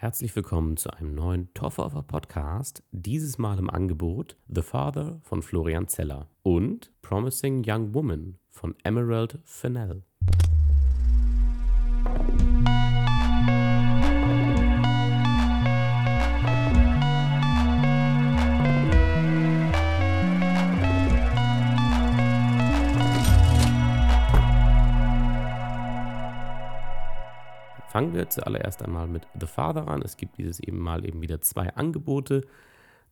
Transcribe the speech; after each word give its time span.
Herzlich 0.00 0.36
willkommen 0.36 0.76
zu 0.76 0.90
einem 0.92 1.12
neuen 1.16 1.52
Toffer 1.54 1.90
Podcast. 2.04 2.84
Dieses 2.92 3.36
Mal 3.36 3.58
im 3.58 3.68
Angebot 3.68 4.36
The 4.46 4.62
Father 4.62 5.18
von 5.24 5.42
Florian 5.42 5.88
Zeller 5.88 6.30
und 6.44 6.92
Promising 7.02 7.64
Young 7.66 7.92
Woman 7.94 8.38
von 8.48 8.76
Emerald 8.84 9.40
Fennell. 9.42 10.04
Fangen 27.98 28.14
wir 28.14 28.30
zuallererst 28.30 28.80
einmal 28.84 29.08
mit 29.08 29.26
The 29.40 29.48
Father 29.48 29.88
an. 29.88 30.02
Es 30.02 30.16
gibt 30.16 30.38
dieses 30.38 30.60
eben 30.60 30.78
mal 30.78 31.04
eben 31.04 31.20
wieder 31.20 31.40
zwei 31.40 31.74
Angebote. 31.74 32.46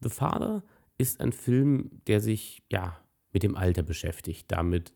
The 0.00 0.08
Father 0.08 0.62
ist 0.96 1.20
ein 1.20 1.32
Film, 1.32 1.90
der 2.06 2.20
sich 2.20 2.62
ja 2.70 2.96
mit 3.32 3.42
dem 3.42 3.56
Alter 3.56 3.82
beschäftigt, 3.82 4.44
damit, 4.46 4.92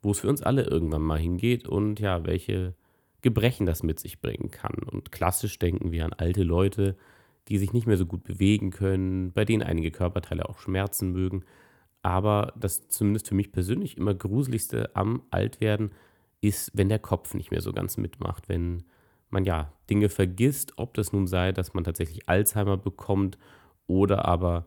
wo 0.00 0.12
es 0.12 0.20
für 0.20 0.28
uns 0.28 0.42
alle 0.42 0.62
irgendwann 0.62 1.02
mal 1.02 1.18
hingeht 1.18 1.66
und 1.66 1.98
ja, 1.98 2.24
welche 2.24 2.76
Gebrechen 3.20 3.66
das 3.66 3.82
mit 3.82 3.98
sich 3.98 4.20
bringen 4.20 4.52
kann. 4.52 4.74
Und 4.74 5.10
klassisch 5.10 5.58
denken 5.58 5.90
wir 5.90 6.04
an 6.04 6.12
alte 6.12 6.44
Leute, 6.44 6.96
die 7.48 7.58
sich 7.58 7.72
nicht 7.72 7.88
mehr 7.88 7.96
so 7.96 8.06
gut 8.06 8.22
bewegen 8.22 8.70
können, 8.70 9.32
bei 9.32 9.44
denen 9.44 9.64
einige 9.64 9.90
Körperteile 9.90 10.48
auch 10.48 10.60
schmerzen 10.60 11.10
mögen. 11.10 11.42
Aber 12.02 12.52
das 12.56 12.86
zumindest 12.86 13.26
für 13.26 13.34
mich 13.34 13.50
persönlich 13.50 13.96
immer 13.96 14.14
gruseligste 14.14 14.94
am 14.94 15.24
Altwerden 15.32 15.90
ist, 16.40 16.70
wenn 16.74 16.88
der 16.88 17.00
Kopf 17.00 17.34
nicht 17.34 17.50
mehr 17.50 17.60
so 17.60 17.72
ganz 17.72 17.96
mitmacht, 17.96 18.48
wenn 18.48 18.84
man 19.32 19.44
ja 19.44 19.72
Dinge 19.90 20.08
vergisst, 20.08 20.74
ob 20.76 20.94
das 20.94 21.12
nun 21.12 21.26
sei, 21.26 21.52
dass 21.52 21.74
man 21.74 21.84
tatsächlich 21.84 22.28
Alzheimer 22.28 22.76
bekommt 22.76 23.38
oder 23.86 24.24
aber 24.24 24.66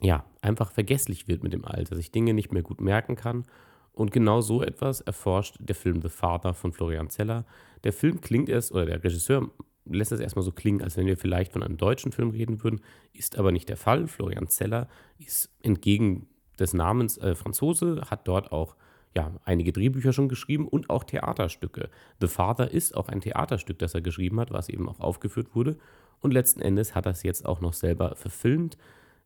ja, 0.00 0.24
einfach 0.42 0.70
vergesslich 0.70 1.28
wird 1.28 1.42
mit 1.42 1.52
dem 1.52 1.64
Alter, 1.64 1.96
sich 1.96 2.12
Dinge 2.12 2.34
nicht 2.34 2.52
mehr 2.52 2.62
gut 2.62 2.80
merken 2.80 3.16
kann. 3.16 3.44
Und 3.92 4.12
genau 4.12 4.40
so 4.40 4.62
etwas 4.62 5.00
erforscht 5.00 5.56
der 5.58 5.74
Film 5.74 6.00
The 6.02 6.08
Father 6.08 6.54
von 6.54 6.72
Florian 6.72 7.10
Zeller. 7.10 7.44
Der 7.82 7.92
Film 7.92 8.20
klingt 8.20 8.48
erst, 8.48 8.70
oder 8.70 8.86
der 8.86 9.02
Regisseur 9.02 9.50
lässt 9.84 10.12
es 10.12 10.20
erstmal 10.20 10.44
so 10.44 10.52
klingen, 10.52 10.82
als 10.82 10.96
wenn 10.96 11.06
wir 11.06 11.16
vielleicht 11.16 11.52
von 11.52 11.62
einem 11.62 11.78
deutschen 11.78 12.12
Film 12.12 12.30
reden 12.30 12.62
würden, 12.62 12.80
ist 13.12 13.38
aber 13.38 13.52
nicht 13.52 13.68
der 13.68 13.76
Fall. 13.76 14.06
Florian 14.06 14.48
Zeller 14.48 14.88
ist 15.18 15.50
entgegen 15.62 16.28
des 16.58 16.74
Namens 16.74 17.18
äh, 17.18 17.34
Franzose, 17.34 18.02
hat 18.08 18.28
dort 18.28 18.52
auch 18.52 18.76
ja, 19.16 19.32
einige 19.44 19.72
Drehbücher 19.72 20.12
schon 20.12 20.28
geschrieben 20.28 20.68
und 20.68 20.90
auch 20.90 21.04
Theaterstücke. 21.04 21.88
The 22.20 22.28
Father 22.28 22.70
ist 22.70 22.96
auch 22.96 23.08
ein 23.08 23.20
Theaterstück, 23.20 23.78
das 23.78 23.94
er 23.94 24.00
geschrieben 24.00 24.38
hat, 24.40 24.50
was 24.50 24.68
eben 24.68 24.88
auch 24.88 25.00
aufgeführt 25.00 25.54
wurde. 25.54 25.76
Und 26.20 26.32
letzten 26.32 26.60
Endes 26.60 26.94
hat 26.94 27.06
er 27.06 27.12
es 27.12 27.22
jetzt 27.22 27.46
auch 27.46 27.60
noch 27.60 27.72
selber 27.72 28.16
verfilmt. 28.16 28.76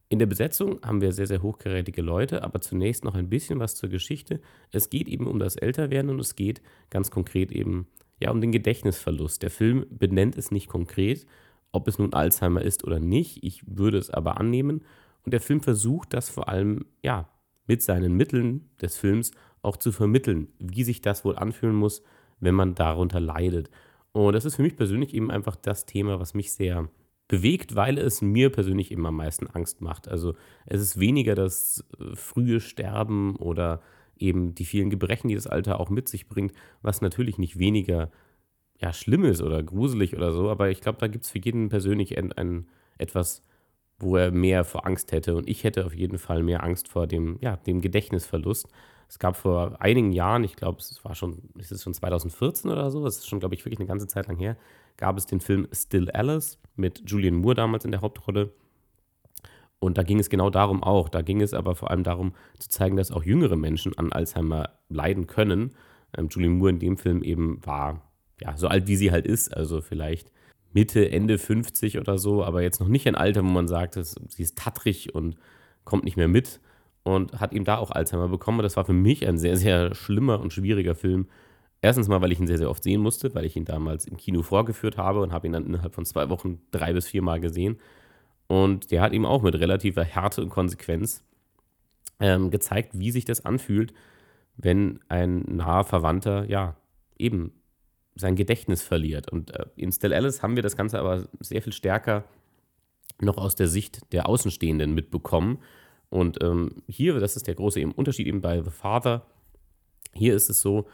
In 0.08 0.18
der 0.18 0.26
Besetzung 0.26 0.78
haben 0.82 1.00
wir 1.00 1.12
sehr, 1.12 1.26
sehr 1.26 1.42
hochkarätige 1.42 2.02
Leute, 2.02 2.44
aber 2.44 2.60
zunächst 2.60 3.02
noch 3.02 3.14
ein 3.14 3.30
bisschen 3.30 3.60
was 3.60 3.76
zur 3.76 3.88
Geschichte. 3.88 4.40
Es 4.70 4.90
geht 4.90 5.08
eben 5.08 5.26
um 5.26 5.38
das 5.38 5.56
Älterwerden 5.56 6.10
und 6.10 6.20
es 6.20 6.36
geht 6.36 6.60
ganz 6.90 7.10
konkret 7.10 7.50
eben 7.50 7.86
ja, 8.20 8.30
um 8.30 8.40
den 8.40 8.52
Gedächtnisverlust. 8.52 9.42
Der 9.42 9.50
Film 9.50 9.86
benennt 9.90 10.36
es 10.36 10.50
nicht 10.50 10.68
konkret, 10.68 11.26
ob 11.72 11.88
es 11.88 11.98
nun 11.98 12.12
Alzheimer 12.12 12.62
ist 12.62 12.84
oder 12.84 13.00
nicht. 13.00 13.42
Ich 13.42 13.62
würde 13.66 13.98
es 13.98 14.10
aber 14.10 14.38
annehmen. 14.38 14.84
Und 15.24 15.32
der 15.32 15.40
Film 15.40 15.60
versucht 15.60 16.12
das 16.12 16.28
vor 16.28 16.48
allem 16.48 16.84
ja, 17.02 17.28
mit 17.66 17.82
seinen 17.82 18.14
Mitteln 18.14 18.68
des 18.80 18.96
Films 18.96 19.32
auch 19.62 19.76
zu 19.76 19.92
vermitteln, 19.92 20.48
wie 20.58 20.84
sich 20.84 21.00
das 21.00 21.24
wohl 21.24 21.36
anfühlen 21.36 21.74
muss, 21.74 22.02
wenn 22.40 22.54
man 22.54 22.74
darunter 22.74 23.20
leidet. 23.20 23.70
Und 24.12 24.34
das 24.34 24.44
ist 24.44 24.56
für 24.56 24.62
mich 24.62 24.76
persönlich 24.76 25.14
eben 25.14 25.30
einfach 25.30 25.56
das 25.56 25.86
Thema, 25.86 26.20
was 26.20 26.34
mich 26.34 26.52
sehr 26.52 26.88
bewegt, 27.28 27.76
weil 27.76 27.96
es 27.96 28.20
mir 28.20 28.50
persönlich 28.50 28.90
eben 28.92 29.06
am 29.06 29.16
meisten 29.16 29.46
Angst 29.46 29.80
macht. 29.80 30.08
Also 30.08 30.34
es 30.66 30.82
ist 30.82 31.00
weniger 31.00 31.34
das 31.34 31.84
äh, 31.98 32.14
frühe 32.14 32.60
Sterben 32.60 33.36
oder 33.36 33.80
eben 34.18 34.54
die 34.54 34.66
vielen 34.66 34.90
Gebrechen, 34.90 35.28
die 35.28 35.34
das 35.34 35.46
Alter 35.46 35.80
auch 35.80 35.88
mit 35.88 36.08
sich 36.08 36.28
bringt, 36.28 36.52
was 36.82 37.00
natürlich 37.00 37.38
nicht 37.38 37.58
weniger 37.58 38.10
ja, 38.80 38.92
schlimm 38.92 39.24
ist 39.24 39.40
oder 39.40 39.62
gruselig 39.62 40.16
oder 40.16 40.32
so, 40.32 40.50
aber 40.50 40.70
ich 40.70 40.80
glaube, 40.80 40.98
da 40.98 41.06
gibt 41.06 41.24
es 41.24 41.30
für 41.30 41.38
jeden 41.38 41.68
persönlich 41.68 42.18
ein, 42.18 42.32
ein, 42.32 42.66
etwas, 42.98 43.42
wo 43.98 44.16
er 44.16 44.30
mehr 44.30 44.64
vor 44.64 44.86
Angst 44.86 45.12
hätte. 45.12 45.36
Und 45.36 45.48
ich 45.48 45.64
hätte 45.64 45.86
auf 45.86 45.94
jeden 45.94 46.18
Fall 46.18 46.42
mehr 46.42 46.62
Angst 46.64 46.88
vor 46.88 47.06
dem, 47.06 47.38
ja, 47.40 47.56
dem 47.56 47.80
Gedächtnisverlust. 47.80 48.68
Es 49.12 49.18
gab 49.18 49.36
vor 49.36 49.76
einigen 49.78 50.10
Jahren, 50.12 50.42
ich 50.42 50.56
glaube, 50.56 50.78
es 50.78 51.04
war 51.04 51.14
schon, 51.14 51.50
ist 51.58 51.70
es 51.70 51.82
schon 51.82 51.92
2014 51.92 52.70
oder 52.70 52.90
so, 52.90 53.04
das 53.04 53.18
ist 53.18 53.28
schon, 53.28 53.40
glaube 53.40 53.54
ich, 53.54 53.62
wirklich 53.62 53.78
eine 53.78 53.86
ganze 53.86 54.06
Zeit 54.06 54.26
lang 54.26 54.38
her, 54.38 54.56
gab 54.96 55.18
es 55.18 55.26
den 55.26 55.40
Film 55.40 55.68
Still 55.70 56.10
Alice 56.12 56.58
mit 56.76 57.02
Julian 57.04 57.34
Moore 57.34 57.56
damals 57.56 57.84
in 57.84 57.90
der 57.90 58.00
Hauptrolle. 58.00 58.54
Und 59.80 59.98
da 59.98 60.02
ging 60.02 60.18
es 60.18 60.30
genau 60.30 60.48
darum 60.48 60.82
auch. 60.82 61.10
Da 61.10 61.20
ging 61.20 61.42
es 61.42 61.52
aber 61.52 61.74
vor 61.74 61.90
allem 61.90 62.04
darum 62.04 62.32
zu 62.58 62.70
zeigen, 62.70 62.96
dass 62.96 63.10
auch 63.10 63.22
jüngere 63.22 63.56
Menschen 63.56 63.98
an 63.98 64.12
Alzheimer 64.12 64.70
leiden 64.88 65.26
können. 65.26 65.74
Ähm, 66.16 66.28
Julian 66.30 66.56
Moore 66.56 66.70
in 66.70 66.78
dem 66.78 66.96
Film 66.96 67.22
eben 67.22 67.60
war 67.66 68.10
ja 68.40 68.56
so 68.56 68.66
alt, 68.68 68.86
wie 68.86 68.96
sie 68.96 69.12
halt 69.12 69.26
ist, 69.26 69.54
also 69.54 69.82
vielleicht 69.82 70.32
Mitte, 70.72 71.10
Ende 71.10 71.36
50 71.36 71.98
oder 71.98 72.16
so, 72.16 72.42
aber 72.42 72.62
jetzt 72.62 72.80
noch 72.80 72.88
nicht 72.88 73.06
ein 73.06 73.16
Alter, 73.16 73.42
wo 73.42 73.48
man 73.48 73.68
sagt, 73.68 73.92
sie 73.92 74.42
ist 74.42 74.56
tattrig 74.56 75.14
und 75.14 75.36
kommt 75.84 76.04
nicht 76.04 76.16
mehr 76.16 76.28
mit 76.28 76.62
und 77.04 77.40
hat 77.40 77.52
ihm 77.52 77.64
da 77.64 77.78
auch 77.78 77.90
Alzheimer 77.90 78.28
bekommen. 78.28 78.62
das 78.62 78.76
war 78.76 78.84
für 78.84 78.92
mich 78.92 79.26
ein 79.26 79.38
sehr, 79.38 79.56
sehr 79.56 79.94
schlimmer 79.94 80.40
und 80.40 80.52
schwieriger 80.52 80.94
Film. 80.94 81.28
Erstens 81.80 82.06
mal, 82.06 82.20
weil 82.20 82.30
ich 82.30 82.38
ihn 82.38 82.46
sehr, 82.46 82.58
sehr 82.58 82.70
oft 82.70 82.82
sehen 82.82 83.00
musste, 83.00 83.34
weil 83.34 83.44
ich 83.44 83.56
ihn 83.56 83.64
damals 83.64 84.06
im 84.06 84.16
Kino 84.16 84.42
vorgeführt 84.42 84.96
habe 84.96 85.20
und 85.20 85.32
habe 85.32 85.48
ihn 85.48 85.52
dann 85.52 85.66
innerhalb 85.66 85.94
von 85.94 86.04
zwei 86.04 86.28
Wochen 86.28 86.60
drei 86.70 86.92
bis 86.92 87.08
vier 87.08 87.22
Mal 87.22 87.40
gesehen. 87.40 87.80
Und 88.46 88.92
der 88.92 89.02
hat 89.02 89.12
ihm 89.12 89.24
auch 89.24 89.42
mit 89.42 89.54
relativer 89.56 90.04
Härte 90.04 90.42
und 90.42 90.50
Konsequenz 90.50 91.24
ähm, 92.20 92.50
gezeigt, 92.50 92.90
wie 92.94 93.10
sich 93.10 93.24
das 93.24 93.44
anfühlt, 93.44 93.92
wenn 94.56 95.00
ein 95.08 95.40
naher 95.48 95.84
Verwandter, 95.84 96.48
ja, 96.48 96.76
eben 97.18 97.52
sein 98.14 98.36
Gedächtnis 98.36 98.82
verliert. 98.82 99.32
Und 99.32 99.50
äh, 99.50 99.64
in 99.74 99.90
Still 99.90 100.12
Alice 100.12 100.42
haben 100.42 100.54
wir 100.54 100.62
das 100.62 100.76
Ganze 100.76 101.00
aber 101.00 101.26
sehr 101.40 101.62
viel 101.62 101.72
stärker 101.72 102.24
noch 103.20 103.38
aus 103.38 103.56
der 103.56 103.68
Sicht 103.68 104.12
der 104.12 104.28
Außenstehenden 104.28 104.94
mitbekommen 104.94 105.58
und 106.12 106.42
ähm, 106.42 106.82
hier, 106.86 107.18
das 107.20 107.36
ist 107.36 107.46
der 107.46 107.54
große 107.54 107.80
eben 107.80 107.92
Unterschied 107.92 108.26
eben 108.26 108.42
bei 108.42 108.60
The 108.60 108.68
Father, 108.68 109.24
hier 110.12 110.34
ist 110.34 110.50
es 110.50 110.60
so, 110.60 110.86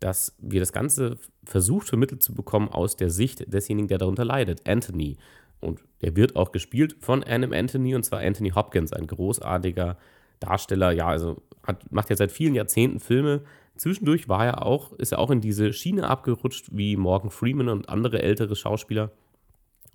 dass 0.00 0.34
wir 0.40 0.60
das 0.60 0.72
Ganze 0.72 1.18
versucht 1.44 1.88
vermittelt 1.88 2.22
zu 2.22 2.32
bekommen 2.32 2.70
aus 2.70 2.96
der 2.96 3.10
Sicht 3.10 3.52
desjenigen, 3.52 3.88
der 3.88 3.98
darunter 3.98 4.24
leidet, 4.24 4.66
Anthony. 4.66 5.18
Und 5.60 5.84
der 6.00 6.16
wird 6.16 6.36
auch 6.36 6.52
gespielt 6.52 6.96
von 7.00 7.22
Adam 7.22 7.52
Anthony 7.52 7.94
und 7.94 8.02
zwar 8.04 8.20
Anthony 8.20 8.48
Hopkins, 8.52 8.94
ein 8.94 9.06
großartiger 9.06 9.98
Darsteller. 10.40 10.92
Ja, 10.92 11.08
also 11.08 11.42
hat, 11.66 11.92
macht 11.92 12.08
ja 12.08 12.16
seit 12.16 12.32
vielen 12.32 12.54
Jahrzehnten 12.54 12.98
Filme. 12.98 13.42
Zwischendurch 13.76 14.30
war 14.30 14.46
er 14.46 14.64
auch, 14.64 14.94
ist 14.94 15.12
er 15.12 15.18
auch 15.18 15.30
in 15.30 15.42
diese 15.42 15.74
Schiene 15.74 16.08
abgerutscht 16.08 16.70
wie 16.72 16.96
Morgan 16.96 17.30
Freeman 17.30 17.68
und 17.68 17.90
andere 17.90 18.22
ältere 18.22 18.56
Schauspieler 18.56 19.10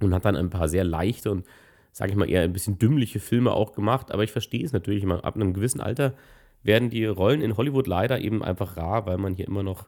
und 0.02 0.14
hat 0.14 0.26
dann 0.26 0.36
ein 0.36 0.52
paar 0.52 0.70
sehr 0.70 0.84
leichte 0.84 1.32
und 1.32 1.48
sage 1.98 2.12
ich 2.12 2.16
mal, 2.16 2.30
eher 2.30 2.44
ein 2.44 2.54
bisschen 2.54 2.78
dümmliche 2.78 3.20
Filme 3.20 3.54
auch 3.54 3.72
gemacht. 3.72 4.12
Aber 4.12 4.24
ich 4.24 4.32
verstehe 4.32 4.64
es 4.64 4.72
natürlich 4.72 5.02
immer. 5.02 5.26
Ab 5.26 5.34
einem 5.34 5.56
gewissen 5.56 5.82
Alter 5.82 6.14
werden 6.62 6.92
die 6.92 7.06
Rollen 7.06 7.42
in 7.42 7.58
Hollywood 7.58 7.88
leider 7.88 8.22
eben 8.22 8.44
einfach 8.44 8.78
rar, 8.78 9.08
weil 9.08 9.18
man 9.18 9.34
hier 9.34 9.48
immer 9.48 9.64
noch, 9.64 9.88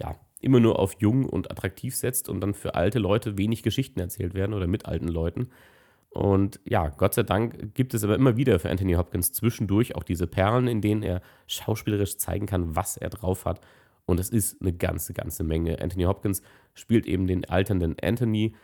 ja, 0.00 0.16
immer 0.40 0.58
nur 0.58 0.78
auf 0.78 0.96
jung 1.00 1.26
und 1.26 1.50
attraktiv 1.50 1.94
setzt 1.94 2.30
und 2.30 2.40
dann 2.40 2.54
für 2.54 2.76
alte 2.76 2.98
Leute 2.98 3.36
wenig 3.36 3.62
Geschichten 3.62 4.00
erzählt 4.00 4.32
werden 4.32 4.54
oder 4.54 4.66
mit 4.66 4.86
alten 4.86 5.08
Leuten. 5.08 5.50
Und 6.08 6.60
ja, 6.64 6.88
Gott 6.88 7.12
sei 7.12 7.24
Dank 7.24 7.74
gibt 7.74 7.92
es 7.92 8.04
aber 8.04 8.14
immer 8.14 8.38
wieder 8.38 8.58
für 8.58 8.70
Anthony 8.70 8.94
Hopkins 8.94 9.34
zwischendurch 9.34 9.96
auch 9.96 10.02
diese 10.02 10.26
Perlen, 10.26 10.66
in 10.66 10.80
denen 10.80 11.02
er 11.02 11.20
schauspielerisch 11.46 12.16
zeigen 12.16 12.46
kann, 12.46 12.74
was 12.74 12.96
er 12.96 13.10
drauf 13.10 13.44
hat. 13.44 13.60
Und 14.06 14.18
es 14.18 14.30
ist 14.30 14.62
eine 14.62 14.72
ganze, 14.72 15.12
ganze 15.12 15.44
Menge. 15.44 15.78
Anthony 15.78 16.04
Hopkins 16.04 16.40
spielt 16.72 17.04
eben 17.04 17.26
den 17.26 17.44
alternden 17.44 17.96
Anthony, 18.00 18.54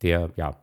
der 0.00 0.30
ja 0.36 0.56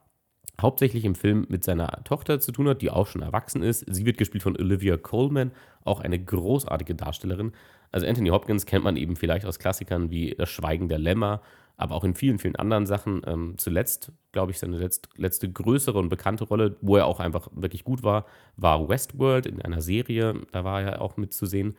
hauptsächlich 0.61 1.05
im 1.05 1.15
Film 1.15 1.45
mit 1.49 1.63
seiner 1.63 2.03
Tochter 2.03 2.39
zu 2.39 2.51
tun 2.51 2.67
hat, 2.67 2.81
die 2.81 2.91
auch 2.91 3.07
schon 3.07 3.21
erwachsen 3.21 3.63
ist. 3.63 3.85
Sie 3.87 4.05
wird 4.05 4.17
gespielt 4.17 4.43
von 4.43 4.55
Olivia 4.55 4.97
Colman, 4.97 5.51
auch 5.83 5.99
eine 5.99 6.19
großartige 6.19 6.95
Darstellerin. 6.95 7.53
Also 7.91 8.07
Anthony 8.07 8.29
Hopkins 8.29 8.65
kennt 8.65 8.83
man 8.83 8.97
eben 8.97 9.15
vielleicht 9.15 9.45
aus 9.45 9.59
Klassikern 9.59 10.09
wie 10.09 10.35
Das 10.35 10.49
Schweigen 10.49 10.89
der 10.89 10.99
Lämmer, 10.99 11.41
aber 11.77 11.95
auch 11.95 12.03
in 12.03 12.15
vielen, 12.15 12.39
vielen 12.39 12.55
anderen 12.55 12.85
Sachen. 12.85 13.21
Ähm, 13.25 13.55
zuletzt, 13.57 14.11
glaube 14.31 14.51
ich, 14.51 14.59
seine 14.59 14.77
letzt, 14.77 15.09
letzte 15.15 15.51
größere 15.51 15.97
und 15.97 16.09
bekannte 16.09 16.43
Rolle, 16.43 16.75
wo 16.81 16.97
er 16.97 17.07
auch 17.07 17.19
einfach 17.19 17.49
wirklich 17.53 17.83
gut 17.83 18.03
war, 18.03 18.25
war 18.55 18.87
Westworld 18.87 19.45
in 19.45 19.61
einer 19.61 19.81
Serie. 19.81 20.35
Da 20.51 20.63
war 20.63 20.81
er 20.81 21.01
auch 21.01 21.17
mitzusehen. 21.17 21.75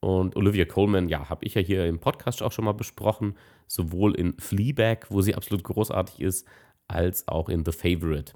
Und 0.00 0.36
Olivia 0.36 0.64
Colman, 0.64 1.08
ja, 1.08 1.28
habe 1.30 1.44
ich 1.44 1.54
ja 1.54 1.60
hier 1.60 1.86
im 1.86 2.00
Podcast 2.00 2.42
auch 2.42 2.50
schon 2.50 2.64
mal 2.64 2.72
besprochen, 2.72 3.36
sowohl 3.68 4.16
in 4.16 4.34
Fleabag, 4.38 5.06
wo 5.10 5.20
sie 5.20 5.34
absolut 5.34 5.62
großartig 5.62 6.20
ist, 6.20 6.46
als 6.92 7.28
auch 7.28 7.48
in 7.48 7.64
The 7.64 7.72
Favorite. 7.72 8.32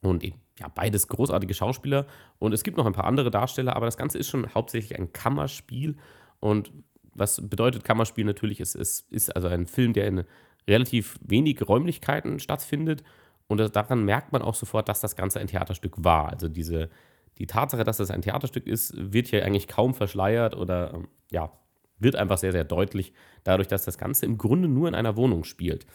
Und 0.00 0.22
eben, 0.22 0.40
ja, 0.58 0.68
beides 0.68 1.08
großartige 1.08 1.54
Schauspieler. 1.54 2.06
Und 2.38 2.52
es 2.52 2.62
gibt 2.62 2.76
noch 2.76 2.86
ein 2.86 2.92
paar 2.92 3.06
andere 3.06 3.30
Darsteller, 3.30 3.76
aber 3.76 3.86
das 3.86 3.96
Ganze 3.96 4.18
ist 4.18 4.28
schon 4.28 4.54
hauptsächlich 4.54 4.98
ein 4.98 5.12
Kammerspiel. 5.12 5.96
Und 6.40 6.72
was 7.14 7.48
bedeutet 7.48 7.84
Kammerspiel 7.84 8.24
natürlich? 8.24 8.60
Es, 8.60 8.74
es 8.74 9.00
ist 9.10 9.34
also 9.34 9.48
ein 9.48 9.66
Film, 9.66 9.92
der 9.92 10.06
in 10.06 10.24
relativ 10.68 11.18
wenig 11.22 11.66
Räumlichkeiten 11.66 12.38
stattfindet 12.38 13.02
Und 13.48 13.58
daran 13.76 14.04
merkt 14.04 14.32
man 14.32 14.42
auch 14.42 14.54
sofort, 14.54 14.88
dass 14.88 15.00
das 15.00 15.16
Ganze 15.16 15.40
ein 15.40 15.46
Theaterstück 15.46 16.02
war. 16.02 16.30
Also 16.30 16.48
diese, 16.48 16.88
die 17.38 17.46
Tatsache, 17.46 17.84
dass 17.84 17.98
das 17.98 18.10
ein 18.10 18.22
Theaterstück 18.22 18.66
ist, 18.66 18.94
wird 18.96 19.28
hier 19.28 19.44
eigentlich 19.44 19.68
kaum 19.68 19.94
verschleiert 19.94 20.56
oder 20.56 20.94
ähm, 20.94 21.08
ja, 21.30 21.52
wird 21.98 22.16
einfach 22.16 22.38
sehr, 22.38 22.52
sehr 22.52 22.64
deutlich, 22.64 23.12
dadurch, 23.44 23.68
dass 23.68 23.84
das 23.84 23.98
Ganze 23.98 24.26
im 24.26 24.38
Grunde 24.38 24.68
nur 24.68 24.88
in 24.88 24.94
einer 24.94 25.16
Wohnung 25.16 25.44
spielt. 25.44 25.86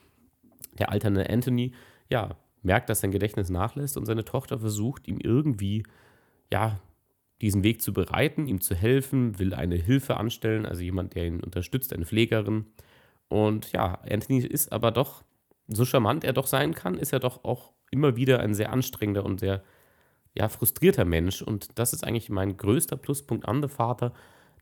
Der 0.79 0.91
alternde 0.91 1.29
Anthony, 1.29 1.73
ja, 2.09 2.35
merkt, 2.61 2.89
dass 2.89 3.01
sein 3.01 3.11
Gedächtnis 3.11 3.49
nachlässt 3.49 3.97
und 3.97 4.05
seine 4.05 4.25
Tochter 4.25 4.59
versucht, 4.59 5.07
ihm 5.07 5.19
irgendwie, 5.21 5.83
ja, 6.51 6.79
diesen 7.41 7.63
Weg 7.63 7.81
zu 7.81 7.93
bereiten, 7.93 8.47
ihm 8.47 8.59
zu 8.59 8.75
helfen, 8.75 9.39
will 9.39 9.53
eine 9.53 9.75
Hilfe 9.75 10.17
anstellen, 10.17 10.65
also 10.65 10.81
jemand, 10.81 11.15
der 11.15 11.25
ihn 11.25 11.41
unterstützt, 11.41 11.93
eine 11.93 12.05
Pflegerin. 12.05 12.65
Und 13.29 13.71
ja, 13.71 13.99
Anthony 14.09 14.39
ist 14.39 14.71
aber 14.71 14.91
doch, 14.91 15.23
so 15.67 15.85
charmant 15.85 16.23
er 16.23 16.33
doch 16.33 16.47
sein 16.47 16.73
kann, 16.73 16.95
ist 16.95 17.13
er 17.13 17.19
doch 17.19 17.43
auch 17.43 17.71
immer 17.91 18.15
wieder 18.15 18.39
ein 18.39 18.53
sehr 18.53 18.73
anstrengender 18.73 19.23
und 19.23 19.39
sehr 19.39 19.63
ja, 20.33 20.49
frustrierter 20.49 21.05
Mensch. 21.05 21.41
Und 21.41 21.79
das 21.79 21.93
ist 21.93 22.03
eigentlich 22.05 22.29
mein 22.29 22.57
größter 22.57 22.97
Pluspunkt 22.97 23.47
an 23.47 23.61
The 23.61 23.69
Vater, 23.69 24.13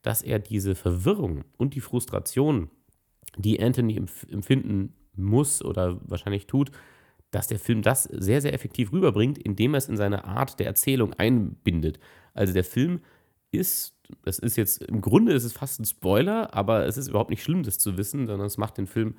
dass 0.04 0.22
er 0.22 0.40
diese 0.40 0.76
Verwirrung 0.76 1.46
und 1.58 1.74
die 1.74 1.82
Frustration, 1.82 2.70
die 3.38 3.62
Anthony 3.62 3.96
empfinden 3.96 4.94
muss 5.18 5.64
oder 5.64 6.00
wahrscheinlich 6.04 6.48
tut, 6.48 6.72
dass 7.32 7.48
der 7.48 7.60
Film 7.60 7.82
das 7.82 8.04
sehr, 8.04 8.42
sehr 8.42 8.54
effektiv 8.54 8.92
rüberbringt, 8.94 9.38
indem 9.38 9.74
er 9.74 9.80
es 9.80 9.90
in 9.90 9.98
seine 9.98 10.26
Art 10.26 10.60
der 10.60 10.68
Erzählung 10.68 11.14
einbindet. 11.14 12.00
Also 12.34 12.54
der 12.54 12.64
Film 12.64 13.02
ist, 13.52 13.96
das 14.24 14.40
ist 14.40 14.56
jetzt, 14.56 14.82
im 14.84 15.02
Grunde 15.02 15.34
ist 15.34 15.44
es 15.44 15.54
fast 15.54 15.80
ein 15.80 15.86
Spoiler, 15.86 16.54
aber 16.54 16.86
es 16.86 16.98
ist 16.98 17.08
überhaupt 17.08 17.30
nicht 17.30 17.44
schlimm, 17.44 17.64
das 17.64 17.80
zu 17.80 17.98
wissen, 17.98 18.28
sondern 18.28 18.48
es 18.48 18.58
macht 18.58 18.78
den 18.78 18.88
Film 18.88 19.16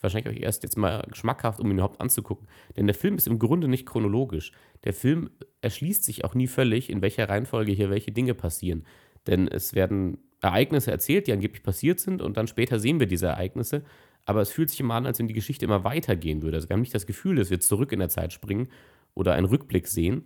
wahrscheinlich 0.00 0.36
euch 0.36 0.42
erst 0.42 0.62
jetzt 0.62 0.76
mal 0.76 1.02
geschmackhaft, 1.08 1.60
um 1.60 1.70
ihn 1.70 1.78
überhaupt 1.78 2.00
anzugucken. 2.00 2.46
Denn 2.76 2.86
der 2.86 2.94
Film 2.94 3.16
ist 3.16 3.26
im 3.26 3.38
Grunde 3.38 3.68
nicht 3.68 3.86
chronologisch. 3.86 4.52
Der 4.84 4.92
Film 4.92 5.30
erschließt 5.62 6.04
sich 6.04 6.24
auch 6.24 6.34
nie 6.34 6.46
völlig, 6.46 6.90
in 6.90 7.02
welcher 7.02 7.28
Reihenfolge 7.28 7.72
hier 7.72 7.90
welche 7.90 8.12
Dinge 8.12 8.34
passieren. 8.34 8.84
Denn 9.26 9.48
es 9.48 9.74
werden 9.74 10.18
Ereignisse 10.40 10.90
erzählt, 10.90 11.26
die 11.26 11.32
angeblich 11.32 11.62
passiert 11.62 11.98
sind, 11.98 12.22
und 12.22 12.36
dann 12.36 12.46
später 12.46 12.78
sehen 12.78 13.00
wir 13.00 13.06
diese 13.06 13.26
Ereignisse. 13.26 13.82
Aber 14.26 14.42
es 14.42 14.50
fühlt 14.50 14.68
sich 14.68 14.80
immer 14.80 14.94
an, 14.94 15.06
als 15.06 15.18
wenn 15.18 15.28
die 15.28 15.34
Geschichte 15.34 15.64
immer 15.64 15.84
weitergehen 15.84 16.42
würde. 16.42 16.58
Also 16.58 16.68
wir 16.68 16.74
haben 16.74 16.82
nicht 16.82 16.94
das 16.94 17.06
Gefühl, 17.06 17.36
dass 17.36 17.48
wir 17.48 17.60
zurück 17.60 17.92
in 17.92 18.00
der 18.00 18.08
Zeit 18.08 18.32
springen 18.32 18.68
oder 19.14 19.32
einen 19.34 19.46
Rückblick 19.46 19.86
sehen, 19.86 20.24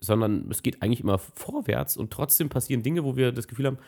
sondern 0.00 0.48
es 0.50 0.62
geht 0.62 0.80
eigentlich 0.82 1.00
immer 1.00 1.18
vorwärts 1.18 1.96
und 1.96 2.12
trotzdem 2.12 2.48
passieren 2.48 2.82
Dinge, 2.82 3.04
wo 3.04 3.16
wir 3.16 3.32
das 3.32 3.48
Gefühl 3.48 3.66
haben, 3.66 3.78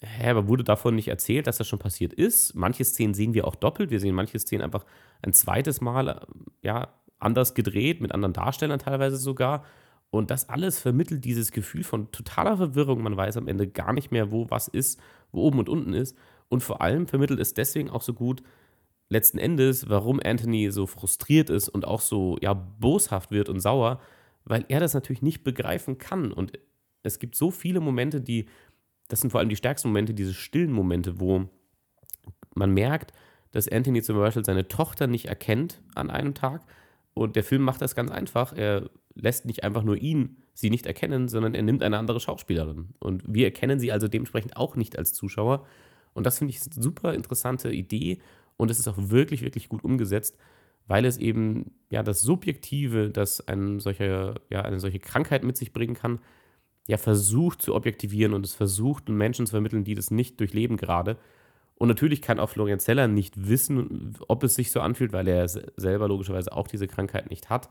hä, 0.00 0.30
aber 0.30 0.48
wurde 0.48 0.64
davon 0.64 0.96
nicht 0.96 1.08
erzählt, 1.08 1.46
dass 1.46 1.58
das 1.58 1.68
schon 1.68 1.78
passiert 1.78 2.12
ist? 2.12 2.54
Manche 2.54 2.84
Szenen 2.84 3.14
sehen 3.14 3.32
wir 3.32 3.46
auch 3.46 3.54
doppelt. 3.54 3.90
Wir 3.90 4.00
sehen 4.00 4.14
manche 4.14 4.38
Szenen 4.38 4.62
einfach 4.62 4.84
ein 5.22 5.32
zweites 5.32 5.80
Mal, 5.80 6.26
ja, 6.62 6.88
anders 7.20 7.54
gedreht, 7.54 8.00
mit 8.00 8.12
anderen 8.12 8.32
Darstellern 8.32 8.80
teilweise 8.80 9.16
sogar. 9.16 9.64
Und 10.10 10.30
das 10.30 10.48
alles 10.48 10.80
vermittelt 10.80 11.24
dieses 11.24 11.52
Gefühl 11.52 11.84
von 11.84 12.10
totaler 12.10 12.56
Verwirrung. 12.56 13.02
Man 13.02 13.16
weiß 13.16 13.36
am 13.36 13.48
Ende 13.48 13.68
gar 13.68 13.92
nicht 13.92 14.10
mehr, 14.10 14.30
wo 14.30 14.50
was 14.50 14.68
ist, 14.68 15.00
wo 15.30 15.42
oben 15.42 15.60
und 15.60 15.68
unten 15.68 15.94
ist. 15.94 16.18
Und 16.52 16.62
vor 16.62 16.82
allem 16.82 17.06
vermittelt 17.06 17.40
es 17.40 17.54
deswegen 17.54 17.90
auch 17.90 18.02
so 18.02 18.14
gut, 18.14 18.42
letzten 19.08 19.38
Endes, 19.38 19.88
warum 19.88 20.20
Anthony 20.22 20.70
so 20.70 20.86
frustriert 20.86 21.50
ist 21.50 21.68
und 21.68 21.86
auch 21.86 22.00
so 22.00 22.36
ja, 22.40 22.52
boshaft 22.54 23.30
wird 23.30 23.48
und 23.48 23.60
sauer, 23.60 24.00
weil 24.44 24.64
er 24.68 24.80
das 24.80 24.94
natürlich 24.94 25.22
nicht 25.22 25.44
begreifen 25.44 25.98
kann. 25.98 26.32
Und 26.32 26.58
es 27.02 27.18
gibt 27.18 27.34
so 27.34 27.50
viele 27.50 27.80
Momente, 27.80 28.20
die 28.20 28.46
das 29.12 29.20
sind 29.20 29.30
vor 29.30 29.40
allem 29.40 29.50
die 29.50 29.56
stärksten 29.56 29.88
Momente, 29.88 30.14
diese 30.14 30.32
stillen 30.32 30.72
Momente, 30.72 31.20
wo 31.20 31.46
man 32.54 32.72
merkt, 32.72 33.12
dass 33.50 33.68
Anthony 33.68 34.00
zum 34.00 34.16
Beispiel 34.16 34.42
seine 34.42 34.68
Tochter 34.68 35.06
nicht 35.06 35.26
erkennt 35.26 35.82
an 35.94 36.10
einem 36.10 36.32
Tag. 36.32 36.62
Und 37.12 37.36
der 37.36 37.44
Film 37.44 37.60
macht 37.60 37.82
das 37.82 37.94
ganz 37.94 38.10
einfach. 38.10 38.54
Er 38.54 38.88
lässt 39.14 39.44
nicht 39.44 39.64
einfach 39.64 39.82
nur 39.82 39.98
ihn 39.98 40.38
sie 40.54 40.70
nicht 40.70 40.86
erkennen, 40.86 41.28
sondern 41.28 41.54
er 41.54 41.62
nimmt 41.62 41.82
eine 41.82 41.98
andere 41.98 42.20
Schauspielerin. 42.20 42.94
Und 43.00 43.22
wir 43.26 43.44
erkennen 43.44 43.78
sie 43.78 43.92
also 43.92 44.08
dementsprechend 44.08 44.56
auch 44.56 44.76
nicht 44.76 44.96
als 44.96 45.12
Zuschauer. 45.12 45.66
Und 46.14 46.26
das 46.26 46.38
finde 46.38 46.52
ich 46.52 46.60
eine 46.62 46.82
super 46.82 47.14
interessante 47.14 47.70
Idee. 47.70 48.20
Und 48.56 48.70
es 48.70 48.78
ist 48.78 48.88
auch 48.88 48.96
wirklich, 48.98 49.42
wirklich 49.42 49.68
gut 49.68 49.84
umgesetzt, 49.84 50.36
weil 50.86 51.04
es 51.04 51.16
eben 51.18 51.72
ja 51.90 52.02
das 52.02 52.22
Subjektive, 52.22 53.10
das 53.10 53.46
ein 53.48 53.80
solcher, 53.80 54.34
ja, 54.50 54.62
eine 54.62 54.80
solche 54.80 54.98
Krankheit 54.98 55.44
mit 55.44 55.56
sich 55.56 55.72
bringen 55.72 55.94
kann, 55.94 56.20
ja 56.88 56.96
versucht 56.96 57.62
zu 57.62 57.74
objektivieren 57.74 58.34
und 58.34 58.44
es 58.44 58.54
versucht, 58.54 59.08
Menschen 59.08 59.46
zu 59.46 59.52
vermitteln, 59.52 59.84
die 59.84 59.94
das 59.94 60.10
nicht 60.10 60.40
durchleben 60.40 60.76
gerade. 60.76 61.16
Und 61.76 61.88
natürlich 61.88 62.22
kann 62.22 62.38
auch 62.38 62.50
Florian 62.50 62.80
Zeller 62.80 63.08
nicht 63.08 63.48
wissen, 63.48 64.16
ob 64.28 64.44
es 64.44 64.54
sich 64.54 64.70
so 64.70 64.80
anfühlt, 64.80 65.12
weil 65.12 65.26
er 65.26 65.48
selber 65.48 66.08
logischerweise 66.08 66.52
auch 66.52 66.68
diese 66.68 66.86
Krankheit 66.86 67.30
nicht 67.30 67.50
hat. 67.50 67.68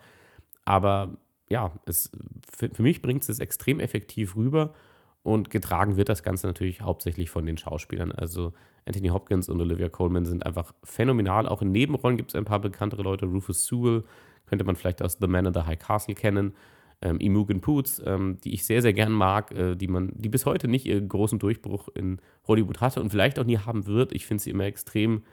Aber 0.66 1.18
ja, 1.50 1.72
es, 1.86 2.12
für, 2.50 2.70
für 2.70 2.82
mich 2.82 3.02
bringt 3.02 3.28
es 3.28 3.40
extrem 3.40 3.80
effektiv 3.80 4.36
rüber 4.36 4.74
und 5.23 5.50
getragen 5.50 5.97
wird 5.97 6.09
das 6.09 6.23
Ganze 6.23 6.47
natürlich 6.47 6.81
hauptsächlich 6.81 7.29
von 7.29 7.45
den 7.45 7.57
Schauspielern. 7.57 8.12
Also 8.12 8.53
Anthony 8.85 9.09
Hopkins 9.09 9.50
und 9.50 9.62
Olivia 9.62 9.89
Colman 9.89 10.25
sind 10.25 10.45
einfach 10.45 10.73
phänomenal. 10.83 11.47
Auch 11.47 11.62
in 11.62 11.71
Nebenrollen 11.71 12.18
gibt 12.18 12.31
es 12.31 12.35
ein 12.35 12.45
paar 12.45 12.59
bekanntere 12.59 13.03
Leute. 13.03 13.25
Rufus 13.25 13.65
Sewell 13.65 14.03
könnte 14.47 14.65
man 14.65 14.75
vielleicht 14.75 15.01
aus 15.03 15.18
The 15.21 15.27
Man 15.27 15.45
in 15.45 15.53
the 15.53 15.62
High 15.62 15.79
Castle 15.79 16.15
kennen 16.15 16.53
ähm, 17.01 17.19
Imogen 17.19 17.62
Poots, 17.62 18.01
ähm, 18.06 18.38
die 18.44 18.53
ich 18.53 18.65
sehr, 18.65 18.81
sehr 18.81 18.94
gern 18.94 19.12
mag, 19.12 19.51
äh, 19.51 19.75
die 19.75 19.88
man, 19.88 20.12
die 20.15 20.29
bis 20.29 20.45
heute 20.45 20.68
nicht 20.68 20.85
ihren 20.85 21.09
großen 21.09 21.39
Durchbruch 21.39 21.89
in 21.95 22.19
Hollywood 22.47 22.79
hatte 22.79 23.01
und 23.01 23.09
vielleicht 23.09 23.39
auch 23.39 23.45
nie 23.45 23.57
haben 23.57 23.88
wird. 23.88 24.12
Ich 24.12 24.25
finde 24.25 24.44
sie 24.44 24.51
immer 24.51 24.65
extrem, 24.65 25.23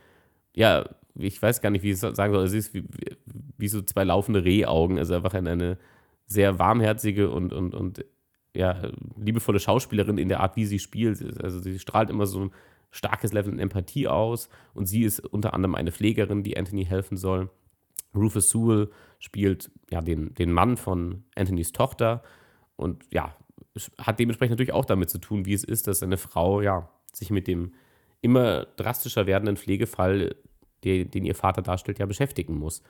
ja, 0.54 0.88
ich 1.14 1.40
weiß 1.40 1.60
gar 1.60 1.70
nicht, 1.70 1.82
wie 1.82 1.90
ich 1.90 2.02
es 2.02 2.16
sagen 2.16 2.32
soll. 2.32 2.48
Sie 2.48 2.58
ist 2.58 2.74
wie, 2.74 2.84
wie 3.58 3.68
so 3.68 3.82
zwei 3.82 4.04
laufende 4.04 4.44
Rehaugen, 4.44 4.98
also 4.98 5.14
einfach 5.14 5.34
eine 5.34 5.78
sehr 6.26 6.58
warmherzige 6.58 7.30
und, 7.30 7.52
und, 7.52 7.74
und 7.74 8.04
ja, 8.54 8.90
liebevolle 9.16 9.60
Schauspielerin 9.60 10.18
in 10.18 10.28
der 10.28 10.40
Art, 10.40 10.56
wie 10.56 10.66
sie 10.66 10.78
spielt. 10.78 11.42
Also 11.42 11.60
sie 11.60 11.78
strahlt 11.78 12.10
immer 12.10 12.26
so 12.26 12.46
ein 12.46 12.50
starkes 12.90 13.32
Level 13.32 13.52
an 13.52 13.58
Empathie 13.58 14.08
aus 14.08 14.48
und 14.74 14.86
sie 14.86 15.02
ist 15.02 15.20
unter 15.20 15.54
anderem 15.54 15.74
eine 15.74 15.92
Pflegerin, 15.92 16.42
die 16.42 16.56
Anthony 16.56 16.84
helfen 16.84 17.16
soll. 17.16 17.50
Rufus 18.14 18.50
Sewell 18.50 18.90
spielt 19.18 19.70
ja 19.90 20.00
den, 20.00 20.34
den 20.34 20.52
Mann 20.52 20.76
von 20.76 21.24
Anthonys 21.34 21.72
Tochter 21.72 22.22
und 22.76 23.04
ja, 23.10 23.34
hat 23.98 24.18
dementsprechend 24.18 24.52
natürlich 24.52 24.72
auch 24.72 24.84
damit 24.84 25.10
zu 25.10 25.18
tun, 25.18 25.44
wie 25.44 25.52
es 25.52 25.64
ist, 25.64 25.86
dass 25.86 26.02
eine 26.02 26.16
Frau 26.16 26.60
ja 26.60 26.88
sich 27.12 27.30
mit 27.30 27.46
dem 27.46 27.74
immer 28.20 28.64
drastischer 28.76 29.26
werdenden 29.26 29.56
Pflegefall, 29.56 30.36
der, 30.84 31.04
den 31.04 31.24
ihr 31.24 31.34
Vater 31.34 31.62
darstellt, 31.62 31.98
ja 31.98 32.06
beschäftigen 32.06 32.54
muss. 32.58 32.82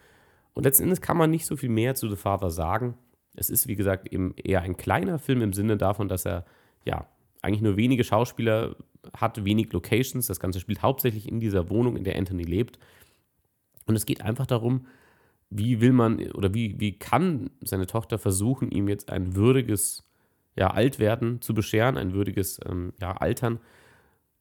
Und 0.55 0.65
letzten 0.65 0.85
Endes 0.85 1.01
kann 1.01 1.17
man 1.17 1.31
nicht 1.31 1.47
so 1.47 1.57
viel 1.57 1.69
mehr 1.69 1.95
zu 1.95 2.09
The 2.09 2.17
Father 2.17 2.51
sagen. 2.51 2.97
Es 3.39 3.51
ist, 3.51 3.69
wie 3.69 3.77
gesagt, 3.77 4.13
eben 4.13 4.35
eher 4.37 4.63
ein 4.63 4.77
kleiner 4.77 5.19
Film 5.19 5.43
im 5.43 5.53
Sinne 5.53 5.77
davon, 5.77 6.09
dass 6.09 6.27
er 6.27 6.45
ja 6.85 7.07
eigentlich 7.43 7.63
nur 7.63 7.77
wenige 7.77 8.05
Schauspieler 8.05 8.77
hat, 9.17 9.45
wenig 9.45 9.73
Locations. 9.73 10.27
Das 10.27 10.41
Ganze 10.41 10.61
spielt 10.61 10.83
hauptsächlich 10.83 11.29
in 11.29 11.41
dieser 11.41 11.71
Wohnung, 11.71 11.97
in 11.97 12.05
der 12.05 12.17
Anthony 12.17 12.43
lebt. 12.43 12.79
Und 13.87 13.97
es 13.97 14.07
geht 14.07 14.23
einfach 14.23 14.47
darum, 14.47 14.87
wie 15.51 15.81
will 15.81 15.93
man 15.93 16.21
oder 16.33 16.53
wie, 16.53 16.79
wie 16.79 16.99
kann 16.99 17.51
seine 17.63 17.87
Tochter 17.87 18.19
versuchen, 18.19 18.71
ihm 18.71 18.89
jetzt 18.89 19.11
ein 19.11 19.35
würdiges 19.35 20.05
ja, 20.57 20.71
Altwerden 20.71 21.41
zu 21.41 21.55
bescheren, 21.55 21.97
ein 21.97 22.13
würdiges 22.13 22.61
ähm, 22.69 22.93
ja, 23.01 23.13
Altern. 23.13 23.61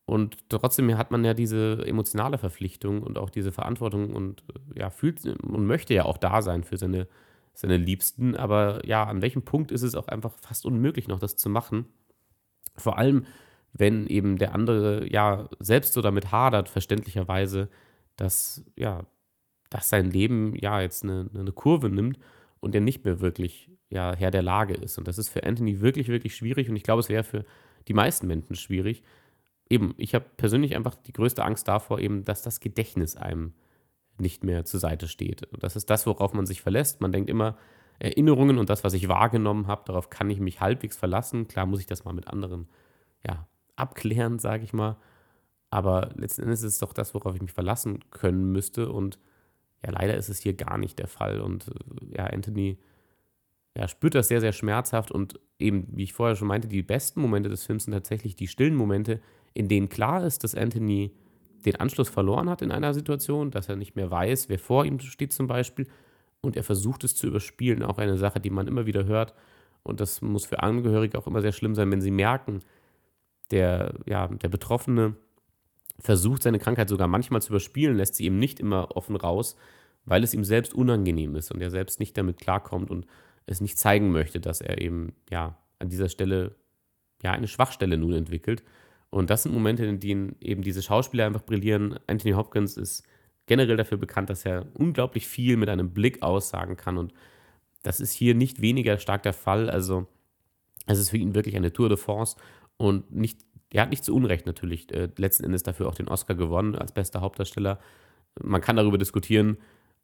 Und 0.05 0.49
trotzdem 0.49 0.97
hat 0.97 1.11
man 1.11 1.23
ja 1.23 1.33
diese 1.33 1.83
emotionale 1.85 2.37
Verpflichtung 2.37 3.03
und 3.03 3.17
auch 3.17 3.29
diese 3.29 3.51
Verantwortung 3.51 4.13
und 4.13 4.43
äh, 4.75 4.79
ja, 4.79 4.89
fühlt 4.89 5.25
und 5.25 5.65
möchte 5.65 5.93
ja 5.93 6.05
auch 6.05 6.17
da 6.17 6.41
sein 6.41 6.63
für 6.63 6.77
seine, 6.77 7.07
seine 7.57 7.77
Liebsten. 7.77 8.35
Aber 8.35 8.85
ja, 8.85 9.03
an 9.03 9.21
welchem 9.21 9.41
Punkt 9.43 9.71
ist 9.71 9.81
es 9.81 9.95
auch 9.95 10.07
einfach 10.07 10.37
fast 10.39 10.65
unmöglich, 10.65 11.07
noch 11.07 11.19
das 11.19 11.35
zu 11.35 11.49
machen? 11.49 11.85
Vor 12.75 12.97
allem, 12.97 13.25
wenn 13.73 14.07
eben 14.07 14.37
der 14.37 14.53
andere 14.53 15.11
ja 15.11 15.49
selbst 15.59 15.93
so 15.93 16.01
damit 16.01 16.31
hadert, 16.31 16.69
verständlicherweise, 16.69 17.69
dass 18.15 18.63
ja 18.75 19.05
dass 19.69 19.89
sein 19.89 20.11
Leben 20.11 20.55
ja 20.55 20.81
jetzt 20.81 21.03
eine, 21.03 21.29
eine 21.33 21.51
Kurve 21.51 21.89
nimmt 21.89 22.19
und 22.59 22.75
er 22.75 22.81
nicht 22.81 23.05
mehr 23.05 23.19
wirklich 23.19 23.69
ja, 23.89 24.15
Herr 24.15 24.31
der 24.31 24.41
Lage 24.41 24.73
ist. 24.73 24.97
Und 24.97 25.07
das 25.07 25.17
ist 25.17 25.29
für 25.29 25.43
Anthony 25.43 25.81
wirklich, 25.81 26.07
wirklich 26.07 26.35
schwierig 26.35 26.69
und 26.69 26.75
ich 26.75 26.83
glaube, 26.83 26.99
es 26.99 27.09
wäre 27.09 27.23
für 27.23 27.45
die 27.87 27.93
meisten 27.93 28.27
Menschen 28.27 28.55
schwierig. 28.55 29.03
Eben, 29.69 29.93
ich 29.97 30.15
habe 30.15 30.25
persönlich 30.37 30.75
einfach 30.75 30.95
die 30.95 31.13
größte 31.13 31.43
Angst 31.43 31.67
davor, 31.67 31.99
eben, 31.99 32.23
dass 32.23 32.41
das 32.41 32.59
Gedächtnis 32.59 33.15
einem 33.15 33.53
nicht 34.19 34.43
mehr 34.43 34.65
zur 34.65 34.79
Seite 34.79 35.07
steht. 35.07 35.47
Das 35.59 35.75
ist 35.75 35.89
das, 35.89 36.05
worauf 36.05 36.33
man 36.33 36.45
sich 36.45 36.61
verlässt. 36.61 37.01
Man 37.01 37.11
denkt 37.11 37.29
immer, 37.29 37.57
Erinnerungen 37.99 38.57
und 38.57 38.69
das, 38.69 38.83
was 38.83 38.93
ich 38.93 39.07
wahrgenommen 39.07 39.67
habe, 39.67 39.83
darauf 39.85 40.09
kann 40.09 40.29
ich 40.29 40.39
mich 40.39 40.61
halbwegs 40.61 40.95
verlassen. 40.95 41.47
Klar 41.47 41.65
muss 41.65 41.79
ich 41.79 41.87
das 41.87 42.05
mal 42.05 42.13
mit 42.13 42.27
anderen 42.27 42.67
ja, 43.25 43.47
abklären, 43.75 44.39
sage 44.39 44.63
ich 44.63 44.73
mal. 44.73 44.97
Aber 45.69 46.11
letzten 46.15 46.43
Endes 46.43 46.63
ist 46.63 46.73
es 46.73 46.79
doch 46.79 46.93
das, 46.93 47.13
worauf 47.13 47.35
ich 47.35 47.41
mich 47.41 47.51
verlassen 47.51 47.99
können 48.11 48.51
müsste. 48.51 48.91
Und 48.91 49.17
ja, 49.83 49.91
leider 49.91 50.15
ist 50.15 50.29
es 50.29 50.39
hier 50.39 50.53
gar 50.53 50.77
nicht 50.77 50.99
der 50.99 51.07
Fall. 51.07 51.41
Und 51.41 51.71
ja, 52.15 52.25
Anthony 52.25 52.77
ja, 53.75 53.87
spürt 53.87 54.15
das 54.15 54.27
sehr, 54.27 54.41
sehr 54.41 54.53
schmerzhaft. 54.53 55.11
Und 55.11 55.39
eben, 55.59 55.87
wie 55.91 56.03
ich 56.03 56.13
vorher 56.13 56.35
schon 56.35 56.47
meinte, 56.47 56.67
die 56.67 56.83
besten 56.83 57.21
Momente 57.21 57.49
des 57.49 57.65
Films 57.65 57.85
sind 57.85 57.93
tatsächlich 57.93 58.35
die 58.35 58.47
stillen 58.47 58.75
Momente, 58.75 59.19
in 59.53 59.67
denen 59.67 59.89
klar 59.89 60.23
ist, 60.23 60.43
dass 60.43 60.55
Anthony 60.55 61.13
den 61.65 61.75
Anschluss 61.77 62.09
verloren 62.09 62.49
hat 62.49 62.61
in 62.61 62.71
einer 62.71 62.93
Situation, 62.93 63.51
dass 63.51 63.69
er 63.69 63.75
nicht 63.75 63.95
mehr 63.95 64.11
weiß, 64.11 64.49
wer 64.49 64.59
vor 64.59 64.85
ihm 64.85 64.99
steht 64.99 65.33
zum 65.33 65.47
Beispiel. 65.47 65.87
und 66.41 66.55
er 66.55 66.63
versucht 66.63 67.03
es 67.03 67.15
zu 67.15 67.27
überspielen. 67.27 67.83
Auch 67.83 67.97
eine 67.97 68.17
Sache, 68.17 68.39
die 68.39 68.51
man 68.51 68.67
immer 68.67 68.85
wieder 68.85 69.05
hört. 69.05 69.33
Und 69.83 69.99
das 69.99 70.21
muss 70.21 70.45
für 70.45 70.61
Angehörige 70.61 71.17
auch 71.17 71.27
immer 71.27 71.41
sehr 71.41 71.51
schlimm 71.51 71.73
sein, 71.75 71.89
wenn 71.91 71.99
sie 71.99 72.11
merken, 72.11 72.61
der, 73.51 73.95
ja, 74.05 74.27
der 74.27 74.49
Betroffene 74.49 75.15
versucht 75.99 76.43
seine 76.43 76.59
Krankheit 76.59 76.89
sogar 76.89 77.07
manchmal 77.07 77.41
zu 77.41 77.49
überspielen, 77.49 77.97
lässt 77.97 78.15
sie 78.15 78.25
eben 78.25 78.37
nicht 78.37 78.59
immer 78.59 78.95
offen 78.95 79.15
raus, 79.15 79.55
weil 80.05 80.23
es 80.23 80.33
ihm 80.33 80.43
selbst 80.43 80.73
unangenehm 80.73 81.35
ist 81.35 81.51
und 81.51 81.61
er 81.61 81.71
selbst 81.71 81.99
nicht 81.99 82.17
damit 82.17 82.37
klarkommt 82.37 82.91
und 82.91 83.07
es 83.45 83.61
nicht 83.61 83.77
zeigen 83.77 84.11
möchte, 84.11 84.39
dass 84.39 84.61
er 84.61 84.81
eben 84.81 85.13
ja 85.29 85.57
an 85.79 85.89
dieser 85.89 86.09
Stelle 86.09 86.55
ja 87.23 87.31
eine 87.31 87.47
Schwachstelle 87.47 87.97
nun 87.97 88.13
entwickelt. 88.13 88.63
Und 89.17 89.31
das 89.31 89.41
sind 89.41 89.51
Momente, 89.51 89.83
in 89.83 89.99
denen 89.99 90.35
eben 90.41 90.61
diese 90.61 90.83
Schauspieler 90.83 91.25
einfach 91.25 91.41
brillieren. 91.41 91.99
Anthony 92.05 92.35
Hopkins 92.35 92.77
ist 92.77 93.03
generell 93.47 93.75
dafür 93.75 93.97
bekannt, 93.97 94.29
dass 94.29 94.45
er 94.45 94.67
unglaublich 94.75 95.27
viel 95.27 95.57
mit 95.57 95.69
einem 95.69 95.91
Blick 95.91 96.21
aussagen 96.21 96.77
kann. 96.77 96.99
Und 96.99 97.13
das 97.81 97.99
ist 97.99 98.13
hier 98.13 98.35
nicht 98.35 98.61
weniger 98.61 98.99
stark 98.99 99.23
der 99.23 99.33
Fall. 99.33 99.71
Also, 99.71 100.05
es 100.85 100.99
ist 100.99 101.09
für 101.09 101.17
ihn 101.17 101.33
wirklich 101.33 101.55
eine 101.55 101.73
Tour 101.73 101.89
de 101.89 101.97
Force. 101.97 102.35
Und 102.77 103.11
nicht, 103.11 103.39
er 103.73 103.81
hat 103.81 103.89
nicht 103.89 104.03
zu 104.03 104.15
Unrecht 104.15 104.45
natürlich 104.45 104.93
äh, 104.93 105.09
letzten 105.17 105.45
Endes 105.45 105.63
dafür 105.63 105.87
auch 105.87 105.95
den 105.95 106.09
Oscar 106.09 106.35
gewonnen 106.35 106.75
als 106.75 106.91
bester 106.91 107.21
Hauptdarsteller. 107.21 107.79
Man 108.39 108.61
kann 108.61 108.75
darüber 108.75 108.99
diskutieren, 108.99 109.57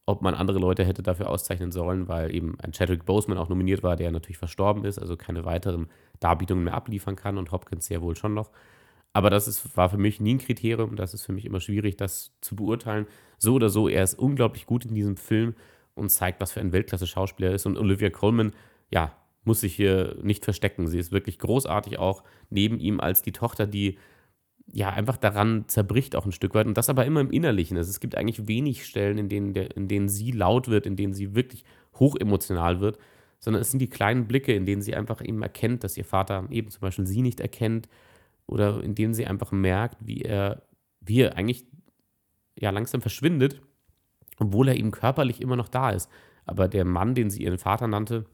ob 0.08 0.24
man 0.24 0.34
andere 0.34 0.58
Leute 0.58 0.86
hätte 0.86 1.04
dafür 1.04 1.30
auszeichnen 1.30 1.72
sollen, 1.72 2.08
weil 2.08 2.34
eben 2.34 2.60
ein 2.62 2.72
Chadwick 2.72 3.06
Boseman 3.06 3.38
auch 3.38 3.50
nominiert 3.50 3.84
war, 3.84 3.96
der 3.96 4.12
natürlich 4.12 4.40
verstorben 4.40 4.86
ist, 4.86 4.98
also 4.98 5.16
keine 5.16 5.46
weiteren 5.46 5.88
Darbietungen 6.20 6.64
mehr 6.64 6.74
abliefern 6.74 7.16
kann 7.16 7.38
und 7.38 7.52
Hopkins 7.52 7.86
sehr 7.86 8.02
wohl 8.02 8.16
schon 8.16 8.34
noch. 8.34 8.50
Aber 9.14 9.30
das 9.30 9.48
ist, 9.48 9.78
war 9.78 9.90
für 9.90 9.98
mich 9.98 10.20
nie 10.20 10.36
ein 10.36 10.40
Kriterium. 10.40 10.96
Das 10.96 11.14
ist 11.14 11.24
für 11.24 11.34
mich 11.34 11.46
immer 11.46 11.60
schwierig, 11.60 11.98
das 11.98 12.32
zu 12.42 12.56
beurteilen. 12.56 13.06
So 13.38 13.54
oder 13.54 13.70
so, 13.70 13.88
er 13.88 14.04
ist 14.04 14.18
unglaublich 14.18 14.66
gut 14.66 14.86
in 14.86 14.96
diesem 14.96 15.18
Film 15.18 15.54
und 15.94 16.10
zeigt, 16.10 16.42
was 16.42 16.52
für 16.52 16.60
ein 16.60 16.74
Weltklasse-Schauspieler 16.74 17.50
er 17.50 17.56
ist. 17.56 17.68
Und 17.68 17.78
Olivia 17.78 18.10
Colman, 18.10 18.54
ja, 18.90 19.16
muss 19.44 19.62
sich 19.62 19.76
hier 19.76 20.18
nicht 20.24 20.44
verstecken. 20.44 20.88
Sie 20.88 20.98
ist 20.98 21.12
wirklich 21.12 21.38
großartig 21.38 22.00
auch 22.00 22.24
neben 22.50 22.80
ihm 22.80 23.00
als 23.00 23.22
die 23.22 23.34
Tochter, 23.34 23.68
die 23.68 24.00
ja 24.72 24.90
einfach 24.90 25.18
daran 25.18 25.66
zerbricht 25.68 26.16
auch 26.16 26.26
ein 26.26 26.32
Stück 26.32 26.56
weit. 26.56 26.66
Und 26.66 26.78
das 26.78 26.90
aber 26.90 27.06
immer 27.06 27.22
im 27.22 27.32
Innerlichen. 27.32 27.78
Also 27.78 27.92
es 27.92 28.00
gibt 28.00 28.16
eigentlich 28.16 28.48
wenig 28.48 28.86
Stellen, 28.86 29.20
in 29.20 29.30
denen, 29.30 29.54
der, 29.54 29.76
in 29.76 29.88
denen 29.88 30.10
sie 30.10 30.32
laut 30.32 30.70
wird, 30.70 30.88
in 30.88 30.96
denen 30.96 31.14
sie 31.14 31.36
wirklich 31.36 31.64
hochemotional 32.00 32.80
wird, 32.80 32.98
sondern 33.40 33.62
es 33.62 33.70
sind 33.70 33.80
die 33.80 33.90
kleinen 33.90 34.26
Blicke, 34.26 34.54
in 34.54 34.66
denen 34.66 34.82
sie 34.82 34.96
einfach 34.96 35.24
eben 35.24 35.44
erkennt, 35.44 35.84
dass 35.84 35.98
ihr 35.98 36.06
Vater 36.06 36.48
eben 36.50 36.72
zum 36.72 36.82
Beispiel 36.82 37.06
sie 37.06 37.22
nicht 37.22 37.42
erkennt 37.42 37.90
oder 38.48 38.84
in 38.84 38.96
denen 38.96 39.14
sie 39.14 39.26
einfach 39.26 39.52
merkt, 39.52 39.98
wie 40.06 40.22
er, 40.22 40.64
wie 41.02 41.22
er 41.22 41.38
eigentlich 41.38 41.66
ja 42.56 42.70
langsam 42.70 43.02
verschwindet, 43.02 43.62
obwohl 44.38 44.68
er 44.68 44.76
eben 44.76 44.92
körperlich 44.92 45.42
immer 45.42 45.56
noch 45.56 45.70
da 45.70 45.92
ist. 45.92 46.10
Aber 46.46 46.68
der 46.68 46.86
Mann, 46.86 47.16
den 47.16 47.30
sie 47.30 47.44
ihren 47.44 47.58
Vater 47.58 47.88
nannte, 47.88 48.26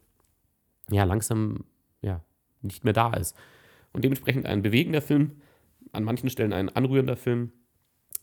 ja 0.89 1.03
langsam 1.03 1.65
ja 2.01 2.23
nicht 2.61 2.83
mehr 2.83 2.93
da 2.93 3.13
ist. 3.13 3.37
Und 3.93 4.03
dementsprechend 4.03 4.45
ein 4.45 4.61
bewegender 4.61 5.01
Film, 5.01 5.41
an 5.91 6.03
manchen 6.03 6.29
Stellen 6.29 6.53
ein 6.53 6.69
anrührender 6.69 7.17
Film. 7.17 7.51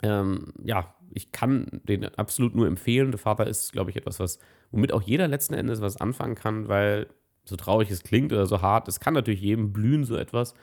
Ähm, 0.03 0.53
ja, 0.63 0.95
ich 1.13 1.33
kann 1.33 1.81
den 1.85 2.05
absolut 2.05 2.55
nur 2.55 2.67
empfehlen. 2.67 3.11
Der 3.11 3.19
Vater 3.19 3.47
ist, 3.47 3.73
glaube 3.73 3.91
ich, 3.91 3.97
etwas, 3.97 4.21
was, 4.21 4.39
womit 4.71 4.93
auch 4.93 5.03
jeder 5.03 5.29
letzten 5.29 5.55
Endes 5.55 5.81
was 5.81 5.97
anfangen 5.97 6.35
kann, 6.35 6.69
weil 6.69 7.09
so 7.45 7.57
traurig 7.57 7.91
es 7.91 8.03
klingt 8.03 8.33
oder 8.33 8.47
so 8.47 8.61
hart, 8.61 8.89
es 8.89 9.01
kann 9.01 9.15
natürlich 9.15 9.41
jedem 9.41 9.73
blühen, 9.73 10.05
so 10.05 10.17
etwas. 10.17 10.55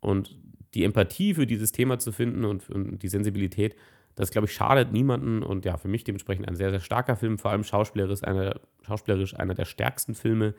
Und 0.00 0.38
die 0.74 0.84
Empathie 0.84 1.34
für 1.34 1.46
dieses 1.46 1.72
Thema 1.72 1.98
zu 1.98 2.12
finden 2.12 2.44
und, 2.44 2.68
und 2.70 3.02
die 3.02 3.08
Sensibilität, 3.08 3.76
das, 4.14 4.30
glaube 4.30 4.46
ich, 4.46 4.54
schadet 4.54 4.92
niemanden 4.92 5.42
und 5.42 5.64
ja, 5.64 5.76
für 5.76 5.88
mich 5.88 6.04
dementsprechend 6.04 6.48
ein 6.48 6.56
sehr, 6.56 6.70
sehr 6.70 6.80
starker 6.80 7.16
Film, 7.16 7.38
vor 7.38 7.50
allem 7.50 7.64
schauspielerisch 7.64 8.24
einer, 8.24 8.60
schauspielerisch 8.82 9.34
einer 9.34 9.54
der 9.54 9.64
stärksten 9.64 10.14
Filme, 10.14 10.54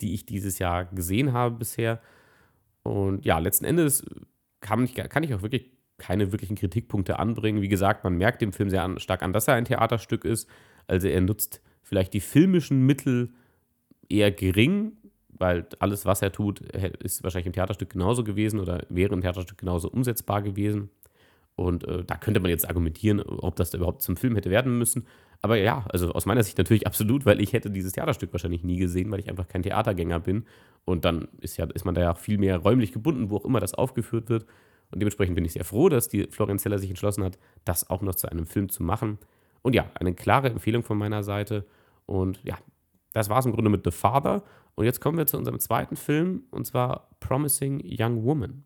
die 0.00 0.14
ich 0.14 0.26
dieses 0.26 0.58
Jahr 0.58 0.84
gesehen 0.86 1.32
habe 1.32 1.56
bisher. 1.56 2.00
Und 2.82 3.24
ja, 3.24 3.38
letzten 3.38 3.64
Endes 3.64 4.04
kann 4.60 4.84
ich, 4.84 4.94
kann 4.94 5.22
ich 5.22 5.34
auch 5.34 5.42
wirklich 5.42 5.70
keine 5.98 6.32
wirklichen 6.32 6.56
Kritikpunkte 6.56 7.18
anbringen. 7.18 7.62
Wie 7.62 7.68
gesagt, 7.68 8.04
man 8.04 8.16
merkt 8.16 8.42
dem 8.42 8.52
Film 8.52 8.68
sehr 8.68 8.82
an, 8.82 8.98
stark 8.98 9.22
an, 9.22 9.32
dass 9.32 9.48
er 9.48 9.54
ein 9.54 9.64
Theaterstück 9.64 10.24
ist. 10.24 10.48
Also 10.86 11.08
er 11.08 11.20
nutzt 11.20 11.62
vielleicht 11.82 12.14
die 12.14 12.20
filmischen 12.20 12.84
Mittel 12.84 13.32
eher 14.08 14.32
gering, 14.32 14.96
weil 15.38 15.66
alles, 15.78 16.06
was 16.06 16.22
er 16.22 16.32
tut, 16.32 16.60
ist 16.60 17.22
wahrscheinlich 17.22 17.46
im 17.46 17.52
Theaterstück 17.52 17.90
genauso 17.90 18.24
gewesen 18.24 18.60
oder 18.60 18.84
wäre 18.88 19.14
im 19.14 19.20
Theaterstück 19.20 19.58
genauso 19.58 19.90
umsetzbar 19.90 20.42
gewesen. 20.42 20.90
Und 21.56 21.86
äh, 21.86 22.04
da 22.04 22.16
könnte 22.16 22.40
man 22.40 22.50
jetzt 22.50 22.68
argumentieren, 22.68 23.20
ob 23.20 23.56
das 23.56 23.70
da 23.70 23.78
überhaupt 23.78 24.02
zum 24.02 24.16
Film 24.16 24.34
hätte 24.34 24.50
werden 24.50 24.76
müssen. 24.76 25.06
Aber 25.40 25.56
ja, 25.56 25.84
also 25.90 26.10
aus 26.12 26.26
meiner 26.26 26.42
Sicht 26.42 26.58
natürlich 26.58 26.86
absolut, 26.86 27.26
weil 27.26 27.40
ich 27.40 27.52
hätte 27.52 27.70
dieses 27.70 27.92
Theaterstück 27.92 28.32
wahrscheinlich 28.32 28.64
nie 28.64 28.78
gesehen, 28.78 29.10
weil 29.10 29.20
ich 29.20 29.28
einfach 29.28 29.46
kein 29.46 29.62
Theatergänger 29.62 30.20
bin. 30.20 30.46
Und 30.84 31.04
dann 31.04 31.28
ist, 31.40 31.56
ja, 31.56 31.66
ist 31.66 31.84
man 31.84 31.94
da 31.94 32.00
ja 32.00 32.12
auch 32.12 32.18
viel 32.18 32.38
mehr 32.38 32.58
räumlich 32.58 32.92
gebunden, 32.92 33.30
wo 33.30 33.36
auch 33.36 33.44
immer 33.44 33.60
das 33.60 33.74
aufgeführt 33.74 34.28
wird. 34.28 34.46
Und 34.90 35.00
dementsprechend 35.00 35.34
bin 35.34 35.44
ich 35.44 35.52
sehr 35.52 35.64
froh, 35.64 35.88
dass 35.88 36.08
die 36.08 36.28
Zeller 36.28 36.78
sich 36.78 36.90
entschlossen 36.90 37.24
hat, 37.24 37.38
das 37.64 37.88
auch 37.90 38.02
noch 38.02 38.14
zu 38.14 38.30
einem 38.30 38.46
Film 38.46 38.68
zu 38.68 38.82
machen. 38.82 39.18
Und 39.62 39.74
ja, 39.74 39.86
eine 39.94 40.14
klare 40.14 40.50
Empfehlung 40.50 40.82
von 40.82 40.98
meiner 40.98 41.22
Seite. 41.22 41.64
Und 42.06 42.40
ja, 42.44 42.56
das 43.14 43.30
war 43.30 43.38
es 43.38 43.46
im 43.46 43.52
Grunde 43.52 43.70
mit 43.70 43.84
The 43.84 43.92
Father. 43.92 44.42
Und 44.74 44.84
jetzt 44.84 45.00
kommen 45.00 45.16
wir 45.16 45.26
zu 45.26 45.38
unserem 45.38 45.60
zweiten 45.60 45.96
Film, 45.96 46.42
und 46.50 46.66
zwar 46.66 47.08
Promising 47.20 47.80
Young 47.84 48.24
Woman. 48.24 48.64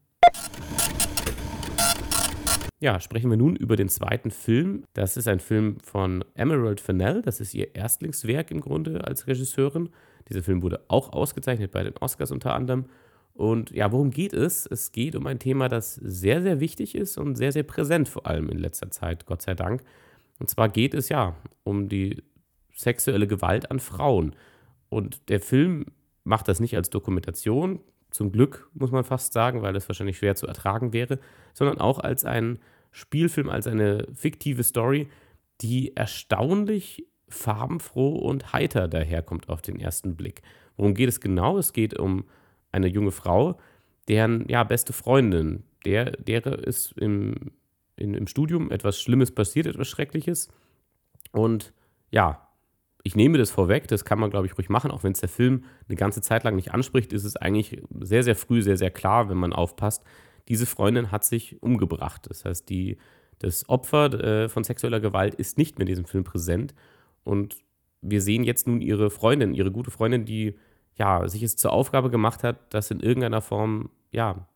Ja, 2.81 2.99
sprechen 2.99 3.29
wir 3.29 3.37
nun 3.37 3.57
über 3.57 3.77
den 3.77 3.89
zweiten 3.89 4.31
Film. 4.31 4.85
Das 4.95 5.17
ist 5.17 5.29
ein 5.29 5.41
Film 5.41 5.79
von 5.83 6.25
Emerald 6.35 6.81
Fennell. 6.81 7.23
Das 7.23 7.41
ist 7.41 7.53
ihr 7.53 7.75
Erstlingswerk 7.75 8.51
im 8.51 8.61
Grunde 8.61 9.05
als 9.05 9.27
Regisseurin. 9.27 9.91
Dieser 10.29 10.43
Film 10.43 10.63
wurde 10.63 10.81
auch 10.89 11.13
ausgezeichnet 11.13 11.73
bei 11.73 11.83
den 11.83 11.97
Oscars 11.99 12.31
unter 12.31 12.55
anderem. 12.55 12.87
Und 13.35 13.71
ja, 13.73 13.93
worum 13.93 14.11
geht 14.11 14.33
es? 14.33 14.65
Es 14.65 14.93
geht 14.93 15.15
um 15.15 15.27
ein 15.27 15.39
Thema, 15.39 15.69
das 15.69 15.97
sehr, 15.97 16.41
sehr 16.41 16.59
wichtig 16.59 16.95
ist 16.95 17.19
und 17.19 17.37
sehr, 17.37 17.53
sehr 17.53 17.65
präsent, 17.65 18.09
vor 18.09 18.27
allem 18.27 18.49
in 18.49 18.59
letzter 18.59 18.91
Zeit, 18.91 19.27
Gott 19.27 19.43
sei 19.43 19.55
Dank. 19.55 19.83
Und 20.39 20.49
zwar 20.49 20.69
geht 20.69 20.95
es 20.95 21.09
ja 21.09 21.37
um 21.65 21.89
die 21.89 22.23
sexuelle 22.79 23.27
Gewalt 23.27 23.71
an 23.71 23.81
Frauen. 23.81 24.37
Und 24.89 25.29
der 25.29 25.41
Film 25.41 25.87
macht 26.25 26.49
das 26.49 26.61
nicht 26.61 26.77
als 26.77 26.91
Dokumentation, 26.91 27.81
zum 28.11 28.33
Glück 28.33 28.71
muss 28.73 28.91
man 28.91 29.05
fast 29.05 29.33
sagen, 29.33 29.63
weil 29.63 29.77
es 29.77 29.89
wahrscheinlich 29.89 30.19
schwer 30.19 30.35
zu 30.35 30.47
ertragen 30.47 30.93
wäre, 30.93 31.19
sondern 31.53 31.79
auch 31.79 31.99
als 31.99 32.25
ein 32.25 32.59
Spielfilm, 32.91 33.51
als 33.51 33.67
eine 33.67 34.07
fiktive 34.15 34.63
Story, 34.63 35.09
die 35.61 35.95
erstaunlich 35.95 37.07
farbenfroh 37.29 38.17
und 38.17 38.53
heiter 38.53 38.89
daherkommt 38.89 39.51
auf 39.51 39.61
den 39.61 39.79
ersten 39.79 40.17
Blick. 40.17 40.43
Worum 40.77 40.95
geht 40.95 41.09
es 41.09 41.21
genau? 41.21 41.59
Es 41.59 41.73
geht 41.73 41.99
um 41.99 42.25
eine 42.73 42.87
junge 42.87 43.11
Frau, 43.11 43.59
deren 44.07 44.49
ja, 44.49 44.65
beste 44.65 44.95
Freundin, 44.95 45.65
der, 45.85 46.13
der 46.13 46.47
ist 46.47 46.93
im, 46.93 47.53
in, 47.97 48.15
im 48.15 48.27
Studium 48.27 48.71
etwas 48.71 49.01
Schlimmes 49.01 49.35
passiert, 49.35 49.67
etwas 49.67 49.89
Schreckliches. 49.89 50.49
Und 51.33 51.75
ja, 52.11 52.48
ich 53.09 53.17
nehme 53.17 53.39
das 53.39 53.51
vorweg, 53.51 53.89
das 53.89 54.05
kann 54.05 54.21
man, 54.21 54.29
glaube 54.29 54.47
ich, 54.47 54.59
ruhig 54.59 54.69
machen, 54.69 54.91
auch 54.91 55.03
wenn 55.03 55.13
es 55.13 55.21
der 55.21 55.31
Film 55.31 55.65
eine 55.89 55.97
ganze 55.97 56.21
Zeit 56.21 56.45
lang 56.45 56.57
nicht 56.57 56.73
anspricht, 56.75 57.15
ist 57.15 57.25
es 57.25 57.37
eigentlich 57.37 57.81
sehr, 58.01 58.23
sehr 58.23 58.37
früh, 58.37 58.61
sehr, 58.61 58.77
sehr 58.77 58.91
klar, 58.91 59.31
wenn 59.31 59.39
man 59.39 59.55
aufpasst. 59.55 60.05
Diese 60.49 60.67
Freundin 60.67 61.11
hat 61.11 61.25
sich 61.25 61.63
umgebracht. 61.63 62.27
Das 62.29 62.45
heißt, 62.45 62.69
die, 62.69 62.99
das 63.39 63.67
Opfer 63.71 64.13
äh, 64.13 64.49
von 64.51 64.63
sexueller 64.63 65.01
Gewalt 65.01 65.35
ist 65.35 65.57
nicht 65.57 65.79
mehr 65.79 65.87
in 65.87 65.89
diesem 65.89 66.05
Film 66.05 66.25
präsent. 66.25 66.75
Und 67.25 67.57
wir 68.03 68.21
sehen 68.21 68.45
jetzt 68.45 68.67
nun 68.67 68.83
ihre 68.83 69.09
Freundin, 69.09 69.55
ihre 69.55 69.73
gute 69.73 69.91
Freundin, 69.91 70.27
die 70.27 70.59
ja, 70.95 71.27
sich 71.29 71.43
es 71.43 71.57
zur 71.57 71.73
Aufgabe 71.73 72.11
gemacht 72.11 72.45
hat, 72.45 72.75
dass 72.75 72.91
in 72.91 73.01
irgendeiner 73.01 73.41
Form, 73.41 73.89
ja, 74.13 74.47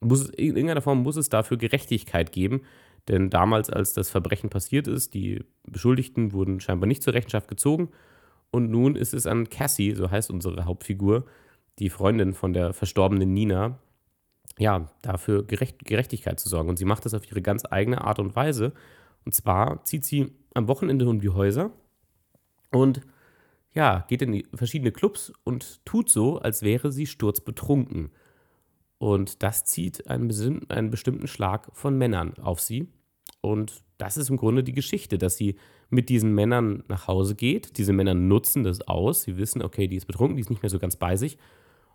muss, 0.00 0.30
in 0.30 0.56
irgendeiner 0.56 0.80
Form 0.80 1.02
muss 1.02 1.16
es 1.16 1.28
dafür 1.28 1.58
Gerechtigkeit 1.58 2.32
geben, 2.32 2.62
denn 3.08 3.30
damals, 3.30 3.70
als 3.70 3.92
das 3.92 4.10
Verbrechen 4.10 4.50
passiert 4.50 4.88
ist, 4.88 5.14
die 5.14 5.44
Beschuldigten 5.66 6.32
wurden 6.32 6.60
scheinbar 6.60 6.86
nicht 6.86 7.02
zur 7.02 7.14
Rechenschaft 7.14 7.48
gezogen. 7.48 7.90
Und 8.50 8.70
nun 8.70 8.96
ist 8.96 9.14
es 9.14 9.26
an 9.26 9.50
Cassie, 9.50 9.94
so 9.94 10.10
heißt 10.10 10.30
unsere 10.30 10.64
Hauptfigur, 10.64 11.26
die 11.78 11.90
Freundin 11.90 12.32
von 12.34 12.52
der 12.52 12.72
verstorbenen 12.72 13.32
Nina, 13.32 13.78
ja, 14.58 14.88
dafür 15.02 15.44
Gerecht 15.44 15.84
Gerechtigkeit 15.84 16.38
zu 16.38 16.48
sorgen. 16.48 16.68
Und 16.68 16.78
sie 16.78 16.84
macht 16.84 17.04
das 17.04 17.14
auf 17.14 17.28
ihre 17.28 17.42
ganz 17.42 17.64
eigene 17.68 18.02
Art 18.02 18.20
und 18.20 18.36
Weise. 18.36 18.72
Und 19.24 19.34
zwar 19.34 19.84
zieht 19.84 20.04
sie 20.04 20.32
am 20.54 20.68
Wochenende 20.68 21.08
um 21.08 21.20
die 21.20 21.30
Häuser 21.30 21.72
und 22.70 23.00
ja, 23.72 24.04
geht 24.08 24.22
in 24.22 24.44
verschiedene 24.54 24.92
Clubs 24.92 25.32
und 25.42 25.84
tut 25.84 26.08
so, 26.08 26.38
als 26.38 26.62
wäre 26.62 26.92
sie 26.92 27.06
sturzbetrunken. 27.06 28.10
Und 29.04 29.42
das 29.42 29.66
zieht 29.66 30.08
einen, 30.08 30.32
einen 30.70 30.90
bestimmten 30.90 31.26
Schlag 31.26 31.68
von 31.74 31.98
Männern 31.98 32.38
auf 32.40 32.58
sie. 32.58 32.88
Und 33.42 33.84
das 33.98 34.16
ist 34.16 34.30
im 34.30 34.38
Grunde 34.38 34.64
die 34.64 34.72
Geschichte, 34.72 35.18
dass 35.18 35.36
sie 35.36 35.56
mit 35.90 36.08
diesen 36.08 36.34
Männern 36.34 36.84
nach 36.88 37.06
Hause 37.06 37.34
geht. 37.34 37.76
Diese 37.76 37.92
Männer 37.92 38.14
nutzen 38.14 38.64
das 38.64 38.80
aus. 38.88 39.24
Sie 39.24 39.36
wissen, 39.36 39.60
okay, 39.60 39.88
die 39.88 39.96
ist 39.96 40.06
betrunken, 40.06 40.36
die 40.36 40.40
ist 40.40 40.48
nicht 40.48 40.62
mehr 40.62 40.70
so 40.70 40.78
ganz 40.78 40.96
bei 40.96 41.16
sich. 41.16 41.36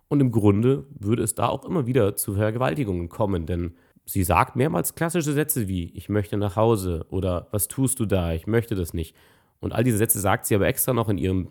Und 0.06 0.20
im 0.20 0.30
Grunde 0.30 0.86
würde 1.00 1.24
es 1.24 1.34
da 1.34 1.48
auch 1.48 1.64
immer 1.64 1.88
wieder 1.88 2.14
zu 2.14 2.34
Vergewaltigungen 2.34 3.08
kommen, 3.08 3.44
denn 3.44 3.74
sie 4.06 4.22
sagt 4.22 4.54
mehrmals 4.54 4.94
klassische 4.94 5.32
Sätze 5.32 5.66
wie: 5.66 5.90
Ich 5.94 6.08
möchte 6.08 6.36
nach 6.36 6.54
Hause 6.54 7.06
oder 7.10 7.48
Was 7.50 7.66
tust 7.66 7.98
du 7.98 8.06
da? 8.06 8.34
Ich 8.34 8.46
möchte 8.46 8.76
das 8.76 8.94
nicht. 8.94 9.16
Und 9.58 9.72
all 9.72 9.82
diese 9.82 9.98
Sätze 9.98 10.20
sagt 10.20 10.46
sie 10.46 10.54
aber 10.54 10.68
extra 10.68 10.92
noch 10.92 11.08
in 11.08 11.18
ihrem 11.18 11.50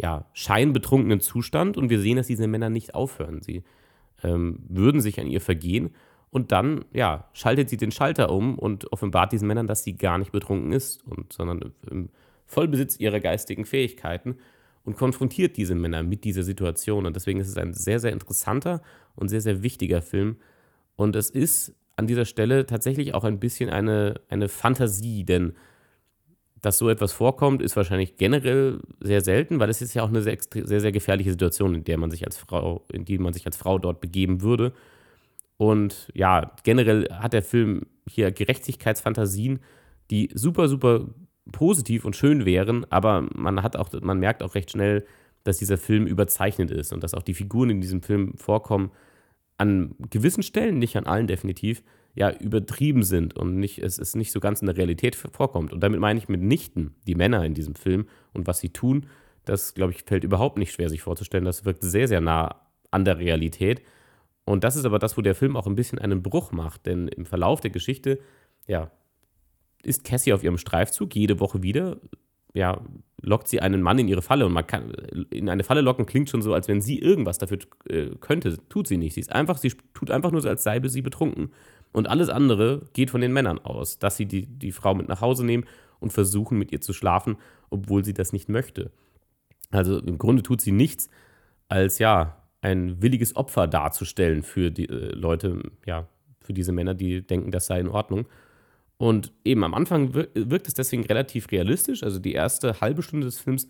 ja, 0.00 0.30
scheinbetrunkenen 0.34 1.18
Zustand 1.18 1.76
und 1.76 1.90
wir 1.90 1.98
sehen, 1.98 2.16
dass 2.16 2.28
diese 2.28 2.46
Männer 2.46 2.70
nicht 2.70 2.94
aufhören. 2.94 3.42
Sie 3.42 3.64
ähm, 4.22 4.60
würden 4.68 5.00
sich 5.00 5.20
an 5.20 5.26
ihr 5.26 5.40
vergehen 5.40 5.90
und 6.30 6.52
dann, 6.52 6.84
ja, 6.92 7.28
schaltet 7.32 7.68
sie 7.68 7.76
den 7.76 7.90
Schalter 7.90 8.30
um 8.30 8.58
und 8.58 8.92
offenbart 8.92 9.32
diesen 9.32 9.48
Männern, 9.48 9.66
dass 9.66 9.82
sie 9.82 9.96
gar 9.96 10.18
nicht 10.18 10.32
betrunken 10.32 10.72
ist, 10.72 11.04
und, 11.04 11.32
sondern 11.32 11.72
im 11.90 12.08
Vollbesitz 12.46 12.98
ihrer 12.98 13.20
geistigen 13.20 13.64
Fähigkeiten 13.64 14.36
und 14.84 14.96
konfrontiert 14.96 15.56
diese 15.56 15.74
Männer 15.74 16.02
mit 16.02 16.24
dieser 16.24 16.42
Situation. 16.42 17.06
Und 17.06 17.16
deswegen 17.16 17.40
ist 17.40 17.48
es 17.48 17.56
ein 17.56 17.74
sehr, 17.74 17.98
sehr 17.98 18.12
interessanter 18.12 18.80
und 19.16 19.28
sehr, 19.28 19.40
sehr 19.40 19.62
wichtiger 19.62 20.02
Film. 20.02 20.36
Und 20.96 21.16
es 21.16 21.30
ist 21.30 21.74
an 21.96 22.06
dieser 22.06 22.24
Stelle 22.24 22.64
tatsächlich 22.64 23.12
auch 23.14 23.24
ein 23.24 23.40
bisschen 23.40 23.68
eine, 23.68 24.20
eine 24.28 24.48
Fantasie, 24.48 25.24
denn 25.24 25.52
dass 26.62 26.78
so 26.78 26.88
etwas 26.88 27.12
vorkommt, 27.12 27.62
ist 27.62 27.76
wahrscheinlich 27.76 28.16
generell 28.16 28.80
sehr 29.00 29.22
selten, 29.22 29.60
weil 29.60 29.70
es 29.70 29.80
ist 29.80 29.94
ja 29.94 30.02
auch 30.02 30.08
eine 30.08 30.22
sehr, 30.22 30.38
sehr, 30.52 30.80
sehr 30.80 30.92
gefährliche 30.92 31.30
Situation, 31.30 31.74
in 31.74 31.84
der 31.84 31.98
man 31.98 32.10
sich 32.10 32.24
als 32.24 32.36
Frau, 32.36 32.84
in 32.92 33.04
die 33.04 33.18
man 33.18 33.32
sich 33.32 33.46
als 33.46 33.56
Frau 33.56 33.78
dort 33.78 34.00
begeben 34.00 34.42
würde. 34.42 34.72
Und 35.56 36.08
ja, 36.14 36.52
generell 36.64 37.08
hat 37.10 37.32
der 37.32 37.42
Film 37.42 37.86
hier 38.08 38.30
Gerechtigkeitsfantasien, 38.30 39.60
die 40.10 40.30
super, 40.34 40.68
super 40.68 41.06
positiv 41.52 42.04
und 42.04 42.16
schön 42.16 42.44
wären, 42.44 42.84
aber 42.90 43.28
man 43.34 43.62
hat 43.62 43.76
auch, 43.76 43.90
man 44.00 44.18
merkt 44.18 44.42
auch 44.42 44.54
recht 44.54 44.70
schnell, 44.70 45.04
dass 45.44 45.58
dieser 45.58 45.78
Film 45.78 46.06
überzeichnet 46.06 46.70
ist 46.70 46.92
und 46.92 47.02
dass 47.02 47.14
auch 47.14 47.22
die 47.22 47.34
Figuren 47.34 47.70
in 47.70 47.80
diesem 47.80 48.02
Film 48.02 48.36
vorkommen, 48.36 48.90
an 49.56 49.94
gewissen 50.10 50.42
Stellen, 50.42 50.78
nicht 50.78 50.96
an 50.96 51.06
allen 51.06 51.26
definitiv, 51.26 51.82
ja, 52.14 52.30
übertrieben 52.30 53.02
sind 53.02 53.36
und 53.36 53.56
nicht, 53.56 53.78
es 53.78 53.98
ist 53.98 54.16
nicht 54.16 54.32
so 54.32 54.40
ganz 54.40 54.60
in 54.60 54.66
der 54.66 54.76
Realität 54.76 55.14
vorkommt. 55.14 55.72
Und 55.72 55.80
damit 55.80 56.00
meine 56.00 56.18
ich 56.18 56.28
mitnichten 56.28 56.94
die 57.06 57.14
Männer 57.14 57.44
in 57.44 57.54
diesem 57.54 57.74
Film 57.74 58.06
und 58.32 58.46
was 58.46 58.58
sie 58.58 58.70
tun. 58.70 59.06
Das, 59.44 59.74
glaube 59.74 59.92
ich, 59.92 60.02
fällt 60.02 60.24
überhaupt 60.24 60.58
nicht 60.58 60.72
schwer, 60.72 60.88
sich 60.88 61.02
vorzustellen. 61.02 61.44
Das 61.44 61.64
wirkt 61.64 61.82
sehr, 61.82 62.08
sehr 62.08 62.20
nah 62.20 62.56
an 62.90 63.04
der 63.04 63.18
Realität. 63.18 63.82
Und 64.44 64.64
das 64.64 64.76
ist 64.76 64.84
aber 64.84 64.98
das, 64.98 65.16
wo 65.16 65.22
der 65.22 65.34
Film 65.34 65.56
auch 65.56 65.66
ein 65.66 65.76
bisschen 65.76 65.98
einen 65.98 66.22
Bruch 66.22 66.52
macht. 66.52 66.86
Denn 66.86 67.08
im 67.08 67.26
Verlauf 67.26 67.60
der 67.60 67.70
Geschichte, 67.70 68.18
ja, 68.66 68.90
ist 69.82 70.04
Cassie 70.04 70.32
auf 70.32 70.42
ihrem 70.42 70.58
Streifzug 70.58 71.14
jede 71.14 71.40
Woche 71.40 71.62
wieder, 71.62 71.98
ja, 72.54 72.80
lockt 73.22 73.48
sie 73.48 73.60
einen 73.60 73.82
Mann 73.82 73.98
in 73.98 74.08
ihre 74.08 74.22
Falle 74.22 74.46
und 74.46 74.52
man 74.52 74.66
kann 74.66 74.90
in 75.30 75.48
eine 75.48 75.62
Falle 75.62 75.82
locken 75.82 76.06
klingt 76.06 76.30
schon 76.30 76.42
so, 76.42 76.54
als 76.54 76.68
wenn 76.68 76.80
sie 76.80 76.98
irgendwas 76.98 77.38
dafür 77.38 77.58
äh, 77.88 78.10
könnte. 78.20 78.56
Tut 78.68 78.88
sie 78.88 78.96
nicht. 78.96 79.14
Sie 79.14 79.20
ist 79.20 79.32
einfach, 79.32 79.58
sie 79.58 79.72
tut 79.94 80.10
einfach 80.10 80.32
nur 80.32 80.40
so, 80.40 80.48
als 80.48 80.62
sei 80.62 80.80
sie 80.88 81.02
betrunken. 81.02 81.52
Und 81.92 82.08
alles 82.08 82.28
andere 82.28 82.88
geht 82.92 83.10
von 83.10 83.20
den 83.20 83.32
Männern 83.32 83.58
aus, 83.58 83.98
dass 83.98 84.16
sie 84.16 84.26
die, 84.26 84.46
die 84.46 84.72
Frau 84.72 84.94
mit 84.94 85.08
nach 85.08 85.20
Hause 85.20 85.44
nehmen 85.44 85.64
und 85.98 86.12
versuchen, 86.12 86.58
mit 86.58 86.72
ihr 86.72 86.80
zu 86.80 86.92
schlafen, 86.92 87.36
obwohl 87.68 88.04
sie 88.04 88.14
das 88.14 88.32
nicht 88.32 88.48
möchte. 88.48 88.90
Also 89.70 89.98
im 89.98 90.18
Grunde 90.18 90.42
tut 90.42 90.60
sie 90.60 90.72
nichts, 90.72 91.10
als 91.68 91.98
ja, 91.98 92.36
ein 92.62 93.00
williges 93.02 93.36
Opfer 93.36 93.66
darzustellen 93.66 94.42
für 94.42 94.70
die 94.70 94.88
äh, 94.88 95.14
Leute, 95.14 95.62
ja, 95.86 96.06
für 96.40 96.52
diese 96.52 96.72
Männer, 96.72 96.94
die 96.94 97.26
denken, 97.26 97.50
das 97.50 97.66
sei 97.66 97.80
in 97.80 97.88
Ordnung. 97.88 98.26
Und 98.98 99.32
eben 99.44 99.64
am 99.64 99.72
Anfang 99.72 100.12
wirkt 100.12 100.68
es 100.68 100.74
deswegen 100.74 101.04
relativ 101.04 101.50
realistisch. 101.50 102.02
Also 102.02 102.18
die 102.18 102.34
erste 102.34 102.82
halbe 102.82 103.02
Stunde 103.02 103.24
des 103.24 103.38
Films 103.38 103.66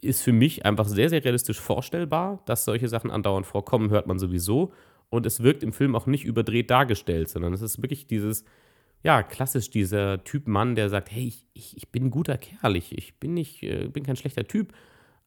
ist 0.00 0.22
für 0.22 0.32
mich 0.32 0.64
einfach 0.64 0.86
sehr, 0.86 1.08
sehr 1.08 1.24
realistisch 1.24 1.58
vorstellbar. 1.58 2.42
Dass 2.46 2.64
solche 2.64 2.88
Sachen 2.88 3.10
andauernd 3.10 3.46
vorkommen, 3.46 3.90
hört 3.90 4.06
man 4.06 4.20
sowieso. 4.20 4.72
Und 5.10 5.26
es 5.26 5.42
wirkt 5.42 5.62
im 5.62 5.72
Film 5.72 5.94
auch 5.94 6.06
nicht 6.06 6.24
überdreht 6.24 6.70
dargestellt, 6.70 7.28
sondern 7.28 7.52
es 7.52 7.62
ist 7.62 7.80
wirklich 7.82 8.06
dieses, 8.06 8.44
ja, 9.02 9.22
klassisch 9.22 9.70
dieser 9.70 10.24
Typ 10.24 10.48
Mann, 10.48 10.74
der 10.74 10.88
sagt, 10.88 11.10
hey, 11.12 11.28
ich, 11.28 11.46
ich, 11.54 11.76
ich 11.76 11.88
bin 11.90 12.06
ein 12.06 12.10
guter 12.10 12.38
Kerl, 12.38 12.76
ich, 12.76 12.96
ich 12.96 13.18
bin 13.18 13.34
nicht, 13.34 13.62
äh, 13.62 13.88
bin 13.88 14.04
kein 14.04 14.16
schlechter 14.16 14.44
Typ, 14.44 14.72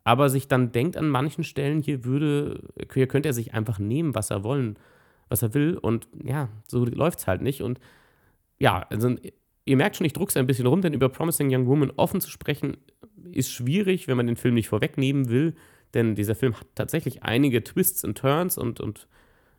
aber 0.03 0.29
sich 0.29 0.47
dann 0.47 0.71
denkt 0.71 0.97
an 0.97 1.09
manchen 1.09 1.43
Stellen, 1.43 1.81
hier 1.81 2.03
würde, 2.03 2.63
hier 2.93 3.07
könnte 3.07 3.29
er 3.29 3.33
sich 3.33 3.53
einfach 3.53 3.79
nehmen, 3.79 4.15
was 4.15 4.31
er 4.31 4.43
wollen, 4.43 4.77
was 5.29 5.41
er 5.43 5.53
will. 5.53 5.77
Und 5.77 6.07
ja, 6.23 6.49
so 6.67 6.83
läuft 6.83 7.19
es 7.19 7.27
halt 7.27 7.41
nicht. 7.41 7.61
Und 7.61 7.79
ja, 8.57 8.85
also 8.89 9.15
ihr 9.65 9.77
merkt 9.77 9.95
schon, 9.95 10.05
ich 10.05 10.13
druck's 10.13 10.35
ein 10.35 10.47
bisschen 10.47 10.67
rum, 10.67 10.81
denn 10.81 10.93
über 10.93 11.09
Promising 11.09 11.53
Young 11.53 11.67
Woman 11.67 11.91
offen 11.95 12.21
zu 12.21 12.29
sprechen, 12.29 12.77
ist 13.31 13.51
schwierig, 13.51 14.07
wenn 14.07 14.17
man 14.17 14.27
den 14.27 14.35
Film 14.35 14.55
nicht 14.55 14.69
vorwegnehmen 14.69 15.29
will, 15.29 15.55
denn 15.93 16.15
dieser 16.15 16.35
Film 16.35 16.59
hat 16.59 16.67
tatsächlich 16.75 17.23
einige 17.23 17.63
Twists 17.63 18.03
und 18.03 18.17
Turns 18.17 18.57
und, 18.57 18.79
und 18.79 19.07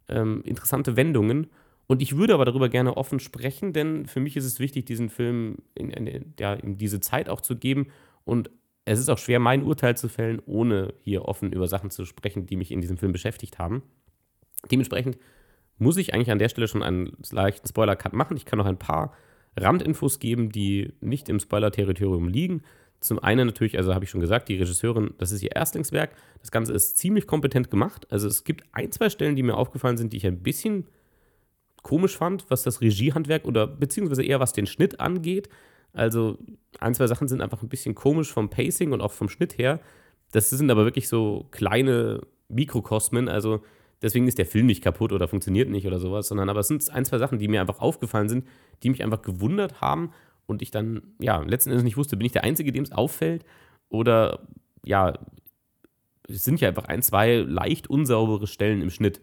ähm, 0.08 0.42
interessante 0.44 0.96
Wendungen. 0.96 1.48
Und 1.86 2.02
ich 2.02 2.16
würde 2.16 2.34
aber 2.34 2.44
darüber 2.44 2.68
gerne 2.68 2.96
offen 2.96 3.18
sprechen, 3.18 3.72
denn 3.72 4.06
für 4.06 4.20
mich 4.20 4.36
ist 4.36 4.44
es 4.44 4.60
wichtig, 4.60 4.86
diesen 4.86 5.08
Film 5.08 5.56
in, 5.74 5.90
in, 5.90 6.34
ja, 6.38 6.54
in 6.54 6.76
diese 6.76 7.00
Zeit 7.00 7.28
auch 7.28 7.40
zu 7.40 7.56
geben. 7.56 7.88
Und 8.24 8.50
es 8.84 8.98
ist 8.98 9.08
auch 9.08 9.18
schwer, 9.18 9.40
mein 9.40 9.64
Urteil 9.64 9.96
zu 9.96 10.08
fällen, 10.08 10.40
ohne 10.46 10.94
hier 11.02 11.24
offen 11.24 11.52
über 11.52 11.66
Sachen 11.66 11.90
zu 11.90 12.04
sprechen, 12.04 12.46
die 12.46 12.56
mich 12.56 12.70
in 12.70 12.80
diesem 12.80 12.96
Film 12.96 13.12
beschäftigt 13.12 13.58
haben. 13.58 13.82
Dementsprechend 14.70 15.18
muss 15.78 15.96
ich 15.96 16.14
eigentlich 16.14 16.30
an 16.30 16.38
der 16.38 16.48
Stelle 16.48 16.68
schon 16.68 16.82
einen 16.82 17.16
leichten 17.30 17.66
Spoiler-Cut 17.66 18.12
machen. 18.12 18.36
Ich 18.36 18.44
kann 18.44 18.58
noch 18.58 18.66
ein 18.66 18.78
paar 18.78 19.14
Randinfos 19.56 20.18
geben, 20.18 20.52
die 20.52 20.92
nicht 21.00 21.28
im 21.28 21.40
Spoiler-Territorium 21.40 22.28
liegen. 22.28 22.62
Zum 23.00 23.18
einen 23.18 23.46
natürlich, 23.46 23.78
also 23.78 23.94
habe 23.94 24.04
ich 24.04 24.10
schon 24.10 24.20
gesagt, 24.20 24.48
die 24.48 24.56
Regisseurin, 24.56 25.14
das 25.16 25.32
ist 25.32 25.42
ihr 25.42 25.56
Erstlingswerk. 25.56 26.14
Das 26.40 26.50
Ganze 26.50 26.74
ist 26.74 26.98
ziemlich 26.98 27.26
kompetent 27.26 27.70
gemacht. 27.70 28.06
Also 28.10 28.28
es 28.28 28.44
gibt 28.44 28.64
ein, 28.72 28.92
zwei 28.92 29.08
Stellen, 29.08 29.36
die 29.36 29.42
mir 29.42 29.56
aufgefallen 29.56 29.96
sind, 29.96 30.12
die 30.12 30.18
ich 30.18 30.26
ein 30.26 30.42
bisschen 30.42 30.86
komisch 31.82 32.16
fand, 32.16 32.44
was 32.50 32.62
das 32.62 32.82
Regiehandwerk 32.82 33.46
oder 33.46 33.66
beziehungsweise 33.66 34.22
eher 34.22 34.38
was 34.38 34.52
den 34.52 34.66
Schnitt 34.66 35.00
angeht. 35.00 35.48
Also 35.94 36.38
ein, 36.78 36.94
zwei 36.94 37.06
Sachen 37.06 37.26
sind 37.26 37.40
einfach 37.40 37.62
ein 37.62 37.70
bisschen 37.70 37.94
komisch 37.94 38.30
vom 38.30 38.50
Pacing 38.50 38.92
und 38.92 39.00
auch 39.00 39.12
vom 39.12 39.30
Schnitt 39.30 39.56
her. 39.56 39.80
Das 40.32 40.50
sind 40.50 40.70
aber 40.70 40.84
wirklich 40.84 41.08
so 41.08 41.46
kleine 41.50 42.20
Mikrokosmen. 42.48 43.28
Also 43.28 43.62
deswegen 44.02 44.28
ist 44.28 44.36
der 44.36 44.46
Film 44.46 44.66
nicht 44.66 44.84
kaputt 44.84 45.12
oder 45.12 45.26
funktioniert 45.26 45.70
nicht 45.70 45.86
oder 45.86 45.98
sowas, 45.98 46.28
sondern 46.28 46.50
aber 46.50 46.60
es 46.60 46.68
sind 46.68 46.88
ein, 46.90 47.06
zwei 47.06 47.18
Sachen, 47.18 47.38
die 47.38 47.48
mir 47.48 47.62
einfach 47.62 47.80
aufgefallen 47.80 48.28
sind, 48.28 48.46
die 48.82 48.90
mich 48.90 49.02
einfach 49.02 49.22
gewundert 49.22 49.80
haben 49.80 50.12
und 50.46 50.62
ich 50.62 50.70
dann, 50.70 51.02
ja, 51.18 51.40
letzten 51.40 51.70
Endes 51.70 51.84
nicht 51.84 51.96
wusste, 51.96 52.16
bin 52.16 52.26
ich 52.26 52.32
der 52.32 52.44
Einzige, 52.44 52.72
dem 52.72 52.84
es 52.84 52.92
auffällt 52.92 53.44
oder, 53.88 54.46
ja, 54.84 55.18
es 56.28 56.44
sind 56.44 56.60
ja 56.60 56.68
einfach 56.68 56.84
ein, 56.84 57.02
zwei 57.02 57.36
leicht 57.36 57.88
unsaubere 57.90 58.46
Stellen 58.46 58.82
im 58.82 58.90
Schnitt. 58.90 59.20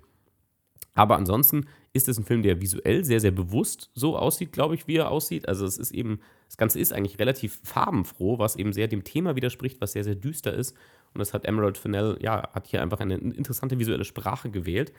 Aber 0.93 1.15
ansonsten 1.15 1.67
ist 1.93 2.09
es 2.09 2.17
ein 2.17 2.25
Film, 2.25 2.41
der 2.41 2.59
visuell 2.59 3.05
sehr, 3.05 3.19
sehr 3.19 3.31
bewusst 3.31 3.91
so 3.93 4.17
aussieht, 4.17 4.51
glaube 4.51 4.75
ich, 4.75 4.87
wie 4.87 4.95
er 4.95 5.11
aussieht. 5.11 5.47
Also 5.47 5.65
es 5.65 5.77
ist 5.77 5.91
eben, 5.91 6.19
das 6.47 6.57
Ganze 6.57 6.79
ist 6.79 6.91
eigentlich 6.91 7.19
relativ 7.19 7.59
farbenfroh, 7.63 8.39
was 8.39 8.55
eben 8.55 8.73
sehr 8.73 8.87
dem 8.87 9.03
Thema 9.03 9.35
widerspricht, 9.35 9.79
was 9.79 9.91
sehr, 9.91 10.03
sehr 10.03 10.15
düster 10.15 10.53
ist. 10.53 10.75
Und 11.13 11.19
das 11.19 11.33
hat 11.33 11.45
Emerald 11.45 11.77
Fennell, 11.77 12.17
ja, 12.19 12.49
hat 12.51 12.67
hier 12.67 12.81
einfach 12.81 12.99
eine 12.99 13.15
interessante 13.15 13.77
visuelle 13.79 14.05
Sprache 14.05 14.49
gewählt. 14.49 14.91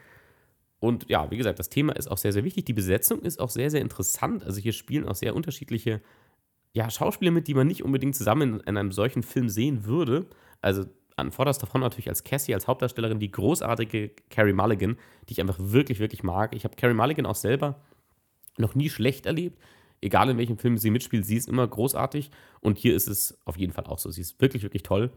Und 0.81 1.09
ja, 1.09 1.31
wie 1.31 1.37
gesagt, 1.37 1.59
das 1.59 1.71
Thema 1.71 1.95
ist 1.97 2.09
auch 2.09 2.19
sehr, 2.19 2.33
sehr 2.33 2.45
wichtig. 2.45 2.67
Die 2.67 2.73
Besetzung 2.73 3.21
ist 3.23 3.41
auch 3.41 3.51
sehr, 3.51 3.71
sehr 3.71 3.81
interessant. 3.81 4.45
Also 4.45 4.61
hier 4.61 4.73
spielen 4.73 5.09
auch 5.09 5.17
sehr 5.17 5.35
unterschiedliche 5.35 6.01
ja, 6.73 6.89
Schauspieler 6.91 7.33
mit, 7.33 7.49
die 7.49 7.55
man 7.55 7.67
nicht 7.67 7.83
unbedingt 7.83 8.15
zusammen 8.15 8.61
in 8.61 8.77
einem 8.77 8.93
solchen 8.93 9.23
Film 9.23 9.49
sehen 9.49 9.85
würde. 9.85 10.27
Also 10.61 10.85
an 11.17 11.33
vorderster 11.33 11.67
Front 11.67 11.83
natürlich 11.83 12.09
als 12.09 12.23
Cassie, 12.23 12.55
als 12.55 12.69
Hauptdarstellerin, 12.69 13.19
die 13.19 13.31
großartige 13.31 14.13
Carrie 14.31 14.53
Mulligan, 14.53 14.97
die 15.29 15.33
ich 15.33 15.41
einfach 15.41 15.57
wirklich, 15.59 15.99
wirklich 15.99 16.23
mag. 16.23 16.55
Ich 16.55 16.65
habe 16.65 16.77
Carrie 16.77 16.95
Mulligan 16.95 17.27
auch 17.27 17.35
selber 17.35 17.81
noch 18.57 18.77
nie 18.77 18.89
schlecht 18.89 19.27
erlebt. 19.27 19.59
Egal 20.01 20.31
in 20.31 20.39
welchem 20.39 20.59
Film 20.59 20.79
sie 20.79 20.91
mitspielt, 20.91 21.27
sie 21.27 21.37
ist 21.37 21.49
immer 21.49 21.67
großartig. 21.67 22.31
Und 22.61 22.79
hier 22.79 22.95
ist 22.95 23.09
es 23.09 23.37
auf 23.45 23.59
jeden 23.59 23.73
Fall 23.73 23.87
auch 23.87 23.99
so. 23.99 24.11
Sie 24.11 24.21
ist 24.21 24.41
wirklich, 24.41 24.63
wirklich 24.63 24.85
toll 24.85 25.11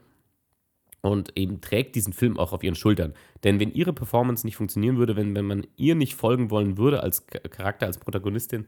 und 1.02 1.38
eben 1.38 1.62
trägt 1.62 1.96
diesen 1.96 2.14
Film 2.14 2.38
auch 2.38 2.54
auf 2.54 2.64
ihren 2.64 2.76
Schultern. 2.76 3.14
Denn 3.44 3.60
wenn 3.60 3.72
ihre 3.72 3.94
Performance 3.94 4.46
nicht 4.46 4.56
funktionieren 4.56 4.98
würde, 4.98 5.16
wenn, 5.16 5.36
wenn 5.36 5.46
man 5.46 5.68
ihr 5.76 5.96
nicht 5.96 6.16
folgen 6.16 6.52
wollen 6.52 6.78
würde 6.78 7.02
als 7.02 7.26
Charakter, 7.28 7.88
als 7.88 7.98
Protagonistin, 7.98 8.68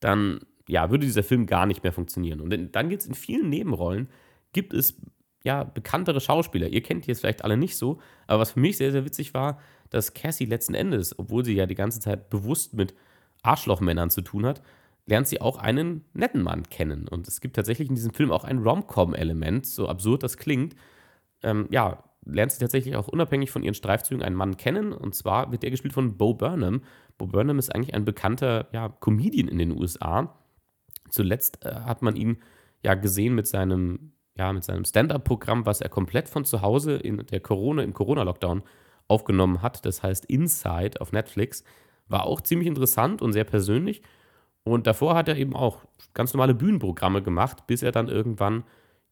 dann 0.00 0.40
ja, 0.66 0.90
würde 0.90 1.06
dieser 1.06 1.22
Film 1.22 1.46
gar 1.46 1.66
nicht 1.66 1.82
mehr 1.82 1.92
funktionieren. 1.92 2.40
Und 2.40 2.74
dann 2.74 2.88
gibt 2.88 3.02
es 3.02 3.08
in 3.08 3.14
vielen 3.14 3.48
Nebenrollen, 3.48 4.08
gibt 4.52 4.74
es 4.74 5.00
ja 5.44 5.64
bekanntere 5.64 6.20
Schauspieler. 6.20 6.68
Ihr 6.68 6.82
kennt 6.82 7.06
die 7.06 7.08
jetzt 7.08 7.20
vielleicht 7.20 7.44
alle 7.44 7.56
nicht 7.56 7.76
so, 7.76 8.00
aber 8.26 8.40
was 8.40 8.52
für 8.52 8.60
mich 8.60 8.76
sehr, 8.76 8.92
sehr 8.92 9.04
witzig 9.04 9.32
war, 9.34 9.60
dass 9.90 10.14
Cassie 10.14 10.44
letzten 10.44 10.74
Endes, 10.74 11.18
obwohl 11.18 11.44
sie 11.44 11.54
ja 11.54 11.66
die 11.66 11.74
ganze 11.74 12.00
Zeit 12.00 12.28
bewusst 12.28 12.74
mit 12.74 12.94
Arschlochmännern 13.42 14.10
zu 14.10 14.20
tun 14.20 14.44
hat, 14.44 14.62
lernt 15.06 15.28
sie 15.28 15.40
auch 15.40 15.56
einen 15.56 16.04
netten 16.12 16.42
Mann 16.42 16.64
kennen. 16.64 17.08
Und 17.08 17.28
es 17.28 17.40
gibt 17.40 17.56
tatsächlich 17.56 17.88
in 17.88 17.94
diesem 17.94 18.12
Film 18.12 18.30
auch 18.30 18.44
ein 18.44 18.58
Rom-Com-Element, 18.58 19.64
so 19.64 19.88
absurd 19.88 20.22
das 20.22 20.36
klingt, 20.36 20.74
ähm, 21.42 21.66
ja, 21.70 22.02
lernt 22.24 22.52
sie 22.52 22.58
tatsächlich 22.58 22.96
auch 22.96 23.08
unabhängig 23.08 23.50
von 23.50 23.62
ihren 23.62 23.74
Streifzügen 23.74 24.22
einen 24.22 24.36
Mann 24.36 24.56
kennen. 24.56 24.92
Und 24.92 25.14
zwar 25.14 25.50
wird 25.50 25.62
der 25.62 25.70
gespielt 25.70 25.94
von 25.94 26.16
Bo 26.16 26.34
Burnham. 26.34 26.82
Bo 27.16 27.26
Burnham 27.26 27.58
ist 27.58 27.74
eigentlich 27.74 27.94
ein 27.94 28.04
bekannter 28.04 28.68
ja, 28.72 28.88
Comedian 28.88 29.48
in 29.48 29.58
den 29.58 29.76
USA. 29.76 30.34
Zuletzt 31.10 31.64
äh, 31.64 31.74
hat 31.74 32.02
man 32.02 32.16
ihn 32.16 32.38
ja 32.84 32.94
gesehen 32.94 33.34
mit 33.34 33.46
seinem, 33.46 34.12
ja, 34.36 34.60
seinem 34.60 34.84
Stand-up-Programm, 34.84 35.66
was 35.66 35.80
er 35.80 35.88
komplett 35.88 36.28
von 36.28 36.44
zu 36.44 36.62
Hause 36.62 36.96
in 36.96 37.18
der 37.26 37.40
Corona, 37.40 37.82
im 37.82 37.94
Corona-Lockdown 37.94 38.62
aufgenommen 39.08 39.62
hat. 39.62 39.84
Das 39.86 40.02
heißt 40.02 40.26
Inside 40.26 41.00
auf 41.00 41.12
Netflix. 41.12 41.64
War 42.08 42.24
auch 42.24 42.40
ziemlich 42.40 42.68
interessant 42.68 43.22
und 43.22 43.32
sehr 43.32 43.44
persönlich. 43.44 44.02
Und 44.64 44.86
davor 44.86 45.14
hat 45.14 45.28
er 45.28 45.36
eben 45.36 45.56
auch 45.56 45.80
ganz 46.12 46.34
normale 46.34 46.54
Bühnenprogramme 46.54 47.22
gemacht, 47.22 47.66
bis 47.66 47.82
er 47.82 47.92
dann 47.92 48.08
irgendwann 48.08 48.64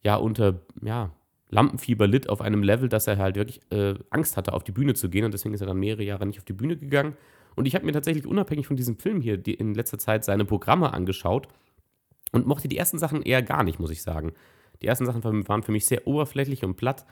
ja 0.03 0.17
unter 0.17 0.61
ja, 0.83 1.11
Lampenfieber 1.49 2.07
litt 2.07 2.29
auf 2.29 2.41
einem 2.41 2.63
Level, 2.63 2.89
dass 2.89 3.07
er 3.07 3.19
halt 3.19 3.37
wirklich 3.37 3.61
äh, 3.71 3.95
Angst 4.11 4.37
hatte, 4.37 4.53
auf 4.53 4.65
die 4.65 4.73
Bühne 4.73 4.95
zu 4.95 5.09
gehen 5.09 5.25
und 5.25 5.33
deswegen 5.33 5.55
ist 5.55 5.61
er 5.61 5.67
dann 5.67 5.79
mehrere 5.79 6.03
Jahre 6.03 6.27
nicht 6.27 6.39
auf 6.39 6.45
die 6.45 6.53
Bühne 6.53 6.77
gegangen. 6.77 7.17
Und 7.55 7.67
ich 7.67 7.75
habe 7.75 7.87
mir 7.87 7.93
tatsächlich 7.93 8.27
unabhängig 8.27 8.67
von 8.67 8.77
diesem 8.77 8.99
Film 8.99 9.21
hier 9.21 9.39
die 9.39 9.55
in 9.55 9.75
letzter 9.75 9.99
Zeit 9.99 10.25
seine 10.25 10.45
Programme 10.45 10.93
angeschaut 10.93 11.49
und 12.33 12.47
mochte 12.47 12.69
die 12.69 12.77
ersten 12.77 12.99
Sachen 12.99 13.23
eher 13.23 13.43
gar 13.43 13.65
nicht, 13.65 13.79
muss 13.79 13.91
ich 13.91 14.03
sagen. 14.03 14.33
Die 14.83 14.87
ersten 14.87 15.07
Sachen 15.07 15.25
waren 15.49 15.63
für 15.63 15.73
mich 15.73 15.87
sehr 15.87 16.07
oberflächlich 16.07 16.65
und 16.65 16.77
platt. 16.77 17.07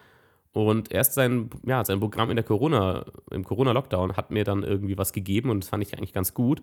Und 0.53 0.93
erst 0.93 1.15
sein, 1.15 1.51
ja, 1.65 1.85
sein 1.85 1.99
Programm 1.99 2.31
in 2.31 2.37
der 2.37 2.45
Corona, 2.45 3.07
im 3.31 3.45
Corona-Lockdown 3.45 4.17
hat 4.17 4.31
mir 4.31 4.45
dann 4.45 4.63
irgendwie 4.63 4.97
was 4.99 5.13
gegeben 5.13 5.51
und 5.51 5.65
das 5.65 5.71
fand 5.71 5.83
ich 5.83 5.97
eigentlich 5.97 6.13
ganz 6.13 6.35
gut. 6.35 6.63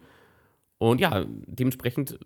Und 0.77 1.01
ja, 1.01 1.25
dementsprechend 1.27 2.19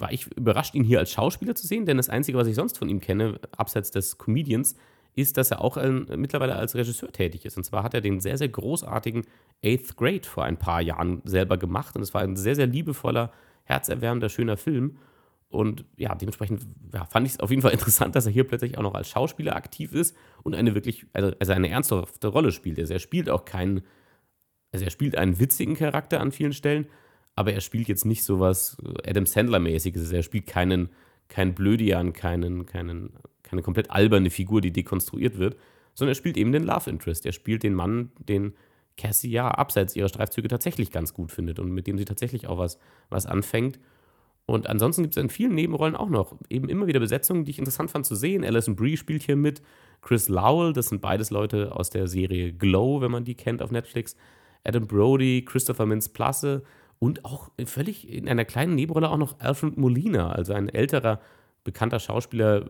war 0.00 0.12
ich 0.12 0.26
überrascht, 0.36 0.74
ihn 0.74 0.84
hier 0.84 0.98
als 0.98 1.12
Schauspieler 1.12 1.54
zu 1.54 1.66
sehen, 1.66 1.86
denn 1.86 1.96
das 1.96 2.08
Einzige, 2.08 2.38
was 2.38 2.46
ich 2.46 2.54
sonst 2.54 2.78
von 2.78 2.88
ihm 2.88 3.00
kenne, 3.00 3.40
abseits 3.56 3.90
des 3.90 4.18
Comedians, 4.18 4.76
ist, 5.14 5.36
dass 5.36 5.50
er 5.50 5.60
auch 5.60 5.76
ein, 5.76 6.06
mittlerweile 6.16 6.54
als 6.54 6.74
Regisseur 6.74 7.12
tätig 7.12 7.44
ist. 7.44 7.56
Und 7.56 7.64
zwar 7.64 7.82
hat 7.82 7.94
er 7.94 8.00
den 8.00 8.20
sehr, 8.20 8.38
sehr 8.38 8.48
großartigen 8.48 9.26
Eighth 9.64 9.96
Grade 9.96 10.22
vor 10.24 10.44
ein 10.44 10.56
paar 10.56 10.80
Jahren 10.80 11.20
selber 11.24 11.56
gemacht. 11.56 11.96
Und 11.96 12.02
es 12.02 12.14
war 12.14 12.22
ein 12.22 12.36
sehr, 12.36 12.54
sehr 12.54 12.66
liebevoller, 12.66 13.32
herzerwärmender, 13.64 14.28
schöner 14.28 14.56
Film. 14.56 14.98
Und 15.48 15.84
ja, 15.96 16.14
dementsprechend 16.14 16.64
ja, 16.94 17.04
fand 17.06 17.26
ich 17.26 17.34
es 17.34 17.40
auf 17.40 17.50
jeden 17.50 17.62
Fall 17.62 17.72
interessant, 17.72 18.14
dass 18.14 18.26
er 18.26 18.32
hier 18.32 18.44
plötzlich 18.44 18.78
auch 18.78 18.82
noch 18.82 18.94
als 18.94 19.08
Schauspieler 19.08 19.56
aktiv 19.56 19.92
ist 19.92 20.16
und 20.42 20.54
eine 20.54 20.74
wirklich, 20.74 21.06
also, 21.12 21.32
also 21.38 21.52
eine 21.52 21.68
ernsthafte 21.68 22.28
Rolle 22.28 22.52
spielt. 22.52 22.78
Also 22.78 22.92
er 22.92 23.00
spielt 23.00 23.28
auch 23.28 23.44
keinen, 23.44 23.82
also 24.72 24.84
er 24.84 24.90
spielt 24.92 25.16
einen 25.16 25.40
witzigen 25.40 25.74
Charakter 25.74 26.20
an 26.20 26.30
vielen 26.30 26.52
Stellen, 26.52 26.86
aber 27.40 27.54
er 27.54 27.62
spielt 27.62 27.88
jetzt 27.88 28.04
nicht 28.04 28.22
so 28.22 28.38
was 28.38 28.76
Adam 29.02 29.24
Sandler-mäßiges. 29.24 30.12
Er 30.12 30.22
spielt 30.22 30.46
keinen, 30.46 30.90
keinen 31.28 31.54
Blödian, 31.54 32.12
keinen, 32.12 32.66
keinen, 32.66 33.14
keine 33.42 33.62
komplett 33.62 33.90
alberne 33.90 34.28
Figur, 34.28 34.60
die 34.60 34.72
dekonstruiert 34.72 35.38
wird, 35.38 35.56
sondern 35.94 36.10
er 36.10 36.16
spielt 36.16 36.36
eben 36.36 36.52
den 36.52 36.64
Love 36.64 36.90
Interest. 36.90 37.24
Er 37.24 37.32
spielt 37.32 37.62
den 37.62 37.72
Mann, 37.72 38.12
den 38.18 38.52
Cassie 38.98 39.30
ja 39.30 39.48
abseits 39.48 39.96
ihrer 39.96 40.10
Streifzüge 40.10 40.48
tatsächlich 40.48 40.90
ganz 40.90 41.14
gut 41.14 41.32
findet 41.32 41.58
und 41.58 41.70
mit 41.70 41.86
dem 41.86 41.96
sie 41.96 42.04
tatsächlich 42.04 42.46
auch 42.46 42.58
was, 42.58 42.78
was 43.08 43.24
anfängt. 43.24 43.80
Und 44.44 44.66
ansonsten 44.68 45.00
gibt 45.00 45.16
es 45.16 45.22
in 45.22 45.30
vielen 45.30 45.54
Nebenrollen 45.54 45.96
auch 45.96 46.10
noch 46.10 46.36
eben 46.50 46.68
immer 46.68 46.88
wieder 46.88 47.00
Besetzungen, 47.00 47.46
die 47.46 47.52
ich 47.52 47.58
interessant 47.58 47.90
fand 47.90 48.04
zu 48.04 48.16
sehen. 48.16 48.44
Alison 48.44 48.76
Brie 48.76 48.98
spielt 48.98 49.22
hier 49.22 49.36
mit, 49.36 49.62
Chris 50.02 50.28
Lowell, 50.28 50.74
das 50.74 50.88
sind 50.88 51.00
beides 51.00 51.30
Leute 51.30 51.74
aus 51.74 51.88
der 51.88 52.06
Serie 52.06 52.52
Glow, 52.52 53.00
wenn 53.00 53.10
man 53.10 53.24
die 53.24 53.34
kennt 53.34 53.62
auf 53.62 53.70
Netflix. 53.70 54.14
Adam 54.62 54.86
Brody, 54.86 55.42
Christopher 55.46 55.86
Mintz-Plasse 55.86 56.64
und 57.00 57.24
auch 57.24 57.50
völlig 57.64 58.08
in 58.08 58.28
einer 58.28 58.44
kleinen 58.44 58.76
Nebenrolle 58.76 59.10
auch 59.10 59.16
noch 59.16 59.40
Alfred 59.40 59.76
Molina, 59.76 60.30
also 60.30 60.52
ein 60.52 60.68
älterer, 60.68 61.20
bekannter 61.64 61.98
Schauspieler. 61.98 62.66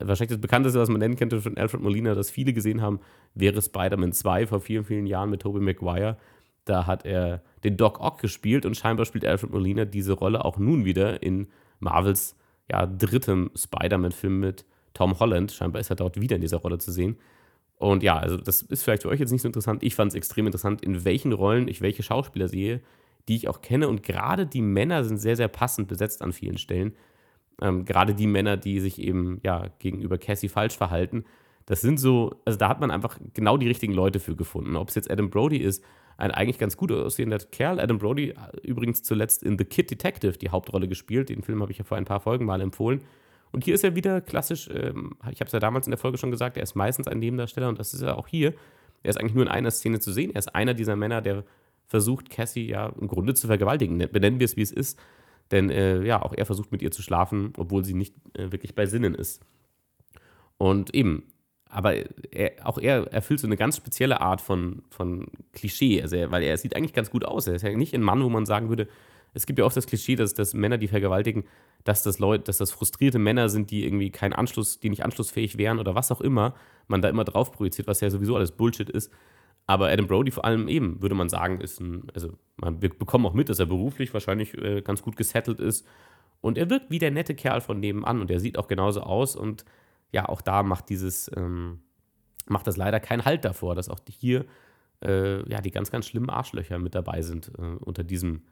Wahrscheinlich 0.00 0.30
das 0.36 0.40
bekannteste, 0.40 0.80
was 0.80 0.88
man 0.88 0.98
nennen 0.98 1.16
könnte 1.16 1.40
von 1.40 1.56
Alfred 1.56 1.80
Molina, 1.80 2.14
das 2.14 2.30
viele 2.30 2.52
gesehen 2.52 2.82
haben, 2.82 3.00
wäre 3.34 3.62
Spider-Man 3.62 4.12
2 4.12 4.48
vor 4.48 4.60
vielen, 4.60 4.84
vielen 4.84 5.06
Jahren 5.06 5.30
mit 5.30 5.42
Tobey 5.42 5.60
Maguire. 5.60 6.16
Da 6.64 6.86
hat 6.86 7.06
er 7.06 7.42
den 7.62 7.76
Doc 7.76 8.00
Ock 8.00 8.20
gespielt 8.20 8.66
und 8.66 8.76
scheinbar 8.76 9.06
spielt 9.06 9.24
Alfred 9.24 9.52
Molina 9.52 9.84
diese 9.84 10.14
Rolle 10.14 10.44
auch 10.44 10.58
nun 10.58 10.84
wieder 10.84 11.22
in 11.22 11.46
Marvels 11.78 12.36
ja, 12.70 12.86
drittem 12.86 13.50
Spider-Man-Film 13.54 14.40
mit 14.40 14.64
Tom 14.94 15.20
Holland. 15.20 15.52
Scheinbar 15.52 15.80
ist 15.80 15.90
er 15.90 15.96
dort 15.96 16.20
wieder 16.20 16.36
in 16.36 16.42
dieser 16.42 16.58
Rolle 16.58 16.78
zu 16.78 16.90
sehen. 16.90 17.18
Und 17.76 18.02
ja, 18.02 18.18
also 18.18 18.36
das 18.36 18.62
ist 18.62 18.82
vielleicht 18.82 19.02
für 19.02 19.08
euch 19.08 19.20
jetzt 19.20 19.30
nicht 19.30 19.42
so 19.42 19.48
interessant. 19.48 19.82
Ich 19.84 19.94
fand 19.94 20.10
es 20.10 20.16
extrem 20.16 20.46
interessant, 20.46 20.82
in 20.82 21.04
welchen 21.04 21.32
Rollen 21.32 21.68
ich 21.68 21.80
welche 21.80 22.02
Schauspieler 22.02 22.48
sehe, 22.48 22.80
die 23.28 23.36
ich 23.36 23.48
auch 23.48 23.60
kenne. 23.60 23.88
Und 23.88 24.02
gerade 24.02 24.46
die 24.46 24.62
Männer 24.62 25.04
sind 25.04 25.18
sehr, 25.18 25.36
sehr 25.36 25.48
passend 25.48 25.88
besetzt 25.88 26.22
an 26.22 26.32
vielen 26.32 26.58
Stellen. 26.58 26.94
Ähm, 27.62 27.84
gerade 27.84 28.14
die 28.14 28.26
Männer, 28.26 28.56
die 28.56 28.80
sich 28.80 29.00
eben 29.00 29.40
ja 29.44 29.66
gegenüber 29.78 30.18
Cassie 30.18 30.48
falsch 30.48 30.76
verhalten. 30.76 31.24
Das 31.66 31.80
sind 31.80 32.00
so, 32.00 32.40
also 32.44 32.58
da 32.58 32.68
hat 32.68 32.80
man 32.80 32.90
einfach 32.90 33.18
genau 33.34 33.56
die 33.56 33.68
richtigen 33.68 33.92
Leute 33.92 34.18
für 34.18 34.34
gefunden. 34.34 34.76
Ob 34.76 34.88
es 34.88 34.94
jetzt 34.94 35.10
Adam 35.10 35.30
Brody 35.30 35.58
ist, 35.58 35.84
ein 36.16 36.30
eigentlich 36.32 36.58
ganz 36.58 36.76
gut 36.76 36.92
aussehender 36.92 37.38
Kerl. 37.38 37.80
Adam 37.80 37.98
Brody 37.98 38.34
übrigens 38.62 39.02
zuletzt 39.02 39.42
in 39.42 39.56
The 39.56 39.64
Kid 39.64 39.90
Detective 39.90 40.32
die 40.32 40.50
Hauptrolle 40.50 40.88
gespielt. 40.88 41.28
Den 41.28 41.42
Film 41.42 41.62
habe 41.62 41.72
ich 41.72 41.78
ja 41.78 41.84
vor 41.84 41.96
ein 41.96 42.04
paar 42.04 42.20
Folgen 42.20 42.44
mal 42.44 42.60
empfohlen. 42.60 43.02
Und 43.52 43.64
hier 43.64 43.74
ist 43.74 43.84
er 43.84 43.96
wieder 43.96 44.20
klassisch, 44.20 44.68
ähm, 44.72 45.16
ich 45.30 45.40
habe 45.40 45.46
es 45.46 45.52
ja 45.52 45.58
damals 45.58 45.86
in 45.86 45.90
der 45.90 45.98
Folge 45.98 46.18
schon 46.18 46.30
gesagt, 46.30 46.56
er 46.56 46.62
ist 46.62 46.74
meistens 46.74 47.08
ein 47.08 47.18
Nebendarsteller 47.18 47.68
und 47.68 47.78
das 47.78 47.94
ist 47.94 48.02
er 48.02 48.16
auch 48.16 48.28
hier. 48.28 48.54
Er 49.02 49.10
ist 49.10 49.16
eigentlich 49.18 49.34
nur 49.34 49.44
in 49.44 49.50
einer 49.50 49.70
Szene 49.70 49.98
zu 49.98 50.12
sehen. 50.12 50.30
Er 50.30 50.38
ist 50.38 50.54
einer 50.54 50.74
dieser 50.74 50.94
Männer, 50.94 51.22
der 51.22 51.44
versucht, 51.90 52.30
Cassie 52.30 52.68
ja 52.68 52.86
im 53.00 53.08
Grunde 53.08 53.34
zu 53.34 53.48
vergewaltigen. 53.48 53.98
Benennen 53.98 54.38
wir 54.38 54.44
es, 54.44 54.56
wie 54.56 54.62
es 54.62 54.70
ist. 54.70 54.98
Denn 55.50 55.68
äh, 55.70 56.02
ja, 56.04 56.22
auch 56.22 56.32
er 56.32 56.46
versucht 56.46 56.70
mit 56.70 56.82
ihr 56.82 56.92
zu 56.92 57.02
schlafen, 57.02 57.52
obwohl 57.58 57.84
sie 57.84 57.94
nicht 57.94 58.14
äh, 58.34 58.52
wirklich 58.52 58.76
bei 58.76 58.86
Sinnen 58.86 59.16
ist. 59.16 59.42
Und 60.56 60.94
eben, 60.94 61.24
aber 61.68 61.94
er, 62.32 62.52
auch 62.64 62.78
er 62.78 63.12
erfüllt 63.12 63.40
so 63.40 63.48
eine 63.48 63.56
ganz 63.56 63.76
spezielle 63.76 64.20
Art 64.20 64.40
von, 64.40 64.82
von 64.90 65.26
Klischee, 65.52 66.00
also 66.00 66.14
er, 66.14 66.30
weil 66.30 66.44
er 66.44 66.56
sieht 66.56 66.76
eigentlich 66.76 66.92
ganz 66.92 67.10
gut 67.10 67.24
aus. 67.24 67.48
Er 67.48 67.56
ist 67.56 67.62
ja 67.62 67.76
nicht 67.76 67.92
ein 67.94 68.02
Mann, 68.02 68.22
wo 68.22 68.28
man 68.28 68.46
sagen 68.46 68.68
würde, 68.68 68.86
es 69.34 69.46
gibt 69.46 69.58
ja 69.58 69.64
oft 69.64 69.76
das 69.76 69.86
Klischee, 69.86 70.14
dass, 70.14 70.34
dass 70.34 70.54
Männer, 70.54 70.78
die 70.78 70.88
vergewaltigen, 70.88 71.44
dass 71.82 72.04
das 72.04 72.20
Leute, 72.20 72.44
dass 72.44 72.58
das 72.58 72.70
frustrierte 72.70 73.18
Männer 73.18 73.48
sind, 73.48 73.70
die 73.72 73.84
irgendwie 73.84 74.10
keinen 74.10 74.32
Anschluss, 74.32 74.78
die 74.78 74.90
nicht 74.90 75.04
anschlussfähig 75.04 75.58
wären 75.58 75.78
oder 75.78 75.94
was 75.94 76.12
auch 76.12 76.20
immer, 76.20 76.54
man 76.86 77.02
da 77.02 77.08
immer 77.08 77.24
drauf 77.24 77.50
projiziert, 77.50 77.88
was 77.88 78.00
ja 78.00 78.10
sowieso 78.10 78.36
alles 78.36 78.52
Bullshit 78.52 78.90
ist. 78.90 79.12
Aber 79.66 79.88
Adam 79.88 80.06
Brody 80.06 80.30
vor 80.30 80.44
allem 80.44 80.68
eben, 80.68 81.00
würde 81.00 81.14
man 81.14 81.28
sagen, 81.28 81.60
ist 81.60 81.80
ein, 81.80 82.08
also 82.14 82.36
man, 82.56 82.82
wir 82.82 82.88
bekommen 82.88 83.26
auch 83.26 83.34
mit, 83.34 83.48
dass 83.48 83.58
er 83.58 83.66
beruflich 83.66 84.12
wahrscheinlich 84.12 84.56
äh, 84.58 84.82
ganz 84.82 85.02
gut 85.02 85.16
gesettelt 85.16 85.60
ist. 85.60 85.86
Und 86.40 86.58
er 86.58 86.70
wirkt 86.70 86.90
wie 86.90 86.98
der 86.98 87.10
nette 87.10 87.34
Kerl 87.34 87.60
von 87.60 87.78
nebenan 87.80 88.20
und 88.20 88.30
er 88.30 88.40
sieht 88.40 88.58
auch 88.58 88.66
genauso 88.66 89.02
aus 89.02 89.36
und 89.36 89.64
ja, 90.12 90.28
auch 90.28 90.40
da 90.40 90.62
macht 90.62 90.88
dieses, 90.88 91.30
ähm, 91.36 91.80
macht 92.46 92.66
das 92.66 92.76
leider 92.76 92.98
keinen 92.98 93.24
Halt 93.24 93.44
davor, 93.44 93.74
dass 93.74 93.88
auch 93.88 94.00
hier 94.08 94.46
äh, 95.04 95.48
ja, 95.48 95.60
die 95.60 95.70
ganz, 95.70 95.90
ganz 95.90 96.06
schlimmen 96.06 96.30
Arschlöcher 96.30 96.78
mit 96.78 96.94
dabei 96.94 97.22
sind 97.22 97.52
äh, 97.58 97.62
unter 97.62 98.04
diesem 98.04 98.42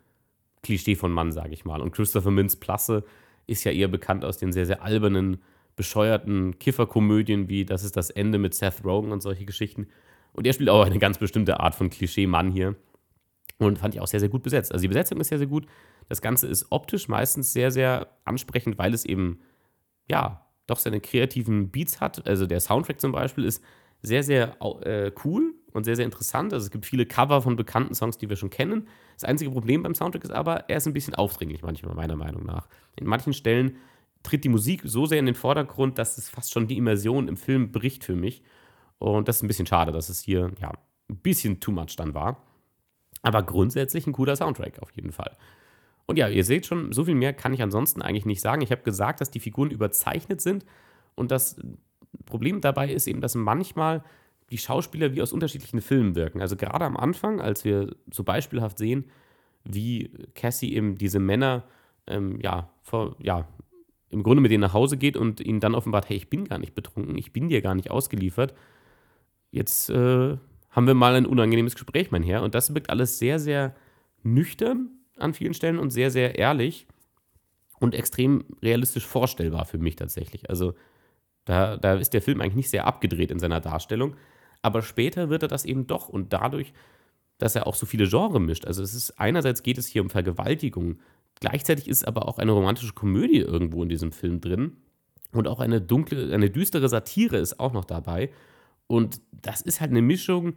Klischee 0.63 0.97
von 0.97 1.13
Mann, 1.13 1.33
sage 1.33 1.53
ich 1.53 1.65
mal. 1.65 1.81
Und 1.81 1.93
Christopher 1.93 2.31
Mintz-Plasse 2.31 3.05
ist 3.47 3.65
ja 3.65 3.73
eher 3.73 3.89
bekannt 3.89 4.25
aus 4.25 4.39
den 4.39 4.53
sehr, 4.53 4.67
sehr 4.67 4.83
albernen, 4.83 5.39
bescheuerten 5.77 6.59
Kifferkomödien 6.59 7.49
wie 7.49 7.65
Das 7.65 7.85
ist 7.85 7.97
das 7.97 8.11
Ende 8.11 8.39
mit 8.39 8.55
Seth 8.55 8.85
Rogen 8.85 9.13
und 9.13 9.23
solche 9.23 9.45
Geschichten. 9.45 9.87
Und 10.39 10.47
er 10.47 10.53
spielt 10.53 10.71
auch 10.71 10.87
eine 10.87 11.01
ganz 11.01 11.19
bestimmte 11.19 11.59
Art 11.59 11.75
von 11.75 11.91
Klischee-Mann 11.91 12.53
hier. 12.53 12.77
Und 13.59 13.81
fand 13.81 13.97
ich 13.97 14.01
auch 14.01 14.07
sehr, 14.07 14.21
sehr 14.21 14.29
gut 14.29 14.45
besetzt. 14.45 14.71
Also 14.71 14.83
die 14.83 14.89
Besetzung 14.89 15.21
ist 15.21 15.31
sehr, 15.31 15.39
sehr 15.39 15.49
gut. 15.49 15.67
Das 16.09 16.23
Ganze 16.23 16.47
ist 16.47 16.69
optisch 16.71 17.09
meistens 17.09 17.53
sehr, 17.53 17.73
sehr 17.73 18.07
ansprechend, 18.25 18.79
weil 18.79 18.95
es 18.95 19.05
eben, 19.05 19.41
ja, 20.09 20.47
doch 20.69 20.79
seine 20.79 21.01
kreativen 21.01 21.73
Beats 21.73 22.01
hat. 22.01 22.25
Also 22.29 22.47
der 22.47 22.61
Soundtrack 22.61 23.01
zum 23.01 23.11
Beispiel 23.11 23.45
ist 23.45 23.65
sehr, 24.01 24.23
sehr 24.23 24.57
äh, 24.83 25.11
cool 25.25 25.55
und 25.73 25.83
sehr, 25.83 25.97
sehr 25.97 26.05
interessant. 26.05 26.53
Also 26.53 26.67
es 26.67 26.71
gibt 26.71 26.87
viele 26.87 27.05
Cover 27.05 27.43
von 27.43 27.57
bekannten 27.57 27.97
Songs, 27.97 28.17
die 28.17 28.29
wir 28.29 28.37
schon 28.37 28.51
kennen. 28.51 28.87
Das 29.15 29.25
einzige 29.25 29.51
Problem 29.51 29.83
beim 29.83 29.97
Soundtrack 29.97 30.23
ist 30.23 30.31
aber, 30.31 30.71
er 30.71 30.77
ist 30.77 30.87
ein 30.87 30.93
bisschen 30.93 31.17
aufdringlich 31.17 31.63
manchmal, 31.63 31.97
meiner 31.97 32.15
Meinung 32.15 32.45
nach. 32.47 32.69
In 32.95 33.09
manchen 33.09 33.33
Stellen 33.33 33.77
tritt 34.23 34.45
die 34.45 34.51
Musik 34.51 34.83
so 34.85 35.05
sehr 35.05 35.19
in 35.19 35.27
den 35.27 35.35
Vordergrund, 35.35 35.99
dass 35.99 36.17
es 36.17 36.29
fast 36.29 36.53
schon 36.53 36.69
die 36.69 36.77
Immersion 36.77 37.27
im 37.27 37.37
Film 37.37 37.73
bricht 37.73 38.05
für 38.05 38.15
mich. 38.15 38.45
Und 38.99 39.29
das 39.29 39.37
ist 39.37 39.43
ein 39.43 39.49
bisschen 39.49 39.67
schade, 39.67 39.93
dass 39.93 40.09
es 40.09 40.21
hier 40.21 40.51
ja 40.61 40.73
ein 41.09 41.17
bisschen 41.17 41.61
too 41.61 41.73
much 41.73 41.97
dann 41.97 42.15
war. 42.15 42.43
Aber 43.23 43.43
grundsätzlich 43.43 44.07
ein 44.07 44.13
cooler 44.13 44.37
Soundtrack 44.37 44.81
auf 44.81 44.91
jeden 44.93 45.13
Fall. 45.13 45.37
Und 46.07 46.17
ja, 46.17 46.29
ihr 46.29 46.45
seht 46.45 46.67
schon, 46.67 46.93
so 46.93 47.05
viel 47.05 47.15
mehr 47.15 47.33
kann 47.33 47.53
ich 47.53 47.63
ansonsten 47.63 48.01
eigentlich 48.01 48.27
nicht 48.27 48.41
sagen. 48.41 48.63
Ich 48.63 48.71
habe 48.71 48.83
gesagt, 48.83 49.21
dass 49.21 49.31
die 49.31 49.41
Figuren 49.41 49.71
überzeichnet 49.71 50.41
sind 50.41 50.65
und 51.15 51.31
das 51.31 51.57
Problem 52.25 52.61
dabei 52.61 52.91
ist 52.91 53.07
eben, 53.07 53.21
dass 53.21 53.35
manchmal 53.35 54.03
die 54.51 54.59
Schauspieler 54.59 55.15
wie 55.15 55.21
aus 55.21 55.33
unterschiedlichen 55.33 55.81
Filmen 55.81 56.15
wirken. 56.15 56.41
Also 56.41 56.57
gerade 56.57 56.85
am 56.85 56.97
Anfang, 56.97 57.41
als 57.41 57.65
wir 57.65 57.95
so 58.11 58.25
beispielhaft 58.25 58.79
sehen, 58.79 59.05
wie 59.65 60.11
Cassie 60.35 60.75
eben 60.75 60.97
diese 60.97 61.19
Männer, 61.19 61.65
ähm, 62.07 62.41
ja, 62.41 62.71
vor, 62.83 63.17
ja, 63.19 63.47
im 64.11 64.23
Grunde 64.23 64.41
mit 64.41 64.51
denen 64.51 64.63
nach 64.63 64.73
Hause 64.73 64.97
geht 64.97 65.19
und 65.19 65.41
ihnen 65.41 65.61
dann 65.61 65.75
offenbart, 65.75 66.09
hey, 66.09 66.17
ich 66.17 66.31
bin 66.31 66.47
gar 66.47 66.59
nicht 66.59 66.75
betrunken, 66.75 67.19
ich 67.19 67.33
bin 67.33 67.49
dir 67.49 67.61
gar 67.61 67.75
nicht 67.75 67.91
ausgeliefert. 67.91 68.55
Jetzt 69.51 69.91
äh, 69.91 70.37
haben 70.71 70.87
wir 70.87 70.95
mal 70.95 71.15
ein 71.15 71.27
unangenehmes 71.27 71.75
Gespräch, 71.75 72.11
mein 72.11 72.23
Herr. 72.23 72.43
Und 72.43 72.55
das 72.55 72.75
wirkt 72.75 72.91
alles 72.91 73.19
sehr, 73.19 73.39
sehr 73.39 73.75
nüchtern 74.23 74.91
an 75.17 75.35
vielen 75.35 75.55
Stellen 75.55 75.79
und 75.79 75.91
sehr, 75.91 76.11
sehr 76.11 76.39
ehrlich 76.39 76.87
und 77.81 77.95
extrem 77.95 78.45
realistisch 78.63 79.07
vorstellbar 79.07 79.65
für 79.65 79.79
mich 79.79 79.97
tatsächlich. 79.97 80.49
Also 80.51 80.75
da, 81.45 81.77
da 81.77 81.95
ist 81.95 82.15
der 82.15 82.23
Film 82.23 82.41
eigentlich 82.41 82.57
nicht 82.57 82.71
sehr 82.71 82.87
abgedreht 82.87 83.31
in 83.31 83.39
seiner 83.39 83.61
Darstellung, 83.61 84.17
aber 84.63 84.83
später 84.83 85.31
wird 85.31 85.43
er 85.43 85.49
das 85.49 85.65
eben 85.65 85.87
doch 85.87 86.09
und 86.09 86.33
dadurch, 86.33 86.73
dass 87.39 87.55
er 87.55 87.67
auch 87.67 87.75
so 87.75 87.87
viele 87.87 88.09
Genres 88.09 88.41
mischt. 88.41 88.67
Also 88.67 88.83
es 88.83 88.95
ist 88.95 89.19
einerseits 89.19 89.63
geht 89.63 89.79
es 89.79 89.87
hier 89.87 90.03
um 90.03 90.11
Vergewaltigung, 90.11 90.99
gleichzeitig 91.41 91.89
ist 91.89 92.07
aber 92.07 92.29
auch 92.29 92.39
eine 92.39 92.53
romantische 92.53 92.93
Komödie 92.93 93.39
irgendwo 93.39 93.83
in 93.83 93.89
diesem 93.89 94.13
Film 94.13 94.41
drin 94.41 94.77
und 95.33 95.47
auch 95.49 95.61
eine 95.61 95.81
dunkle, 95.81 96.35
eine 96.35 96.51
düstere 96.51 96.89
Satire 96.89 97.39
ist 97.39 97.61
auch 97.61 97.73
noch 97.73 97.85
dabei 97.85 98.31
und 98.89 99.21
das 99.31 99.63
ist 99.63 99.81
halt 99.81 99.93
eine 99.93 100.03
Mischung. 100.03 100.57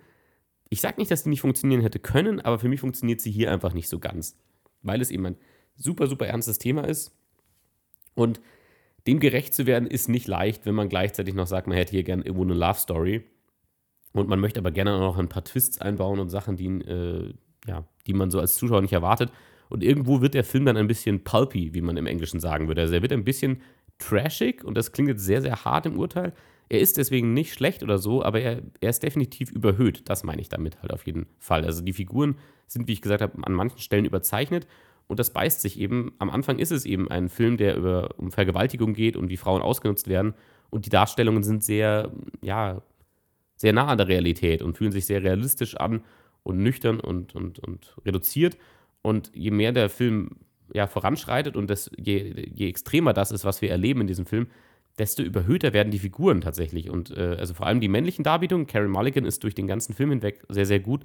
Ich 0.70 0.82
sage 0.82 1.00
nicht, 1.00 1.12
dass 1.12 1.24
die 1.24 1.30
nicht 1.30 1.41
funktionieren 1.41 1.82
hätte 1.82 2.00
können, 2.00 2.41
aber 2.41 2.58
für 2.58 2.70
mich 2.70 2.80
funktioniert 2.80 3.22
sie 3.22 3.32
hier 3.32 3.52
einfach 3.52 3.74
nicht 3.74 3.89
so 3.89 4.00
ganz 4.00 4.36
weil 4.84 5.02
es 5.02 5.12
eben 5.12 5.26
ein 5.26 5.38
super, 5.76 6.08
super 6.08 6.28
ernstes 6.28 6.60
Thema 6.60 6.88
ist. 6.88 7.15
Und 8.13 8.41
dem 9.08 9.20
gerecht 9.20 9.54
zu 9.54 9.65
werden, 9.65 9.88
ist 9.88 10.10
nicht 10.10 10.28
leicht, 10.28 10.65
wenn 10.65 10.76
man 10.76 10.89
gleichzeitig 10.89 11.34
noch 11.34 11.48
sagt, 11.48 11.67
man 11.67 11.78
hätte 11.78 11.91
hier 11.91 12.04
gerne 12.04 12.24
irgendwo 12.24 12.44
eine 12.44 12.54
Love 12.54 12.80
Story. 12.80 13.24
Und 14.13 14.28
man 14.28 14.39
möchte 14.39 14.60
aber 14.60 14.72
gerne 14.72 15.00
noch 15.00 15.17
ein 15.17 15.30
paar 15.30 15.44
Twists 15.44 15.80
einbauen 15.80 16.20
und 16.20 16.30
Sachen, 16.30 16.58
die, 16.58 16.67
äh, 16.67 17.34
ja, 17.65 17.88
die 18.06 18.13
man 18.13 18.30
so 18.30 18.39
als 18.39 18.56
Zuschauer 18.56 18.82
nicht 18.82 18.94
erwartet. 18.94 19.32
Und 19.70 19.84
irgendwo 19.84 20.22
wird 20.22 20.34
der 20.34 20.44
Film 20.44 20.65
dann 20.65 20.76
ein 20.76 20.88
bisschen 20.88 21.24
pulpy, 21.24 21.74
wie 21.74 21.82
man 21.82 21.96
im 21.96 22.06
Englischen 22.06 22.41
sagen 22.41 22.67
würde. 22.67 22.82
Also 22.82 22.94
er 22.94 23.02
wird 23.02 23.13
ein 23.13 23.24
bisschen 23.24 23.62
trashig 24.00 24.63
und 24.63 24.76
das 24.76 24.91
klingt 24.91 25.08
jetzt 25.08 25.24
sehr, 25.24 25.41
sehr 25.41 25.63
hart 25.63 25.86
im 25.86 25.98
Urteil. 25.98 26.34
Er 26.71 26.79
ist 26.79 26.95
deswegen 26.95 27.34
nicht 27.34 27.53
schlecht 27.53 27.84
oder 27.84 27.97
so, 27.97 28.23
aber 28.23 28.39
er, 28.39 28.62
er 28.79 28.89
ist 28.89 29.03
definitiv 29.03 29.51
überhöht. 29.51 30.10
Das 30.10 30.23
meine 30.23 30.39
ich 30.39 30.47
damit 30.47 30.81
halt 30.81 30.93
auf 30.93 31.05
jeden 31.05 31.25
Fall. 31.38 31.65
Also 31.65 31.84
die 31.84 31.91
Figuren 31.91 32.38
sind, 32.65 32.88
wie 32.88 32.93
ich 32.93 33.01
gesagt 33.01 33.21
habe, 33.21 33.45
an 33.45 33.51
manchen 33.51 33.79
Stellen 33.79 34.05
überzeichnet 34.05 34.67
und 35.07 35.19
das 35.19 35.34
beißt 35.34 35.60
sich 35.60 35.77
eben. 35.77 36.13
Am 36.17 36.29
Anfang 36.29 36.60
ist 36.60 36.71
es 36.71 36.86
eben 36.86 37.12
ein 37.12 37.27
Film, 37.27 37.57
der 37.57 37.75
über, 37.75 38.12
um 38.15 38.31
Vergewaltigung 38.31 38.93
geht 38.93 39.17
und 39.17 39.27
wie 39.27 39.36
Frauen 39.36 39.62
ausgenutzt 39.62 40.07
werden. 40.07 40.34
Und 40.69 40.86
die 40.86 40.89
Darstellungen 40.89 41.43
sind 41.43 41.62
sehr, 41.62 42.10
ja, 42.41 42.81
sehr 43.57 43.73
nah 43.73 43.88
an 43.88 43.97
der 43.97 44.07
Realität 44.07 44.62
und 44.62 44.77
fühlen 44.77 44.93
sich 44.93 45.05
sehr 45.05 45.21
realistisch 45.21 45.75
an 45.75 46.05
und 46.43 46.60
nüchtern 46.60 47.01
und, 47.01 47.36
und, 47.36 47.60
und 47.60 47.97
reduziert. 48.05 48.57
Und 49.01 49.29
je 49.36 49.51
mehr 49.51 49.73
der 49.73 49.89
Film 49.89 50.38
ja, 50.73 50.88
voranschreitet 50.88 51.57
und 51.57 51.69
das, 51.69 51.91
je, 51.97 52.34
je 52.55 52.69
extremer 52.69 53.12
das 53.12 53.31
ist, 53.31 53.43
was 53.43 53.62
wir 53.62 53.71
erleben 53.71 53.99
in 53.99 54.07
diesem 54.07 54.25
Film, 54.25 54.47
desto 54.99 55.23
überhöhter 55.23 55.73
werden 55.73 55.91
die 55.91 55.99
Figuren 55.99 56.41
tatsächlich. 56.41 56.89
Und 56.89 57.12
äh, 57.12 57.36
also 57.39 57.54
vor 57.54 57.67
allem 57.67 57.80
die 57.80 57.88
männlichen 57.88 58.23
Darbietungen, 58.23 58.67
Carrie 58.67 58.88
Mulligan 58.88 59.25
ist 59.25 59.43
durch 59.43 59.56
den 59.56 59.67
ganzen 59.67 59.93
Film 59.93 60.10
hinweg 60.12 60.43
sehr, 60.49 60.65
sehr 60.65 60.80
gut. 60.80 61.04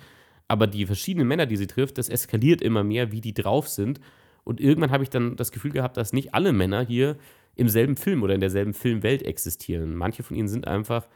Aber 0.49 0.67
die 0.67 0.87
verschiedenen 0.87 1.29
Männer, 1.29 1.47
die 1.47 1.57
sie 1.57 1.67
trifft, 1.67 1.99
das 1.99 2.09
eskaliert 2.09 2.61
immer 2.61 2.85
mehr, 2.85 3.13
wie 3.13 3.21
die 3.21 3.35
drauf 3.35 3.69
sind. 3.69 4.01
Und 4.45 4.61
irgendwann 4.61 4.91
habe 4.93 5.03
ich 5.03 5.11
dann 5.11 5.37
das 5.37 5.51
Gefühl 5.51 5.73
gehabt, 5.73 5.97
dass 5.97 6.13
nicht 6.13 6.35
alle 6.35 6.53
Männer 6.53 6.85
hier 6.87 7.17
im 7.57 7.69
selben 7.69 7.97
Film 7.97 8.23
oder 8.23 8.35
in 8.35 8.41
derselben 8.41 8.75
Filmwelt 8.75 9.23
existieren. 9.23 9.97
Manche 9.97 10.23
von 10.23 10.37
ihnen 10.37 10.49
sind 10.49 10.69
einfach 10.69 11.09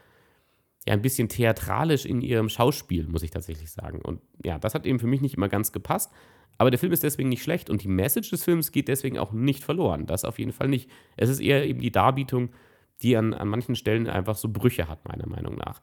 ja 0.86 0.94
ein 0.94 1.02
bisschen 1.02 1.28
theatralisch 1.28 2.06
in 2.06 2.22
ihrem 2.22 2.48
Schauspiel, 2.48 3.06
muss 3.06 3.22
ich 3.22 3.30
tatsächlich 3.30 3.70
sagen. 3.70 4.00
Und 4.00 4.20
ja, 4.42 4.58
das 4.58 4.74
hat 4.74 4.86
eben 4.86 4.98
für 4.98 5.06
mich 5.06 5.20
nicht 5.20 5.36
immer 5.36 5.48
ganz 5.48 5.72
gepasst. 5.72 6.10
Aber 6.58 6.70
der 6.70 6.78
Film 6.78 6.92
ist 6.92 7.02
deswegen 7.02 7.28
nicht 7.28 7.42
schlecht 7.42 7.70
und 7.70 7.82
die 7.82 7.88
Message 7.88 8.30
des 8.30 8.44
Films 8.44 8.72
geht 8.72 8.88
deswegen 8.88 9.18
auch 9.18 9.32
nicht 9.32 9.64
verloren. 9.64 10.06
Das 10.06 10.24
auf 10.24 10.38
jeden 10.38 10.52
Fall 10.52 10.68
nicht. 10.68 10.90
Es 11.16 11.30
ist 11.30 11.40
eher 11.40 11.66
eben 11.66 11.80
die 11.80 11.92
Darbietung, 11.92 12.50
die 13.02 13.16
an, 13.16 13.32
an 13.32 13.48
manchen 13.48 13.76
Stellen 13.76 14.08
einfach 14.08 14.36
so 14.36 14.48
Brüche 14.48 14.88
hat, 14.88 15.08
meiner 15.08 15.26
Meinung 15.26 15.56
nach. 15.56 15.80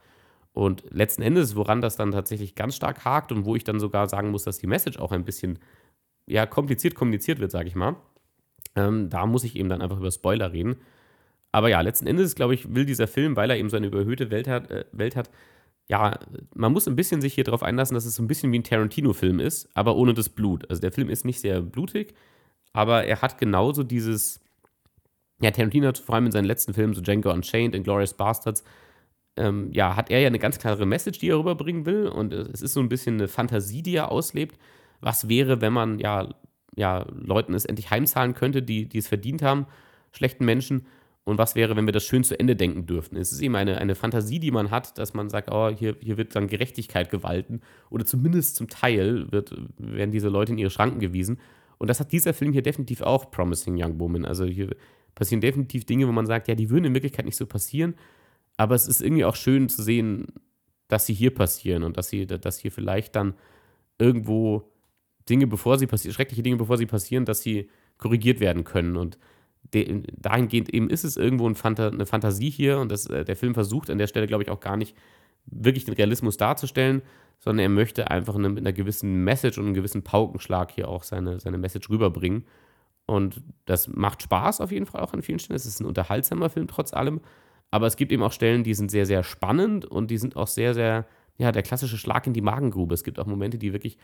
Und 0.53 0.83
letzten 0.89 1.21
Endes, 1.21 1.55
woran 1.55 1.81
das 1.81 1.97
dann 1.97 2.11
tatsächlich 2.11 2.55
ganz 2.55 2.75
stark 2.75 3.05
hakt 3.05 3.31
und 3.31 3.45
wo 3.45 3.55
ich 3.55 3.63
dann 3.63 3.79
sogar 3.79 4.07
sagen 4.09 4.31
muss, 4.31 4.43
dass 4.43 4.57
die 4.57 4.67
Message 4.67 4.99
auch 4.99 5.11
ein 5.11 5.23
bisschen 5.23 5.59
ja, 6.25 6.45
kompliziert 6.45 6.95
kommuniziert 6.95 7.39
wird, 7.39 7.51
sage 7.51 7.69
ich 7.69 7.75
mal, 7.75 7.95
ähm, 8.75 9.09
da 9.09 9.25
muss 9.25 9.43
ich 9.43 9.55
eben 9.55 9.69
dann 9.69 9.81
einfach 9.81 9.97
über 9.97 10.11
Spoiler 10.11 10.51
reden. 10.51 10.77
Aber 11.51 11.69
ja, 11.69 11.81
letzten 11.81 12.07
Endes, 12.07 12.35
glaube 12.35 12.53
ich, 12.53 12.75
will 12.75 12.85
dieser 12.85 13.07
Film, 13.07 13.35
weil 13.35 13.49
er 13.49 13.57
eben 13.57 13.69
so 13.69 13.77
eine 13.77 13.87
überhöhte 13.87 14.29
Welt 14.29 14.47
hat, 14.47 14.69
äh, 14.69 14.85
Welt 14.91 15.15
hat 15.15 15.29
ja, 15.89 16.19
man 16.53 16.73
muss 16.73 16.87
ein 16.87 16.95
bisschen 16.95 17.21
sich 17.21 17.33
hier 17.33 17.45
darauf 17.45 17.63
einlassen, 17.63 17.95
dass 17.95 18.05
es 18.05 18.15
so 18.15 18.23
ein 18.23 18.27
bisschen 18.27 18.51
wie 18.51 18.59
ein 18.59 18.63
Tarantino-Film 18.63 19.39
ist, 19.39 19.69
aber 19.73 19.95
ohne 19.95 20.13
das 20.13 20.29
Blut. 20.29 20.69
Also 20.69 20.81
der 20.81 20.91
Film 20.91 21.09
ist 21.09 21.23
nicht 21.23 21.39
sehr 21.39 21.61
blutig, 21.61 22.13
aber 22.73 23.05
er 23.05 23.21
hat 23.21 23.37
genauso 23.37 23.83
dieses, 23.83 24.41
ja, 25.41 25.51
Tarantino 25.51 25.87
hat 25.87 25.97
vor 25.97 26.15
allem 26.15 26.25
in 26.25 26.31
seinen 26.31 26.45
letzten 26.45 26.73
Filmen, 26.73 26.93
so 26.93 27.01
Django 27.01 27.31
Unchained, 27.31 27.73
Inglourious 27.73 28.13
Bastards, 28.13 28.63
ähm, 29.37 29.69
ja, 29.71 29.95
hat 29.95 30.09
er 30.09 30.19
ja 30.19 30.27
eine 30.27 30.39
ganz 30.39 30.59
klare 30.59 30.85
Message, 30.85 31.19
die 31.19 31.29
er 31.29 31.39
rüberbringen 31.39 31.85
will. 31.85 32.07
Und 32.07 32.33
es 32.33 32.61
ist 32.61 32.73
so 32.73 32.79
ein 32.79 32.89
bisschen 32.89 33.15
eine 33.15 33.27
Fantasie, 33.27 33.83
die 33.83 33.95
er 33.95 34.11
auslebt. 34.11 34.57
Was 34.99 35.29
wäre, 35.29 35.61
wenn 35.61 35.73
man 35.73 35.99
ja, 35.99 36.33
ja 36.75 37.05
Leuten 37.13 37.53
es 37.53 37.65
endlich 37.65 37.91
heimzahlen 37.91 38.33
könnte, 38.33 38.63
die, 38.63 38.89
die 38.89 38.97
es 38.97 39.07
verdient 39.07 39.41
haben, 39.43 39.67
schlechten 40.11 40.43
Menschen? 40.43 40.87
Und 41.27 41.37
was 41.37 41.55
wäre, 41.55 41.75
wenn 41.75 41.85
wir 41.85 41.91
das 41.91 42.05
schön 42.05 42.23
zu 42.23 42.39
Ende 42.39 42.55
denken 42.55 42.85
dürften? 42.85 43.17
Es 43.17 43.33
ist 43.33 43.41
eben 43.41 43.57
eine, 43.57 43.79
eine 43.79 43.95
Fantasie, 43.95 44.39
die 44.39 44.49
man 44.49 44.71
hat, 44.71 44.97
dass 44.97 45.13
man 45.13 45.29
sagt, 45.29 45.51
oh, 45.51 45.69
hier, 45.69 45.97
hier 45.99 46.15
wird 46.15 46.33
dann 46.37 46.47
Gerechtigkeit 46.47 47.09
gewalten. 47.09 47.59
Oder 47.89 48.05
zumindest 48.05 48.55
zum 48.55 48.69
Teil 48.69 49.29
wird, 49.29 49.53
werden 49.77 50.11
diese 50.11 50.29
Leute 50.29 50.53
in 50.53 50.57
ihre 50.57 50.69
Schranken 50.69 51.01
gewiesen. 51.01 51.37
Und 51.79 51.89
das 51.89 51.99
hat 51.99 52.13
dieser 52.13 52.33
Film 52.33 52.53
hier 52.53 52.61
definitiv 52.61 53.01
auch, 53.01 53.29
Promising 53.29 53.75
Young 53.77 53.99
Woman. 53.99 54.23
Also 54.23 54.45
hier 54.45 54.73
passieren 55.15 55.41
definitiv 55.41 55.83
Dinge, 55.83 56.07
wo 56.07 56.13
man 56.13 56.25
sagt, 56.25 56.47
ja, 56.47 56.55
die 56.55 56.69
würden 56.69 56.85
in 56.85 56.93
Wirklichkeit 56.93 57.25
nicht 57.25 57.35
so 57.35 57.45
passieren. 57.45 57.95
Aber 58.55 58.75
es 58.75 58.87
ist 58.87 59.01
irgendwie 59.01 59.25
auch 59.25 59.35
schön 59.35 59.67
zu 59.67 59.83
sehen, 59.83 60.27
dass 60.87 61.07
sie 61.07 61.13
hier 61.13 61.35
passieren 61.35 61.83
und 61.83 61.97
dass, 61.97 62.07
sie, 62.07 62.25
dass 62.25 62.57
hier 62.57 62.71
vielleicht 62.71 63.17
dann 63.17 63.33
irgendwo 63.99 64.71
Dinge, 65.27 65.45
bevor 65.45 65.77
sie 65.77 65.87
passieren, 65.87 66.13
schreckliche 66.13 66.41
Dinge, 66.41 66.55
bevor 66.55 66.77
sie 66.77 66.85
passieren, 66.85 67.25
dass 67.25 67.41
sie 67.41 67.69
korrigiert 67.97 68.39
werden 68.39 68.63
können. 68.63 68.95
Und 68.95 69.17
dahingehend 69.71 70.73
eben 70.73 70.89
ist 70.89 71.03
es 71.03 71.17
irgendwo 71.17 71.47
ein 71.47 71.55
Fanta, 71.55 71.89
eine 71.89 72.05
Fantasie 72.05 72.49
hier 72.49 72.79
und 72.79 72.91
das, 72.91 73.07
äh, 73.07 73.25
der 73.25 73.35
Film 73.35 73.53
versucht 73.53 73.89
an 73.89 73.97
der 73.97 74.07
Stelle, 74.07 74.27
glaube 74.27 74.43
ich, 74.43 74.49
auch 74.49 74.59
gar 74.59 74.77
nicht 74.77 74.95
wirklich 75.45 75.85
den 75.85 75.93
Realismus 75.93 76.37
darzustellen, 76.37 77.01
sondern 77.39 77.63
er 77.63 77.69
möchte 77.69 78.09
einfach 78.09 78.35
eine, 78.35 78.49
mit 78.49 78.59
einer 78.59 78.73
gewissen 78.73 79.23
Message 79.23 79.57
und 79.57 79.65
einem 79.65 79.73
gewissen 79.73 80.03
Paukenschlag 80.03 80.71
hier 80.71 80.87
auch 80.87 81.03
seine, 81.03 81.39
seine 81.39 81.57
Message 81.57 81.89
rüberbringen. 81.89 82.45
Und 83.05 83.41
das 83.65 83.87
macht 83.87 84.23
Spaß 84.23 84.59
auf 84.59 84.71
jeden 84.71 84.85
Fall 84.85 85.01
auch 85.01 85.13
an 85.13 85.21
vielen 85.21 85.39
Stellen. 85.39 85.55
Es 85.55 85.65
ist 85.65 85.79
ein 85.79 85.85
unterhaltsamer 85.85 86.49
Film 86.49 86.67
trotz 86.67 86.93
allem. 86.93 87.21
Aber 87.71 87.87
es 87.87 87.95
gibt 87.95 88.11
eben 88.11 88.23
auch 88.23 88.31
Stellen, 88.31 88.63
die 88.63 88.73
sind 88.73 88.91
sehr, 88.91 89.05
sehr 89.05 89.23
spannend 89.23 89.85
und 89.85 90.11
die 90.11 90.17
sind 90.17 90.35
auch 90.35 90.47
sehr, 90.47 90.73
sehr, 90.73 91.05
ja, 91.37 91.51
der 91.51 91.63
klassische 91.63 91.97
Schlag 91.97 92.27
in 92.27 92.33
die 92.33 92.41
Magengrube. 92.41 92.93
Es 92.93 93.03
gibt 93.03 93.19
auch 93.19 93.25
Momente, 93.25 93.57
die 93.57 93.73
wirklich, 93.73 93.97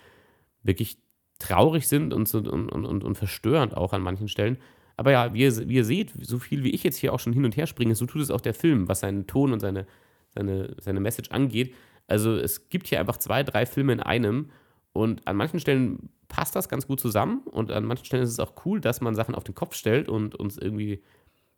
wirklich 0.64 0.98
traurig 1.40 1.88
sind 1.88 2.14
und, 2.14 2.34
und, 2.34 2.70
und, 2.70 3.04
und 3.04 3.16
verstörend 3.16 3.76
auch 3.76 3.94
an 3.94 4.02
manchen 4.02 4.28
Stellen. 4.28 4.58
Aber 4.96 5.12
ja, 5.12 5.34
wie 5.34 5.42
ihr, 5.42 5.70
wie 5.70 5.76
ihr 5.76 5.86
seht, 5.86 6.14
so 6.22 6.40
viel 6.40 6.64
wie 6.64 6.72
ich 6.72 6.84
jetzt 6.84 6.98
hier 6.98 7.14
auch 7.14 7.20
schon 7.20 7.34
hin 7.34 7.46
und 7.46 7.58
her 7.58 7.68
springe, 7.68 7.96
so 7.96 8.06
tut 8.06 8.22
es 8.22 8.32
auch 8.32 8.42
der 8.42 8.54
Film, 8.54 8.88
was 8.88 9.00
seinen 9.00 9.28
Ton 9.28 9.52
und 9.52 9.60
seine, 9.60 9.88
seine, 10.34 10.76
seine 10.80 11.00
Message 11.00 11.32
angeht. 11.32 11.74
Also 12.08 12.36
es 12.36 12.70
gibt 12.70 12.88
hier 12.88 13.00
einfach 13.00 13.18
zwei, 13.18 13.44
drei 13.44 13.66
Filme 13.66 13.94
in 13.94 14.00
einem 14.00 14.50
und 14.92 15.28
an 15.28 15.36
manchen 15.36 15.60
Stellen 15.60 16.10
passt 16.28 16.56
das 16.56 16.70
ganz 16.70 16.88
gut 16.88 17.00
zusammen 17.00 17.42
und 17.46 17.72
an 17.72 17.86
manchen 17.86 18.06
Stellen 18.06 18.24
ist 18.24 18.32
es 18.32 18.40
auch 18.40 18.54
cool, 18.66 18.80
dass 18.80 19.02
man 19.02 19.16
Sachen 19.16 19.36
auf 19.36 19.44
den 19.44 19.56
Kopf 19.56 19.76
stellt 19.76 20.10
und 20.10 20.36
uns 20.36 20.58
irgendwie 20.58 21.02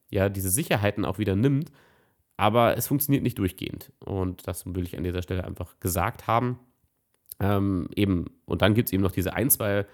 ja 0.10 0.30
diese 0.30 0.50
Sicherheiten 0.50 1.06
auch 1.06 1.18
wieder 1.18 1.36
nimmt. 1.36 1.72
Aber 2.38 2.78
es 2.78 2.88
funktioniert 2.88 3.24
nicht 3.24 3.40
durchgehend. 3.40 3.94
Und 4.00 4.46
das 4.48 4.66
will 4.66 4.84
ich 4.84 4.98
an 4.98 5.04
dieser 5.06 5.22
Stelle 5.22 5.46
einfach 5.46 5.80
gesagt 5.80 6.28
haben. 6.28 6.60
Ähm, 7.40 7.88
eben, 7.96 8.26
und 8.46 8.62
dann 8.62 8.74
gibt 8.74 8.90
es 8.90 8.94
eben 8.94 9.04
noch 9.04 9.14
diese 9.14 9.34
ein, 9.34 9.50
zwei 9.50 9.86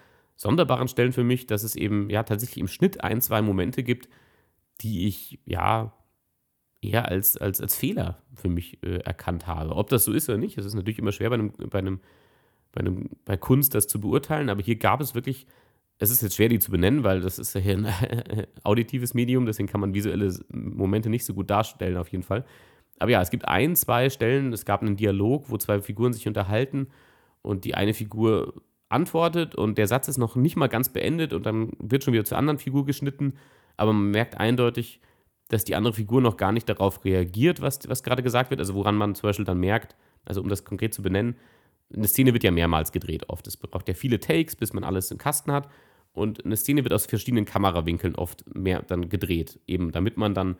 sonderbaren 0.42 0.88
Stellen 0.88 1.12
für 1.12 1.24
mich, 1.24 1.46
dass 1.46 1.62
es 1.62 1.74
eben 1.74 2.10
ja 2.10 2.22
tatsächlich 2.22 2.58
im 2.58 2.68
Schnitt 2.68 3.02
ein, 3.02 3.20
zwei 3.20 3.42
Momente 3.42 3.82
gibt, 3.82 4.08
die 4.80 5.06
ich 5.06 5.40
ja 5.46 5.92
eher 6.80 7.08
als, 7.08 7.36
als, 7.36 7.60
als 7.60 7.76
Fehler 7.76 8.22
für 8.34 8.48
mich 8.48 8.82
äh, 8.82 8.98
erkannt 8.98 9.46
habe. 9.46 9.76
Ob 9.76 9.88
das 9.88 10.04
so 10.04 10.12
ist 10.12 10.28
oder 10.28 10.38
nicht, 10.38 10.58
es 10.58 10.66
ist 10.66 10.74
natürlich 10.74 10.98
immer 10.98 11.12
schwer 11.12 11.30
bei 11.30 11.34
einem, 11.34 11.52
bei 11.70 11.78
einem, 11.78 12.00
bei 12.72 12.80
einem, 12.80 13.10
bei 13.24 13.36
Kunst 13.36 13.74
das 13.74 13.86
zu 13.86 14.00
beurteilen, 14.00 14.50
aber 14.50 14.62
hier 14.62 14.76
gab 14.76 15.00
es 15.00 15.14
wirklich 15.14 15.46
es 16.02 16.10
ist 16.10 16.20
jetzt 16.20 16.34
schwer, 16.34 16.48
die 16.48 16.58
zu 16.58 16.72
benennen, 16.72 17.04
weil 17.04 17.20
das 17.20 17.38
ist 17.38 17.54
ja 17.54 17.60
hier 17.60 17.76
ein 17.76 17.86
auditives 18.64 19.14
Medium, 19.14 19.46
deswegen 19.46 19.68
kann 19.68 19.80
man 19.80 19.94
visuelle 19.94 20.34
Momente 20.50 21.08
nicht 21.08 21.24
so 21.24 21.32
gut 21.32 21.48
darstellen, 21.48 21.96
auf 21.96 22.08
jeden 22.08 22.24
Fall. 22.24 22.44
Aber 22.98 23.12
ja, 23.12 23.22
es 23.22 23.30
gibt 23.30 23.46
ein, 23.46 23.76
zwei 23.76 24.10
Stellen, 24.10 24.52
es 24.52 24.64
gab 24.64 24.82
einen 24.82 24.96
Dialog, 24.96 25.48
wo 25.48 25.56
zwei 25.58 25.80
Figuren 25.80 26.12
sich 26.12 26.26
unterhalten 26.26 26.88
und 27.40 27.64
die 27.64 27.76
eine 27.76 27.94
Figur 27.94 28.62
antwortet 28.92 29.54
und 29.54 29.78
der 29.78 29.86
Satz 29.86 30.08
ist 30.08 30.18
noch 30.18 30.36
nicht 30.36 30.56
mal 30.56 30.68
ganz 30.68 30.88
beendet 30.90 31.32
und 31.32 31.46
dann 31.46 31.72
wird 31.78 32.04
schon 32.04 32.14
wieder 32.14 32.24
zur 32.24 32.38
anderen 32.38 32.58
Figur 32.58 32.84
geschnitten, 32.84 33.34
aber 33.76 33.92
man 33.92 34.10
merkt 34.10 34.38
eindeutig, 34.38 35.00
dass 35.48 35.64
die 35.64 35.74
andere 35.74 35.94
Figur 35.94 36.20
noch 36.20 36.36
gar 36.36 36.52
nicht 36.52 36.68
darauf 36.68 37.04
reagiert, 37.04 37.60
was, 37.60 37.80
was 37.88 38.02
gerade 38.02 38.22
gesagt 38.22 38.50
wird. 38.50 38.60
Also 38.60 38.74
woran 38.74 38.96
man 38.96 39.14
zum 39.14 39.28
Beispiel 39.28 39.44
dann 39.44 39.60
merkt, 39.60 39.96
also 40.24 40.40
um 40.40 40.48
das 40.48 40.64
konkret 40.64 40.94
zu 40.94 41.02
benennen, 41.02 41.36
eine 41.94 42.08
Szene 42.08 42.32
wird 42.32 42.42
ja 42.42 42.50
mehrmals 42.50 42.92
gedreht 42.92 43.28
oft. 43.28 43.46
Es 43.46 43.56
braucht 43.56 43.86
ja 43.88 43.94
viele 43.94 44.18
Takes, 44.18 44.56
bis 44.56 44.72
man 44.72 44.82
alles 44.82 45.10
im 45.10 45.18
Kasten 45.18 45.52
hat. 45.52 45.68
Und 46.14 46.44
eine 46.44 46.56
Szene 46.56 46.84
wird 46.84 46.92
aus 46.92 47.06
verschiedenen 47.06 47.44
Kamerawinkeln 47.44 48.14
oft 48.14 48.44
mehr 48.54 48.82
dann 48.82 49.08
gedreht, 49.08 49.60
eben 49.66 49.92
damit 49.92 50.16
man 50.16 50.34
dann 50.34 50.56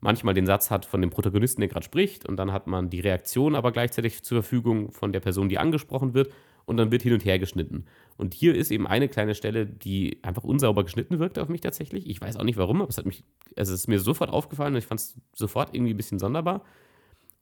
manchmal 0.00 0.34
den 0.34 0.46
Satz 0.46 0.70
hat 0.70 0.84
von 0.84 1.00
dem 1.00 1.10
Protagonisten, 1.10 1.60
der 1.62 1.68
gerade 1.68 1.84
spricht, 1.84 2.26
und 2.26 2.36
dann 2.36 2.52
hat 2.52 2.66
man 2.66 2.90
die 2.90 3.00
Reaktion 3.00 3.54
aber 3.54 3.72
gleichzeitig 3.72 4.22
zur 4.22 4.42
Verfügung 4.42 4.92
von 4.92 5.12
der 5.12 5.20
Person, 5.20 5.48
die 5.48 5.58
angesprochen 5.58 6.12
wird, 6.14 6.30
und 6.66 6.76
dann 6.76 6.90
wird 6.90 7.02
hin 7.02 7.12
und 7.12 7.24
her 7.24 7.38
geschnitten. 7.38 7.84
Und 8.16 8.34
hier 8.34 8.54
ist 8.54 8.70
eben 8.70 8.86
eine 8.86 9.08
kleine 9.08 9.34
Stelle, 9.34 9.66
die 9.66 10.18
einfach 10.22 10.44
unsauber 10.44 10.84
geschnitten 10.84 11.18
wirkt 11.18 11.38
auf 11.38 11.48
mich 11.48 11.60
tatsächlich. 11.60 12.08
Ich 12.08 12.20
weiß 12.20 12.36
auch 12.36 12.44
nicht 12.44 12.56
warum, 12.56 12.80
aber 12.80 12.88
es 12.88 12.98
hat 12.98 13.06
mich, 13.06 13.24
also 13.56 13.74
es 13.74 13.80
ist 13.80 13.88
mir 13.88 14.00
sofort 14.00 14.30
aufgefallen 14.30 14.74
und 14.74 14.78
ich 14.78 14.86
fand 14.86 15.00
es 15.00 15.16
sofort 15.34 15.74
irgendwie 15.74 15.94
ein 15.94 15.96
bisschen 15.96 16.18
sonderbar. 16.18 16.62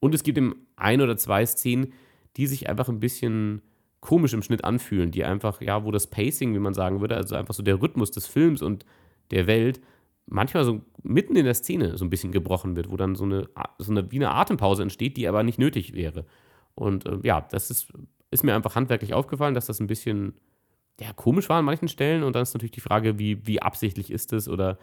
Und 0.01 0.15
es 0.15 0.23
gibt 0.23 0.39
eben 0.39 0.67
ein 0.77 1.01
oder 1.01 1.17
zwei 1.17 1.47
Szenen, 1.47 1.93
die 2.37 2.47
sich 2.47 2.69
einfach 2.69 2.89
ein 2.89 3.01
bisschen 3.01 3.63
komisch 4.01 4.33
im 4.33 4.43
Schnitt 4.43 4.65
anfühlen, 4.65 5.13
die 5.13 5.25
einfach, 5.25 5.61
ja, 5.61 5.85
wo 5.85 5.93
das 5.93 6.09
Pacing, 6.09 6.55
wie 6.55 6.59
man 6.59 6.75
sagen 6.75 7.01
würde, 7.01 7.17
also 7.17 7.37
einfach 7.37 7.55
so 7.55 7.63
der 7.63 7.81
Rhythmus 7.81 8.11
des 8.11 8.27
Films 8.27 8.63
und 8.63 8.85
der 9.31 9.47
Welt 9.47 9.81
manchmal 10.27 10.65
so 10.65 10.81
mitten 11.03 11.37
in 11.37 11.45
der 11.45 11.55
Szene 11.55 11.97
so 11.97 12.05
ein 12.05 12.11
bisschen 12.11 12.33
gebrochen 12.33 12.75
wird, 12.77 12.91
wo 12.91 12.97
dann 12.97 13.15
so 13.15 13.25
eine, 13.25 13.49
so 13.79 13.93
eine 13.93 14.11
wie 14.11 14.17
eine 14.17 14.33
Atempause 14.33 14.83
entsteht, 14.83 15.17
die 15.17 15.29
aber 15.29 15.43
nicht 15.43 15.59
nötig 15.59 15.95
wäre. 15.95 16.27
Und 16.75 17.07
äh, 17.07 17.19
ja, 17.23 17.41
das 17.41 17.71
ist, 17.71 17.93
ist 18.33 18.43
mir 18.43 18.55
einfach 18.55 18.75
handwerklich 18.75 19.15
aufgefallen, 19.15 19.55
dass 19.55 19.67
das 19.67 19.79
ein 19.79 19.87
bisschen 19.87 20.35
ja, 21.01 21.13
komisch 21.13 21.49
war 21.49 21.59
an 21.59 21.65
manchen 21.65 21.89
Stellen. 21.89 22.23
Und 22.23 22.35
dann 22.35 22.43
ist 22.43 22.55
natürlich 22.55 22.73
die 22.73 22.81
Frage, 22.81 23.19
wie, 23.19 23.47
wie 23.47 23.63
absichtlich 23.63 24.11
ist 24.11 24.33
es 24.33 24.49
oder 24.49 24.79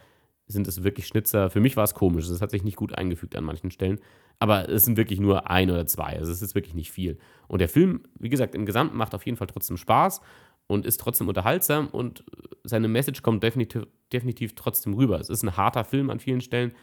sind 0.48 0.68
es 0.68 0.84
wirklich 0.84 1.08
Schnitzer. 1.08 1.50
Für 1.50 1.60
mich 1.60 1.76
war 1.78 1.84
es 1.84 1.94
komisch. 1.94 2.28
Es 2.28 2.42
hat 2.42 2.52
sich 2.52 2.64
nicht 2.64 2.78
gut 2.78 2.98
eingefügt 2.98 3.36
an 3.36 3.44
manchen 3.44 3.72
Stellen. 3.72 4.00
Aber 4.40 4.70
es 4.70 4.86
sind 4.86 4.98
wirklich 4.98 5.20
nur 5.20 5.50
ein 5.50 5.70
oder 5.70 5.86
zwei. 5.86 6.18
Also 6.18 6.32
es 6.32 6.42
ist 6.42 6.56
wirklich 6.56 6.74
nicht 6.74 6.92
viel. 6.92 7.18
Und 7.48 7.60
der 7.60 7.70
Film, 7.70 8.02
wie 8.20 8.30
gesagt, 8.30 8.56
im 8.56 8.66
Gesamten 8.66 8.98
macht 8.98 9.14
auf 9.14 9.26
jeden 9.26 9.38
Fall 9.38 9.48
trotzdem 9.48 9.78
Spaß 9.78 10.22
und 10.68 10.86
ist 10.86 11.00
trotzdem 11.00 11.28
unterhaltsam 11.28 11.88
und 11.88 12.24
seine 12.64 12.88
Message 12.88 13.22
kommt 13.22 13.44
definitiv, 13.44 13.88
definitiv 14.14 14.56
trotzdem 14.56 14.94
rüber. 14.94 15.20
Es 15.20 15.30
ist 15.30 15.44
ein 15.44 15.58
harter 15.58 15.84
Film 15.84 16.10
an 16.10 16.20
vielen 16.20 16.42
Stellen, 16.42 16.74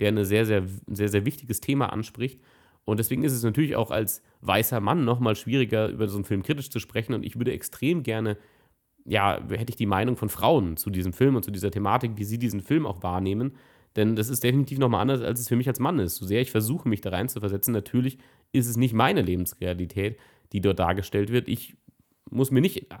der 0.00 0.08
ein 0.08 0.24
sehr, 0.24 0.44
sehr, 0.46 0.64
sehr, 0.88 1.08
sehr 1.08 1.24
wichtiges 1.24 1.60
Thema 1.60 1.92
anspricht. 1.92 2.40
Und 2.86 2.98
deswegen 2.98 3.22
ist 3.22 3.32
es 3.32 3.42
natürlich 3.42 3.76
auch 3.76 3.90
als 3.90 4.22
weißer 4.40 4.80
Mann 4.80 5.04
nochmal 5.04 5.36
schwieriger, 5.36 5.88
über 5.88 6.08
so 6.08 6.16
einen 6.16 6.24
Film 6.24 6.42
kritisch 6.42 6.70
zu 6.70 6.78
sprechen. 6.78 7.12
Und 7.12 7.24
ich 7.24 7.36
würde 7.36 7.52
extrem 7.52 8.02
gerne 8.02 8.38
ja, 9.06 9.40
hätte 9.48 9.70
ich 9.70 9.76
die 9.76 9.86
Meinung 9.86 10.16
von 10.16 10.28
Frauen 10.28 10.76
zu 10.76 10.90
diesem 10.90 11.12
Film 11.12 11.36
und 11.36 11.44
zu 11.44 11.50
dieser 11.50 11.70
Thematik, 11.70 12.12
wie 12.16 12.24
sie 12.24 12.38
diesen 12.38 12.60
Film 12.60 12.86
auch 12.86 13.02
wahrnehmen. 13.02 13.52
Denn 13.94 14.16
das 14.16 14.28
ist 14.28 14.42
definitiv 14.44 14.78
nochmal 14.78 15.00
anders, 15.00 15.22
als 15.22 15.40
es 15.40 15.48
für 15.48 15.56
mich 15.56 15.68
als 15.68 15.78
Mann 15.78 15.98
ist. 15.98 16.16
So 16.16 16.26
sehr 16.26 16.40
ich 16.40 16.50
versuche, 16.50 16.88
mich 16.88 17.00
da 17.00 17.10
rein 17.10 17.28
zu 17.28 17.40
versetzen, 17.40 17.72
natürlich 17.72 18.18
ist 18.52 18.66
es 18.66 18.76
nicht 18.76 18.92
meine 18.92 19.22
Lebensrealität, 19.22 20.18
die 20.52 20.60
dort 20.60 20.78
dargestellt 20.78 21.30
wird. 21.30 21.48
Ich 21.48 21.76
muss 22.28 22.50
mir 22.50 22.60
nicht 22.60 22.90
äh, 22.90 22.96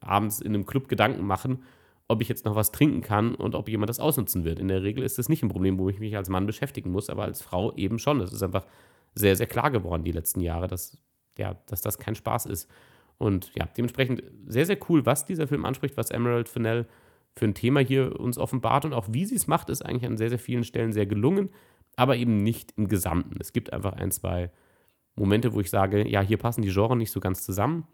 abends 0.00 0.40
in 0.40 0.54
einem 0.54 0.66
Club 0.66 0.88
Gedanken 0.88 1.24
machen, 1.24 1.62
ob 2.08 2.20
ich 2.20 2.28
jetzt 2.28 2.44
noch 2.44 2.56
was 2.56 2.72
trinken 2.72 3.00
kann 3.00 3.34
und 3.34 3.54
ob 3.54 3.68
jemand 3.68 3.88
das 3.88 4.00
ausnutzen 4.00 4.44
wird. 4.44 4.58
In 4.58 4.68
der 4.68 4.82
Regel 4.82 5.04
ist 5.04 5.18
das 5.18 5.28
nicht 5.28 5.42
ein 5.42 5.48
Problem, 5.48 5.78
wo 5.78 5.88
ich 5.88 6.00
mich 6.00 6.16
als 6.16 6.28
Mann 6.28 6.46
beschäftigen 6.46 6.90
muss, 6.90 7.08
aber 7.08 7.22
als 7.22 7.40
Frau 7.40 7.72
eben 7.76 7.98
schon. 7.98 8.18
Das 8.18 8.32
ist 8.32 8.42
einfach 8.42 8.66
sehr, 9.14 9.36
sehr 9.36 9.46
klar 9.46 9.70
geworden 9.70 10.04
die 10.04 10.12
letzten 10.12 10.40
Jahre, 10.40 10.66
dass, 10.66 10.98
ja, 11.38 11.54
dass 11.66 11.82
das 11.82 11.98
kein 11.98 12.14
Spaß 12.14 12.46
ist. 12.46 12.68
Und 13.18 13.52
ja, 13.54 13.66
dementsprechend 13.76 14.22
sehr, 14.46 14.66
sehr 14.66 14.78
cool, 14.88 15.06
was 15.06 15.24
dieser 15.24 15.46
Film 15.46 15.64
anspricht, 15.64 15.96
was 15.96 16.10
Emerald 16.10 16.48
Fennell 16.48 16.86
für 17.36 17.46
ein 17.46 17.54
Thema 17.54 17.80
hier 17.80 18.18
uns 18.18 18.38
offenbart 18.38 18.84
und 18.84 18.92
auch 18.92 19.06
wie 19.10 19.24
sie 19.24 19.36
es 19.36 19.46
macht, 19.46 19.70
ist 19.70 19.84
eigentlich 19.84 20.06
an 20.06 20.16
sehr, 20.16 20.28
sehr 20.28 20.38
vielen 20.38 20.64
Stellen 20.64 20.92
sehr 20.92 21.06
gelungen, 21.06 21.50
aber 21.96 22.16
eben 22.16 22.42
nicht 22.42 22.72
im 22.76 22.88
Gesamten. 22.88 23.36
Es 23.40 23.52
gibt 23.52 23.72
einfach 23.72 23.92
ein, 23.94 24.10
zwei 24.10 24.50
Momente, 25.16 25.52
wo 25.52 25.60
ich 25.60 25.70
sage, 25.70 26.08
ja, 26.08 26.20
hier 26.20 26.38
passen 26.38 26.62
die 26.62 26.72
Genres 26.72 26.96
nicht 26.96 27.10
so 27.10 27.20
ganz 27.20 27.44
zusammen. 27.44 27.86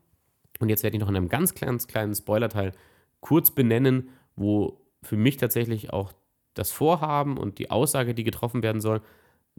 Und 0.59 0.69
jetzt 0.69 0.83
werde 0.83 0.97
ich 0.97 1.01
noch 1.01 1.09
in 1.09 1.17
einem 1.17 1.29
ganz 1.29 1.55
kleinen, 1.55 1.79
kleinen 1.79 2.15
Spoilerteil 2.15 2.73
kurz 3.21 3.51
benennen, 3.51 4.11
wo 4.37 4.81
für 5.03 5.17
mich 5.17 5.37
tatsächlich 5.37 5.93
auch 5.93 6.13
das 6.55 6.73
Vorhaben 6.73 7.39
und 7.39 7.59
die 7.59 7.71
Aussage, 7.71 8.15
die 8.15 8.25
getroffen 8.25 8.63
werden 8.63 8.81
soll, 8.81 9.01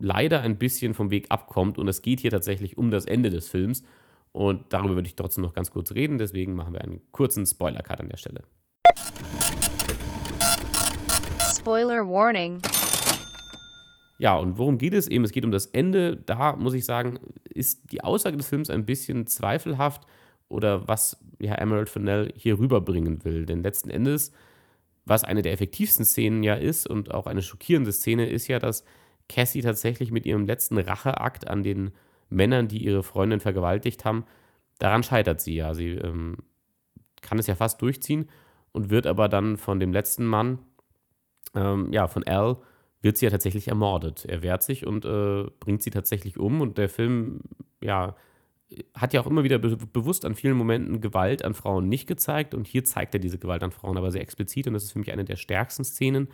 leider 0.02 0.42
ein 0.42 0.58
bisschen 0.58 0.94
vom 0.94 1.12
Weg 1.12 1.28
abkommt. 1.30 1.78
Und 1.78 1.88
es 1.88 2.02
geht 2.02 2.20
hier 2.20 2.32
tatsächlich 2.32 2.78
um 2.78 2.92
das 2.92 3.06
Ende 3.06 3.30
des 3.30 3.48
Films. 3.48 3.84
Und 4.32 4.66
darüber 4.70 4.96
würde 4.96 5.08
ich 5.08 5.16
trotzdem 5.16 5.44
noch 5.44 5.54
ganz 5.54 5.72
kurz 5.72 5.94
reden. 5.94 6.18
Deswegen 6.18 6.56
machen 6.56 6.74
wir 6.74 6.82
einen 6.82 7.02
kurzen 7.12 7.46
Spoiler-Cut 7.46 8.00
an 8.00 8.10
der 8.10 8.18
Stelle. 8.18 8.44
Spoiler 11.56 12.08
Warning. 12.08 12.60
Ja, 14.18 14.36
und 14.38 14.58
worum 14.58 14.78
geht 14.78 14.94
es 14.94 15.08
eben? 15.08 15.24
Es 15.24 15.32
geht 15.32 15.46
um 15.46 15.52
das 15.52 15.68
Ende. 15.68 16.16
Da 16.16 16.56
muss 16.56 16.74
ich 16.74 16.86
sagen, 16.86 17.20
ist 17.44 17.92
die 17.92 18.04
Aussage 18.04 18.38
des 18.38 18.48
Films 18.48 18.70
ein 18.70 18.86
bisschen 18.86 19.28
zweifelhaft 19.28 20.04
oder 20.48 20.88
was 20.88 21.18
ja, 21.40 21.56
Emerald 21.56 21.90
Fennell 21.90 22.32
hier 22.36 22.60
rüberbringen 22.60 23.24
will. 23.26 23.46
Denn 23.46 23.64
letzten 23.64 23.90
Endes, 23.90 24.32
was 25.06 25.24
eine 25.24 25.42
der 25.42 25.54
effektivsten 25.54 26.06
Szenen 26.06 26.44
ja 26.44 26.56
ist 26.56 26.88
und 26.88 27.12
auch 27.12 27.26
eine 27.26 27.42
schockierende 27.42 27.92
Szene, 27.92 28.30
ist 28.30 28.48
ja, 28.48 28.60
dass 28.60 28.84
Cassie 29.32 29.62
tatsächlich 29.62 30.12
mit 30.12 30.26
ihrem 30.26 30.46
letzten 30.46 30.78
Racheakt 30.78 31.48
an 31.48 31.64
den 31.64 31.92
Männern, 32.30 32.68
die 32.68 32.84
ihre 32.84 33.04
Freundin 33.04 33.40
vergewaltigt 33.40 34.06
haben, 34.06 34.26
daran 34.80 35.04
scheitert 35.04 35.42
sie 35.42 35.56
ja. 35.56 35.74
Sie 35.74 35.92
ähm, 35.92 36.38
kann 37.22 37.40
es 37.40 37.48
ja 37.48 37.56
fast 37.56 37.82
durchziehen 37.82 38.30
und 38.72 38.90
wird 38.90 39.08
aber 39.08 39.30
dann 39.30 39.58
von 39.58 39.80
dem 39.80 39.94
letzten 39.94 40.26
Mann, 40.26 40.60
ähm, 41.56 41.92
ja, 41.92 42.08
von 42.08 42.24
Al, 42.26 42.58
wird 43.02 43.18
sie 43.18 43.26
ja 43.26 43.32
tatsächlich 43.32 43.68
ermordet. 43.68 44.26
Er 44.26 44.44
wehrt 44.44 44.64
sich 44.64 44.86
und 44.86 45.06
äh, 45.06 45.46
bringt 45.60 45.82
sie 45.82 45.90
tatsächlich 45.90 46.38
um 46.38 46.62
und 46.62 46.78
der 46.78 46.90
Film, 46.90 47.42
ja, 47.82 48.16
hat 48.94 49.14
ja 49.14 49.22
auch 49.22 49.28
immer 49.28 49.44
wieder 49.44 49.60
be 49.60 49.76
bewusst 49.76 50.24
an 50.24 50.36
vielen 50.36 50.56
Momenten 50.56 51.02
Gewalt 51.02 51.44
an 51.44 51.54
Frauen 51.54 51.90
nicht 51.90 52.08
gezeigt 52.08 52.54
und 52.54 52.68
hier 52.68 52.86
zeigt 52.86 53.14
er 53.14 53.20
diese 53.20 53.38
Gewalt 53.38 53.64
an 53.64 53.72
Frauen 53.72 53.98
aber 53.98 54.12
sehr 54.12 54.22
explizit 54.22 54.68
und 54.68 54.74
das 54.74 54.84
ist 54.84 54.94
für 54.94 55.00
mich 55.00 55.12
eine 55.12 55.26
der 55.26 55.36
stärksten 55.36 55.84
Szenen, 55.84 56.30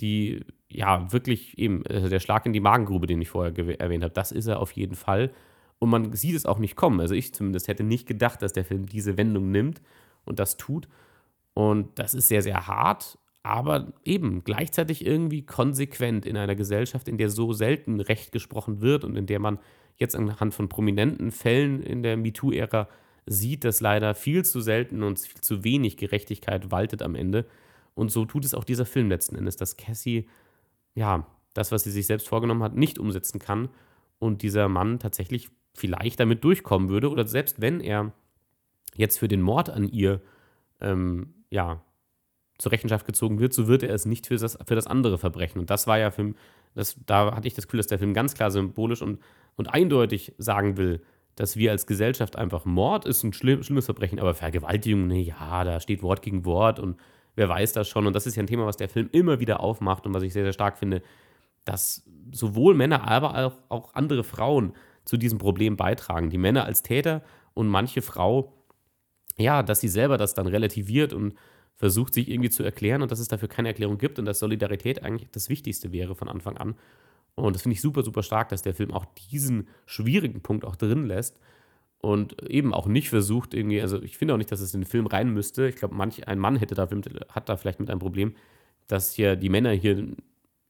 die 0.00 0.44
ja 0.74 1.12
wirklich 1.12 1.58
eben 1.58 1.84
also 1.86 2.08
der 2.08 2.20
Schlag 2.20 2.46
in 2.46 2.52
die 2.52 2.60
Magengrube, 2.60 3.06
den 3.06 3.20
ich 3.20 3.28
vorher 3.28 3.52
erwähnt 3.80 4.04
habe, 4.04 4.14
das 4.14 4.32
ist 4.32 4.46
er 4.46 4.60
auf 4.60 4.72
jeden 4.72 4.94
Fall. 4.94 5.30
Und 5.78 5.90
man 5.90 6.12
sieht 6.12 6.36
es 6.36 6.46
auch 6.46 6.58
nicht 6.58 6.76
kommen. 6.76 7.00
Also 7.00 7.14
ich 7.14 7.34
zumindest 7.34 7.68
hätte 7.68 7.82
nicht 7.82 8.06
gedacht, 8.06 8.42
dass 8.42 8.52
der 8.52 8.64
Film 8.64 8.86
diese 8.86 9.16
Wendung 9.16 9.50
nimmt 9.50 9.82
und 10.24 10.38
das 10.38 10.56
tut. 10.56 10.88
Und 11.54 11.98
das 11.98 12.14
ist 12.14 12.28
sehr, 12.28 12.42
sehr 12.42 12.66
hart, 12.66 13.18
aber 13.42 13.92
eben 14.04 14.44
gleichzeitig 14.44 15.04
irgendwie 15.04 15.42
konsequent 15.42 16.24
in 16.24 16.36
einer 16.36 16.54
Gesellschaft, 16.54 17.08
in 17.08 17.18
der 17.18 17.28
so 17.28 17.52
selten 17.52 18.00
Recht 18.00 18.32
gesprochen 18.32 18.80
wird 18.80 19.04
und 19.04 19.16
in 19.16 19.26
der 19.26 19.40
man 19.40 19.58
jetzt 19.96 20.16
anhand 20.16 20.54
von 20.54 20.68
prominenten 20.68 21.30
Fällen 21.30 21.82
in 21.82 22.02
der 22.02 22.16
MeToo-Ära 22.16 22.88
sieht, 23.26 23.64
dass 23.64 23.80
leider 23.80 24.14
viel 24.14 24.44
zu 24.44 24.60
selten 24.60 25.02
und 25.02 25.18
viel 25.18 25.40
zu 25.40 25.64
wenig 25.64 25.96
Gerechtigkeit 25.96 26.70
waltet 26.70 27.02
am 27.02 27.14
Ende. 27.14 27.46
Und 27.94 28.10
so 28.10 28.24
tut 28.24 28.44
es 28.44 28.54
auch 28.54 28.64
dieser 28.64 28.86
Film 28.86 29.08
letzten 29.08 29.36
Endes, 29.36 29.56
dass 29.56 29.76
Cassie, 29.76 30.28
ja, 30.94 31.26
das, 31.54 31.72
was 31.72 31.84
sie 31.84 31.90
sich 31.90 32.06
selbst 32.06 32.28
vorgenommen 32.28 32.62
hat, 32.62 32.76
nicht 32.76 32.98
umsetzen 32.98 33.38
kann 33.38 33.68
und 34.18 34.42
dieser 34.42 34.68
Mann 34.68 34.98
tatsächlich 34.98 35.48
vielleicht 35.74 36.20
damit 36.20 36.44
durchkommen 36.44 36.88
würde 36.88 37.10
oder 37.10 37.26
selbst 37.26 37.60
wenn 37.60 37.80
er 37.80 38.12
jetzt 38.94 39.18
für 39.18 39.28
den 39.28 39.40
Mord 39.42 39.70
an 39.70 39.88
ihr, 39.88 40.20
ähm, 40.80 41.34
ja, 41.50 41.82
zur 42.58 42.72
Rechenschaft 42.72 43.06
gezogen 43.06 43.40
wird, 43.40 43.52
so 43.52 43.66
wird 43.66 43.82
er 43.82 43.94
es 43.94 44.06
nicht 44.06 44.26
für 44.26 44.36
das, 44.36 44.56
für 44.66 44.74
das 44.74 44.86
andere 44.86 45.18
Verbrechen. 45.18 45.58
Und 45.58 45.70
das 45.70 45.86
war 45.86 45.98
ja 45.98 46.10
für 46.10 46.34
das, 46.74 46.96
da 47.06 47.34
hatte 47.34 47.48
ich 47.48 47.54
das 47.54 47.66
Gefühl, 47.66 47.78
dass 47.78 47.88
der 47.88 47.98
Film 47.98 48.14
ganz 48.14 48.34
klar 48.34 48.50
symbolisch 48.50 49.02
und, 49.02 49.20
und 49.56 49.72
eindeutig 49.74 50.34
sagen 50.38 50.76
will, 50.76 51.02
dass 51.34 51.56
wir 51.56 51.70
als 51.70 51.86
Gesellschaft 51.86 52.36
einfach 52.36 52.64
Mord 52.64 53.04
ist 53.04 53.24
ein 53.24 53.32
schlimm, 53.32 53.62
schlimmes 53.62 53.86
Verbrechen, 53.86 54.20
aber 54.20 54.34
Vergewaltigung, 54.34 55.06
ne, 55.06 55.20
ja, 55.20 55.64
da 55.64 55.80
steht 55.80 56.02
Wort 56.02 56.22
gegen 56.22 56.44
Wort 56.44 56.78
und 56.78 56.98
wer 57.34 57.48
weiß 57.48 57.72
das 57.72 57.88
schon. 57.88 58.06
Und 58.06 58.14
das 58.14 58.26
ist 58.26 58.36
ja 58.36 58.42
ein 58.42 58.46
Thema, 58.46 58.66
was 58.66 58.76
der 58.76 58.88
Film 58.88 59.08
immer 59.12 59.40
wieder 59.40 59.60
aufmacht 59.60 60.06
und 60.06 60.14
was 60.14 60.22
ich 60.22 60.32
sehr, 60.32 60.44
sehr 60.44 60.52
stark 60.52 60.78
finde, 60.78 61.02
dass 61.64 62.04
sowohl 62.32 62.74
Männer, 62.74 63.08
aber 63.08 63.46
auch, 63.46 63.58
auch 63.68 63.94
andere 63.94 64.24
Frauen 64.24 64.74
zu 65.04 65.16
diesem 65.16 65.38
Problem 65.38 65.76
beitragen. 65.76 66.30
Die 66.30 66.38
Männer 66.38 66.64
als 66.64 66.82
Täter 66.82 67.22
und 67.54 67.68
manche 67.68 68.02
Frau, 68.02 68.52
ja, 69.36 69.62
dass 69.62 69.80
sie 69.80 69.88
selber 69.88 70.18
das 70.18 70.34
dann 70.34 70.46
relativiert 70.46 71.12
und 71.12 71.34
versucht, 71.76 72.14
sich 72.14 72.28
irgendwie 72.28 72.50
zu 72.50 72.62
erklären 72.62 73.02
und 73.02 73.10
dass 73.10 73.18
es 73.18 73.28
dafür 73.28 73.48
keine 73.48 73.68
Erklärung 73.68 73.98
gibt 73.98 74.18
und 74.18 74.24
dass 74.24 74.38
Solidarität 74.38 75.02
eigentlich 75.02 75.30
das 75.30 75.48
Wichtigste 75.48 75.92
wäre 75.92 76.14
von 76.14 76.28
Anfang 76.28 76.56
an. 76.56 76.74
Und 77.34 77.54
das 77.54 77.62
finde 77.62 77.74
ich 77.74 77.80
super, 77.80 78.02
super 78.02 78.22
stark, 78.22 78.50
dass 78.50 78.62
der 78.62 78.74
Film 78.74 78.92
auch 78.92 79.06
diesen 79.30 79.68
schwierigen 79.86 80.42
Punkt 80.42 80.64
auch 80.64 80.76
drin 80.76 81.06
lässt 81.06 81.38
und 82.02 82.42
eben 82.50 82.74
auch 82.74 82.86
nicht 82.86 83.08
versucht, 83.08 83.54
irgendwie, 83.54 83.80
also 83.80 84.02
ich 84.02 84.18
finde 84.18 84.34
auch 84.34 84.38
nicht, 84.38 84.50
dass 84.50 84.60
es 84.60 84.74
in 84.74 84.80
den 84.80 84.86
Film 84.86 85.06
rein 85.06 85.30
müsste. 85.30 85.68
Ich 85.68 85.76
glaube, 85.76 85.94
manch 85.94 86.26
ein 86.26 86.38
Mann 86.38 86.56
hätte 86.56 86.74
da, 86.74 86.88
hat 87.28 87.48
da 87.48 87.56
vielleicht 87.56 87.78
mit 87.78 87.88
einem 87.90 88.00
Problem, 88.00 88.34
dass 88.88 89.14
hier 89.14 89.36
die 89.36 89.48
Männer 89.48 89.70
hier 89.70 90.08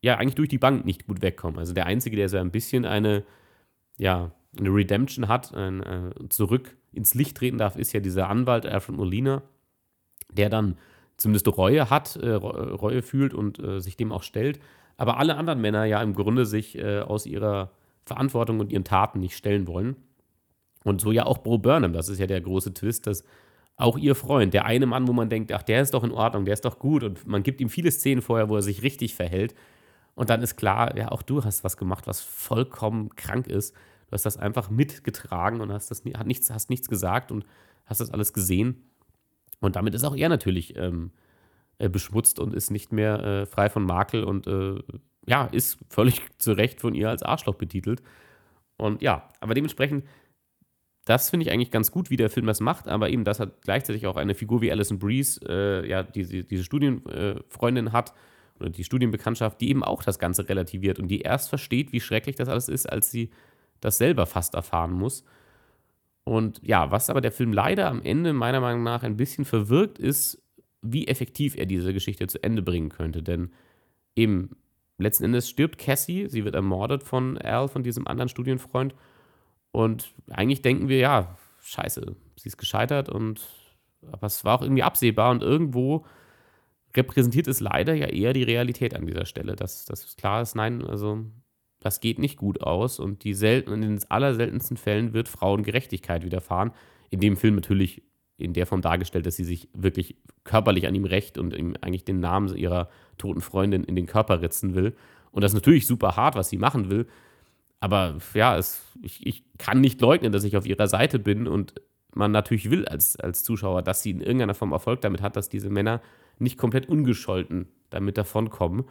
ja 0.03 0.18
eigentlich 0.18 0.35
durch 0.35 0.51
die 0.51 0.59
Bank 0.59 0.85
nicht 0.85 1.07
gut 1.07 1.23
wegkommen. 1.23 1.59
Also 1.59 1.73
der 1.73 1.87
Einzige, 1.87 2.16
der 2.16 2.29
so 2.29 2.37
ein 2.37 2.51
bisschen 2.51 2.85
eine, 2.85 3.25
ja, 3.97 4.31
eine 4.59 4.68
Redemption 4.68 5.27
hat, 5.27 5.55
ein, 5.55 5.83
äh, 5.83 6.11
zurück 6.29 6.77
ins 6.92 7.14
Licht 7.14 7.38
treten 7.38 7.57
darf, 7.57 7.77
ist 7.77 7.95
ja 7.95 8.01
dieser 8.01 8.29
Anwalt 8.29 8.66
Alfred 8.66 8.99
Molina, 8.99 9.42
der 10.31 10.51
dann 10.51 10.77
zumindest 11.16 11.49
Reue 11.49 11.88
hat, 11.88 12.16
äh, 12.16 12.29
Reue 12.31 13.01
fühlt 13.01 13.33
und 13.33 13.59
äh, 13.59 13.81
sich 13.81 13.97
dem 13.97 14.12
auch 14.12 14.23
stellt. 14.23 14.61
Aber 14.99 15.16
alle 15.16 15.37
anderen 15.37 15.62
Männer 15.62 15.87
ja 15.87 16.03
im 16.03 16.14
Grunde 16.14 16.45
sich 16.45 16.77
äh, 16.77 17.01
aus 17.01 17.25
ihrer 17.25 17.71
Verantwortung 18.05 18.61
und 18.61 18.71
ihren 18.71 18.85
Taten 18.85 19.18
nicht 19.18 19.35
stellen 19.35 19.66
wollen. 19.66 19.97
Und 20.85 21.01
so 21.01 21.12
ja 21.12 21.27
auch 21.27 21.38
Bro 21.38 21.59
Burnham, 21.59 21.92
das 21.92 22.09
ist 22.09 22.18
ja 22.18 22.27
der 22.27 22.40
große 22.40 22.75
Twist, 22.75 23.07
dass 23.07 23.25
auch 23.77 23.99
ihr 23.99 24.14
Freund, 24.14 24.53
der 24.55 24.66
eine 24.66 24.87
Mann, 24.87 25.09
wo 25.09 25.12
man 25.12 25.29
denkt, 25.29 25.53
ach, 25.53 25.62
der 25.62 25.81
ist 25.81 25.95
doch 25.95 26.05
in 26.05 26.12
Ordnung, 26.12 26.45
der 26.45 26.55
ist 26.55 26.64
doch 26.64 26.79
gut 26.79 27.03
und 27.05 27.27
man 27.27 27.42
gibt 27.42 27.61
ihm 27.61 27.68
viele 27.68 27.90
Szenen 27.90 28.23
vorher, 28.23 28.49
wo 28.49 28.57
er 28.57 28.62
sich 28.62 28.83
richtig 28.83 29.14
verhält 29.14 29.54
und 30.15 30.31
dann 30.31 30.42
ist 30.42 30.57
klar, 30.57 30.96
ja, 30.96 31.11
auch 31.11 31.23
du 31.23 31.44
hast 31.44 31.65
was 31.65 31.77
gemacht, 31.77 32.07
was 32.07 32.21
vollkommen 32.21 33.15
krank 33.17 33.46
ist. 33.46 33.75
Du 33.75 34.13
hast 34.13 34.27
das 34.27 34.37
einfach 34.37 34.69
mitgetragen 34.69 35.61
und 35.61 35.73
hast, 35.73 35.90
das, 35.90 36.02
hast, 36.15 36.27
nichts, 36.27 36.50
hast 36.50 36.71
nichts 36.71 36.88
gesagt 36.88 37.33
und 37.33 37.46
hast 37.87 38.00
das 38.00 38.11
alles 38.11 38.33
gesehen. 38.33 38.90
Und 39.61 39.77
damit 39.77 39.94
ist 39.94 40.04
auch 40.04 40.17
er 40.17 40.29
natürlich 40.29 40.77
ähm, 40.77 41.13
äh, 41.79 41.88
beschmutzt 41.88 42.38
und 42.38 42.52
ist 42.52 42.71
nicht 42.71 42.92
mehr 42.92 43.23
äh, 43.23 43.46
frei 43.46 43.71
von 43.71 43.85
Makel 43.85 44.25
und 44.25 44.46
äh, 44.46 44.83
ja, 45.27 45.46
ist 45.46 45.79
völlig 45.88 46.21
zu 46.38 46.52
Recht 46.52 46.81
von 46.81 46.94
ihr 46.94 47.09
als 47.09 47.23
Arschloch 47.23 47.54
betitelt. 47.54 48.02
Und 48.77 49.00
ja, 49.00 49.29
aber 49.40 49.54
dementsprechend 49.54 50.04
das 51.05 51.31
finde 51.31 51.46
ich 51.46 51.53
eigentlich 51.53 51.71
ganz 51.71 51.90
gut, 51.90 52.11
wie 52.11 52.17
der 52.17 52.31
Film 52.31 52.46
das 52.46 52.61
macht, 52.61 52.87
aber 52.88 53.11
eben, 53.11 53.25
dass 53.25 53.40
er 53.40 53.46
gleichzeitig 53.46 54.07
auch 54.07 54.17
eine 54.17 54.35
Figur 54.35 54.61
wie 54.61 54.71
Alison 54.71 54.98
Breeze, 54.98 55.40
äh, 55.48 55.88
ja, 55.88 56.03
die, 56.03 56.44
diese 56.44 56.65
Studienfreundin 56.65 57.88
äh, 57.88 57.90
hat, 57.90 58.15
oder 58.61 58.71
die 58.71 58.85
Studienbekanntschaft, 58.85 59.61
die 59.61 59.71
eben 59.71 59.83
auch 59.83 60.03
das 60.03 60.19
Ganze 60.19 60.48
relativiert 60.48 60.98
und 60.98 61.09
die 61.09 61.21
erst 61.21 61.48
versteht, 61.48 61.92
wie 61.92 62.00
schrecklich 62.00 62.37
das 62.37 62.48
alles 62.48 62.69
ist, 62.69 62.90
als 62.90 63.11
sie 63.11 63.31
das 63.81 63.98
selber 63.98 64.27
fast 64.27 64.55
erfahren 64.55 64.92
muss. 64.92 65.25
Und 66.25 66.61
ja, 66.63 66.90
was 66.90 67.11
aber 67.11 67.21
der 67.21 67.33
Film 67.33 67.53
leider 67.53 67.88
am 67.88 68.00
Ende 68.03 68.33
meiner 68.33 68.61
Meinung 68.61 68.85
nach 68.85 69.03
ein 69.03 69.17
bisschen 69.17 69.44
verwirkt, 69.44 69.98
ist, 69.98 70.40
wie 70.81 71.09
effektiv 71.09 71.57
er 71.57 71.67
diese 71.67 71.92
Geschichte 71.92 72.29
zu 72.29 72.42
Ende 72.42 72.63
bringen 72.63 72.90
könnte. 72.90 73.23
Denn 73.23 73.50
eben, 74.15 74.50
letzten 74.98 75.25
Endes 75.25 75.48
stirbt 75.48 75.79
Cassie, 75.79 76.29
sie 76.29 76.44
wird 76.44 76.55
ermordet 76.55 77.03
von 77.03 77.38
Al, 77.38 77.69
von 77.69 77.83
diesem 77.83 78.07
anderen 78.07 78.29
Studienfreund. 78.29 78.94
Und 79.73 80.12
eigentlich 80.31 80.62
denken 80.62 80.88
wir, 80.88 80.98
ja, 80.98 81.37
scheiße, 81.62 82.14
sie 82.37 82.48
ist 82.48 82.58
gescheitert 82.58 83.08
und 83.08 83.40
aber 84.10 84.27
es 84.27 84.44
war 84.44 84.58
auch 84.58 84.62
irgendwie 84.62 84.83
absehbar 84.83 85.31
und 85.31 85.42
irgendwo 85.42 86.04
repräsentiert 86.96 87.46
es 87.46 87.60
leider 87.60 87.94
ja 87.94 88.06
eher 88.06 88.33
die 88.33 88.42
Realität 88.42 88.94
an 88.94 89.06
dieser 89.06 89.25
Stelle, 89.25 89.56
dass 89.56 89.85
das 89.85 90.16
klar 90.16 90.42
ist, 90.42 90.54
nein, 90.54 90.85
also 90.85 91.25
das 91.81 92.00
geht 92.00 92.18
nicht 92.18 92.37
gut 92.37 92.60
aus 92.62 93.00
und 93.00 93.25
die 93.25 93.35
selten, 93.35 93.73
in 93.73 93.81
den 93.83 94.00
allerseltensten 94.08 94.77
Fällen 94.77 95.12
wird 95.14 95.29
Frauen 95.29 95.62
Gerechtigkeit 95.62 96.25
widerfahren. 96.25 96.73
In 97.10 97.20
dem 97.20 97.37
Film 97.37 97.56
natürlich 97.56 98.02
in 98.37 98.52
der 98.52 98.66
Form 98.66 98.83
dargestellt, 98.83 99.27
dass 99.27 99.37
sie 99.37 99.44
sich 99.44 99.68
wirklich 99.75 100.16
körperlich 100.44 100.87
an 100.87 100.94
ihm 100.94 101.04
rächt 101.04 101.38
und 101.38 101.54
ihm 101.54 101.77
eigentlich 101.81 102.04
den 102.04 102.20
Namen 102.20 102.54
ihrer 102.56 102.88
toten 103.18 103.40
Freundin 103.40 103.85
in 103.85 103.96
den 103.96 104.06
Körper 104.06 104.42
ritzen 104.42 104.75
will. 104.75 104.94
Und 105.33 105.42
das 105.42 105.52
ist 105.52 105.56
natürlich 105.56 105.87
super 105.87 106.16
hart, 106.16 106.35
was 106.35 106.50
sie 106.50 106.58
machen 106.58 106.90
will. 106.90 107.06
Aber 107.83 108.19
ja, 108.35 108.57
es, 108.57 108.81
ich, 109.03 109.27
ich 109.27 109.45
kann 109.59 109.81
nicht 109.81 110.01
leugnen, 110.01 110.31
dass 110.31 110.45
ich 110.45 110.57
auf 110.57 110.67
ihrer 110.67 110.87
Seite 110.87 111.19
bin 111.19 111.49
und 111.49 111.75
man 112.15 112.31
natürlich 112.31 112.71
will 112.71 112.87
als, 112.87 113.17
als 113.17 113.43
Zuschauer, 113.43 113.83
dass 113.83 114.05
sie 114.05 114.13
in 114.13 114.21
irgendeiner 114.21 114.55
Form 114.55 114.71
Erfolg 114.71 115.01
damit 115.01 115.21
hat, 115.21 115.35
dass 115.35 115.49
diese 115.49 115.69
Männer 115.69 116.01
nicht 116.39 116.59
komplett 116.59 116.89
ungescholten 116.89 117.67
damit 117.91 118.19
davonkommen. 118.19 118.85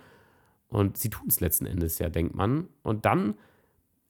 Und 0.68 0.98
sie 0.98 1.10
tun 1.10 1.28
es 1.30 1.39
letzten 1.39 1.68
Endes 1.68 2.00
ja, 2.00 2.10
denkt 2.10 2.36
man. 2.36 2.68
Und 2.84 3.06
dann 3.06 3.36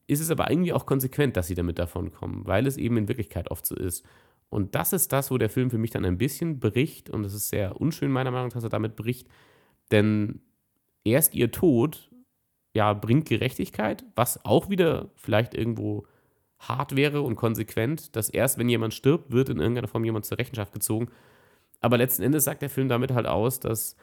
ist 0.08 0.18
es 0.18 0.32
aber 0.32 0.50
irgendwie 0.50 0.72
auch 0.72 0.84
konsequent, 0.84 1.36
dass 1.36 1.46
sie 1.46 1.54
damit 1.54 1.78
davonkommen, 1.78 2.44
weil 2.48 2.66
es 2.66 2.76
eben 2.76 2.96
in 2.96 3.06
Wirklichkeit 3.06 3.52
oft 3.52 3.64
so 3.64 3.76
ist. 3.76 4.04
Und 4.50 4.74
das 4.74 4.92
ist 4.92 5.12
das, 5.12 5.30
wo 5.30 5.38
der 5.38 5.48
Film 5.48 5.70
für 5.70 5.78
mich 5.78 5.92
dann 5.92 6.04
ein 6.04 6.18
bisschen 6.18 6.58
bricht. 6.58 7.08
Und 7.08 7.24
es 7.24 7.34
ist 7.34 7.50
sehr 7.50 7.80
unschön, 7.80 8.10
meiner 8.10 8.32
Meinung 8.32 8.48
nach, 8.48 8.54
dass 8.54 8.64
er 8.64 8.68
damit 8.68 8.96
bricht. 8.96 9.28
Denn 9.92 10.40
erst 11.04 11.36
ihr 11.36 11.52
Tod, 11.52 12.10
ja, 12.74 12.92
bringt 12.94 13.28
Gerechtigkeit, 13.28 14.04
was 14.14 14.44
auch 14.44 14.70
wieder 14.70 15.10
vielleicht 15.16 15.54
irgendwo 15.54 16.06
hart 16.58 16.96
wäre 16.96 17.22
und 17.22 17.36
konsequent, 17.36 18.14
dass 18.16 18.30
erst, 18.30 18.58
wenn 18.58 18.68
jemand 18.68 18.94
stirbt, 18.94 19.32
wird 19.32 19.48
in 19.48 19.58
irgendeiner 19.58 19.88
Form 19.88 20.04
jemand 20.04 20.24
zur 20.24 20.38
Rechenschaft 20.38 20.72
gezogen. 20.72 21.08
Aber 21.80 21.98
letzten 21.98 22.22
Endes 22.22 22.44
sagt 22.44 22.62
der 22.62 22.70
Film 22.70 22.88
damit 22.88 23.12
halt 23.12 23.26
aus, 23.26 23.60
dass 23.60 23.96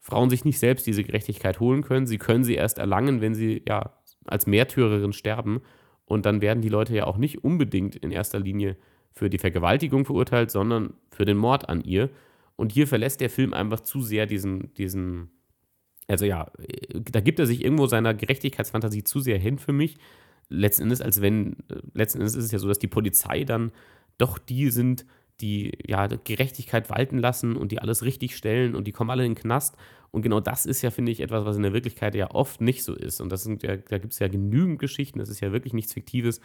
Frauen 0.00 0.30
sich 0.30 0.44
nicht 0.44 0.58
selbst 0.58 0.86
diese 0.86 1.04
Gerechtigkeit 1.04 1.60
holen 1.60 1.82
können. 1.82 2.06
Sie 2.06 2.18
können 2.18 2.42
sie 2.42 2.54
erst 2.54 2.78
erlangen, 2.78 3.20
wenn 3.20 3.34
sie 3.34 3.62
ja 3.68 3.92
als 4.26 4.46
Märtyrerin 4.46 5.12
sterben. 5.12 5.60
Und 6.04 6.26
dann 6.26 6.40
werden 6.40 6.62
die 6.62 6.68
Leute 6.68 6.94
ja 6.94 7.06
auch 7.06 7.18
nicht 7.18 7.44
unbedingt 7.44 7.96
in 7.96 8.10
erster 8.10 8.40
Linie 8.40 8.76
für 9.12 9.30
die 9.30 9.38
Vergewaltigung 9.38 10.04
verurteilt, 10.04 10.50
sondern 10.50 10.94
für 11.10 11.24
den 11.24 11.36
Mord 11.36 11.68
an 11.68 11.82
ihr. 11.82 12.10
Und 12.56 12.72
hier 12.72 12.86
verlässt 12.86 13.20
der 13.20 13.30
Film 13.30 13.54
einfach 13.54 13.80
zu 13.80 14.02
sehr 14.02 14.26
diesen, 14.26 14.74
diesen, 14.74 15.30
also 16.10 16.24
ja, 16.24 16.50
da 16.92 17.20
gibt 17.20 17.38
er 17.38 17.46
sich 17.46 17.64
irgendwo 17.64 17.86
seiner 17.86 18.14
Gerechtigkeitsfantasie 18.14 19.04
zu 19.04 19.20
sehr 19.20 19.38
hin 19.38 19.58
für 19.58 19.72
mich. 19.72 19.96
Letzten 20.48 20.84
Endes, 20.84 21.00
als 21.00 21.20
wenn, 21.20 21.56
letzten 21.94 22.18
Endes 22.18 22.34
ist 22.34 22.46
es 22.46 22.50
ja 22.50 22.58
so, 22.58 22.66
dass 22.66 22.80
die 22.80 22.88
Polizei 22.88 23.44
dann 23.44 23.70
doch 24.18 24.38
die 24.38 24.70
sind, 24.70 25.06
die 25.40 25.72
ja 25.86 26.06
Gerechtigkeit 26.08 26.90
walten 26.90 27.18
lassen 27.18 27.56
und 27.56 27.72
die 27.72 27.78
alles 27.78 28.02
richtig 28.02 28.36
stellen 28.36 28.74
und 28.74 28.86
die 28.86 28.92
kommen 28.92 29.10
alle 29.10 29.24
in 29.24 29.34
den 29.34 29.40
Knast. 29.40 29.76
Und 30.10 30.22
genau 30.22 30.40
das 30.40 30.66
ist 30.66 30.82
ja, 30.82 30.90
finde 30.90 31.12
ich, 31.12 31.20
etwas, 31.20 31.44
was 31.44 31.56
in 31.56 31.62
der 31.62 31.72
Wirklichkeit 31.72 32.16
ja 32.16 32.32
oft 32.32 32.60
nicht 32.60 32.82
so 32.82 32.94
ist. 32.94 33.20
Und 33.20 33.30
das 33.30 33.44
sind 33.44 33.62
ja, 33.62 33.76
da 33.76 33.98
gibt 33.98 34.12
es 34.12 34.18
ja 34.18 34.26
genügend 34.26 34.80
Geschichten, 34.80 35.20
das 35.20 35.28
ist 35.28 35.40
ja 35.40 35.52
wirklich 35.52 35.72
nichts 35.72 35.92
Fiktives, 35.92 36.40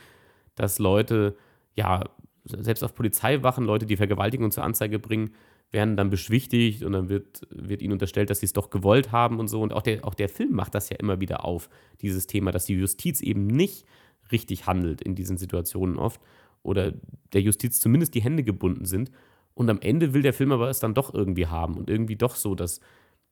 dass 0.53 0.77
Leute, 0.77 1.35
ja, 1.75 2.03
selbst 2.45 2.83
auf 2.83 2.93
Polizeiwachen, 2.93 3.65
Leute, 3.65 3.87
die 3.87 3.97
Vergewaltigung 3.97 4.51
zur 4.51 4.63
Anzeige 4.63 4.99
bringen, 4.99 5.31
werden 5.71 5.97
dann 5.97 6.09
beschwichtigt 6.09 6.83
und 6.83 6.93
dann 6.93 7.09
wird, 7.09 7.41
wird 7.49 7.81
ihnen 7.81 7.93
unterstellt, 7.93 8.29
dass 8.29 8.39
sie 8.39 8.45
es 8.45 8.53
doch 8.53 8.69
gewollt 8.69 9.11
haben 9.11 9.39
und 9.39 9.47
so. 9.47 9.61
Und 9.61 9.73
auch 9.73 9.81
der, 9.81 10.05
auch 10.05 10.13
der 10.13 10.29
Film 10.29 10.53
macht 10.53 10.75
das 10.75 10.89
ja 10.89 10.97
immer 10.97 11.19
wieder 11.19 11.43
auf, 11.43 11.69
dieses 12.01 12.27
Thema, 12.27 12.51
dass 12.51 12.65
die 12.65 12.75
Justiz 12.75 13.21
eben 13.21 13.47
nicht 13.47 13.85
richtig 14.31 14.67
handelt 14.67 15.01
in 15.01 15.15
diesen 15.15 15.37
Situationen 15.37 15.97
oft 15.97 16.21
oder 16.63 16.93
der 17.33 17.41
Justiz 17.41 17.79
zumindest 17.79 18.15
die 18.15 18.21
Hände 18.21 18.43
gebunden 18.43 18.85
sind. 18.85 19.11
Und 19.53 19.69
am 19.69 19.79
Ende 19.81 20.13
will 20.13 20.21
der 20.21 20.33
Film 20.33 20.51
aber 20.51 20.69
es 20.69 20.79
dann 20.79 20.93
doch 20.93 21.13
irgendwie 21.13 21.47
haben 21.47 21.75
und 21.75 21.89
irgendwie 21.89 22.15
doch 22.15 22.35
so, 22.35 22.55
dass, 22.55 22.81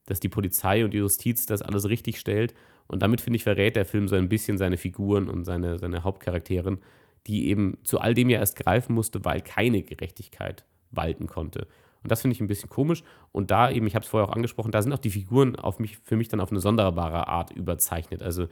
dass 0.06 0.20
die 0.20 0.30
Polizei 0.30 0.86
und 0.86 0.94
die 0.94 1.00
Justiz 1.00 1.46
das 1.46 1.62
alles 1.62 1.90
richtig 1.90 2.20
stellt. 2.20 2.54
Und 2.88 3.02
damit, 3.02 3.22
finde 3.22 3.38
ich, 3.38 3.44
verrät 3.44 3.76
der 3.76 3.86
Film 3.86 4.08
so 4.08 4.16
ein 4.16 4.30
bisschen 4.30 4.58
seine 4.58 4.78
Figuren 4.78 5.30
und 5.30 5.44
seine, 5.46 5.80
seine 5.80 6.04
Hauptcharakterin, 6.04 6.80
die 7.28 7.48
eben 7.48 7.78
zu 7.84 8.00
all 8.00 8.14
dem 8.14 8.30
ja 8.30 8.40
erst 8.40 8.58
greifen 8.58 8.94
musste, 8.94 9.26
weil 9.26 9.42
keine 9.42 9.82
Gerechtigkeit 9.82 10.66
walten 10.92 11.28
konnte. 11.28 11.68
Und 12.04 12.12
das 12.12 12.22
finde 12.22 12.36
ich 12.36 12.42
ein 12.42 12.48
bisschen 12.48 12.70
komisch. 12.70 13.04
Und 13.32 13.50
da 13.50 13.72
eben, 13.72 13.88
ich 13.88 13.96
habe 13.96 14.04
es 14.04 14.10
vorher 14.10 14.30
auch 14.30 14.36
angesprochen, 14.36 14.72
da 14.72 14.82
sind 14.82 14.94
auch 14.94 15.00
die 15.00 15.10
Figuren 15.10 15.56
auf 15.56 15.80
mich, 15.80 15.98
für 15.98 16.18
mich 16.18 16.28
dann 16.28 16.42
auf 16.42 16.52
eine 16.52 16.60
sonderbare 16.60 17.28
Art 17.28 17.52
überzeichnet. 17.52 18.22
Also 18.22 18.48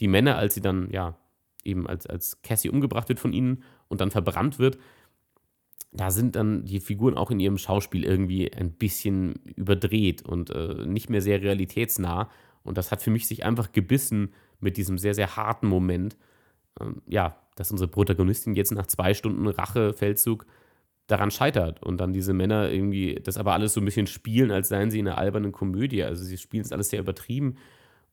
die 0.00 0.08
Männer, 0.08 0.36
als 0.36 0.54
sie 0.54 0.60
dann, 0.60 0.90
ja, 0.90 1.16
eben 1.64 1.86
als, 1.86 2.06
als 2.06 2.42
Cassie 2.42 2.70
umgebracht 2.70 3.08
wird 3.08 3.20
von 3.20 3.32
ihnen 3.32 3.62
und 3.88 4.00
dann 4.00 4.10
verbrannt 4.10 4.58
wird, 4.58 4.78
da 5.92 6.10
sind 6.10 6.36
dann 6.36 6.64
die 6.64 6.80
Figuren 6.80 7.16
auch 7.16 7.30
in 7.30 7.40
ihrem 7.40 7.58
Schauspiel 7.58 8.04
irgendwie 8.04 8.52
ein 8.52 8.72
bisschen 8.72 9.34
überdreht 9.56 10.22
und 10.22 10.50
äh, 10.50 10.84
nicht 10.86 11.08
mehr 11.08 11.22
sehr 11.22 11.40
realitätsnah. 11.40 12.28
Und 12.64 12.76
das 12.76 12.92
hat 12.92 13.02
für 13.02 13.10
mich 13.10 13.26
sich 13.26 13.44
einfach 13.44 13.72
gebissen 13.72 14.32
mit 14.60 14.76
diesem 14.76 14.98
sehr, 14.98 15.14
sehr 15.14 15.36
harten 15.36 15.68
Moment. 15.68 16.16
Ähm, 16.80 17.02
ja, 17.06 17.36
dass 17.54 17.70
unsere 17.70 17.88
Protagonistin 17.88 18.54
jetzt 18.54 18.72
nach 18.72 18.86
zwei 18.86 19.14
Stunden 19.14 19.46
Rachefeldzug 19.46 20.44
daran 21.06 21.30
scheitert 21.30 21.82
und 21.82 21.98
dann 21.98 22.12
diese 22.12 22.32
Männer 22.34 22.70
irgendwie 22.70 23.14
das 23.22 23.36
aber 23.36 23.52
alles 23.52 23.74
so 23.74 23.80
ein 23.80 23.84
bisschen 23.84 24.06
spielen, 24.06 24.50
als 24.50 24.68
seien 24.68 24.90
sie 24.90 24.98
in 24.98 25.08
einer 25.08 25.18
albernen 25.18 25.52
Komödie. 25.52 26.02
Also 26.02 26.24
sie 26.24 26.36
spielen 26.36 26.64
es 26.64 26.72
alles 26.72 26.90
sehr 26.90 27.00
übertrieben 27.00 27.56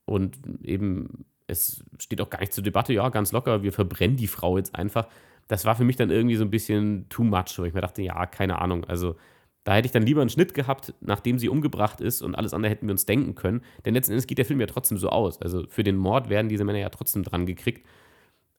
und 0.05 0.37
eben 0.63 1.25
es 1.47 1.83
steht 1.99 2.21
auch 2.21 2.29
gar 2.29 2.39
nicht 2.39 2.53
zur 2.53 2.63
Debatte, 2.63 2.93
ja, 2.93 3.09
ganz 3.09 3.31
locker, 3.31 3.63
wir 3.63 3.73
verbrennen 3.73 4.17
die 4.17 4.27
Frau 4.27 4.57
jetzt 4.57 4.75
einfach. 4.75 5.07
Das 5.47 5.65
war 5.65 5.75
für 5.75 5.83
mich 5.83 5.97
dann 5.97 6.09
irgendwie 6.09 6.35
so 6.35 6.43
ein 6.43 6.51
bisschen 6.51 7.07
too 7.09 7.23
much, 7.23 7.57
wo 7.57 7.63
ich 7.63 7.73
mir 7.73 7.81
dachte, 7.81 8.01
ja, 8.01 8.25
keine 8.25 8.59
Ahnung. 8.59 8.85
Also 8.85 9.15
da 9.63 9.75
hätte 9.75 9.85
ich 9.85 9.91
dann 9.91 10.03
lieber 10.03 10.21
einen 10.21 10.29
Schnitt 10.29 10.53
gehabt, 10.53 10.93
nachdem 11.01 11.39
sie 11.39 11.49
umgebracht 11.49 12.01
ist 12.01 12.21
und 12.21 12.35
alles 12.35 12.53
andere 12.53 12.71
hätten 12.71 12.87
wir 12.87 12.91
uns 12.91 13.05
denken 13.05 13.35
können. 13.35 13.61
Denn 13.85 13.93
letzten 13.93 14.11
Endes 14.11 14.27
geht 14.27 14.37
der 14.37 14.45
Film 14.45 14.59
ja 14.59 14.67
trotzdem 14.67 14.97
so 14.97 15.09
aus. 15.09 15.41
Also 15.41 15.65
für 15.67 15.83
den 15.83 15.95
Mord 15.95 16.29
werden 16.29 16.49
diese 16.49 16.63
Männer 16.63 16.79
ja 16.79 16.89
trotzdem 16.89 17.23
dran 17.23 17.45
gekriegt. 17.45 17.85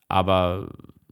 Aber 0.08 0.68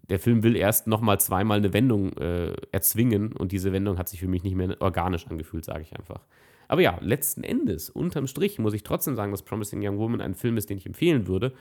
der 0.08 0.18
Film 0.18 0.42
will 0.42 0.56
erst 0.56 0.86
nochmal 0.86 1.20
zweimal 1.20 1.58
eine 1.58 1.72
Wendung 1.72 2.12
äh, 2.16 2.54
erzwingen 2.72 3.32
und 3.32 3.52
diese 3.52 3.72
Wendung 3.72 3.98
hat 3.98 4.08
sich 4.08 4.20
für 4.20 4.28
mich 4.28 4.42
nicht 4.42 4.56
mehr 4.56 4.76
organisch 4.80 5.26
angefühlt, 5.28 5.64
sage 5.64 5.82
ich 5.82 5.96
einfach. 5.96 6.20
Aber 6.68 6.80
ja, 6.80 6.98
letzten 7.00 7.44
Endes, 7.44 7.90
unterm 7.90 8.26
Strich, 8.26 8.58
muss 8.58 8.74
ich 8.74 8.82
trotzdem 8.82 9.14
sagen, 9.14 9.30
dass 9.30 9.42
Promising 9.42 9.86
Young 9.86 9.98
Woman 9.98 10.20
ein 10.20 10.34
Film 10.34 10.56
ist, 10.56 10.70
den 10.70 10.78
ich 10.78 10.86
empfehlen 10.86 11.26
würde. 11.26 11.52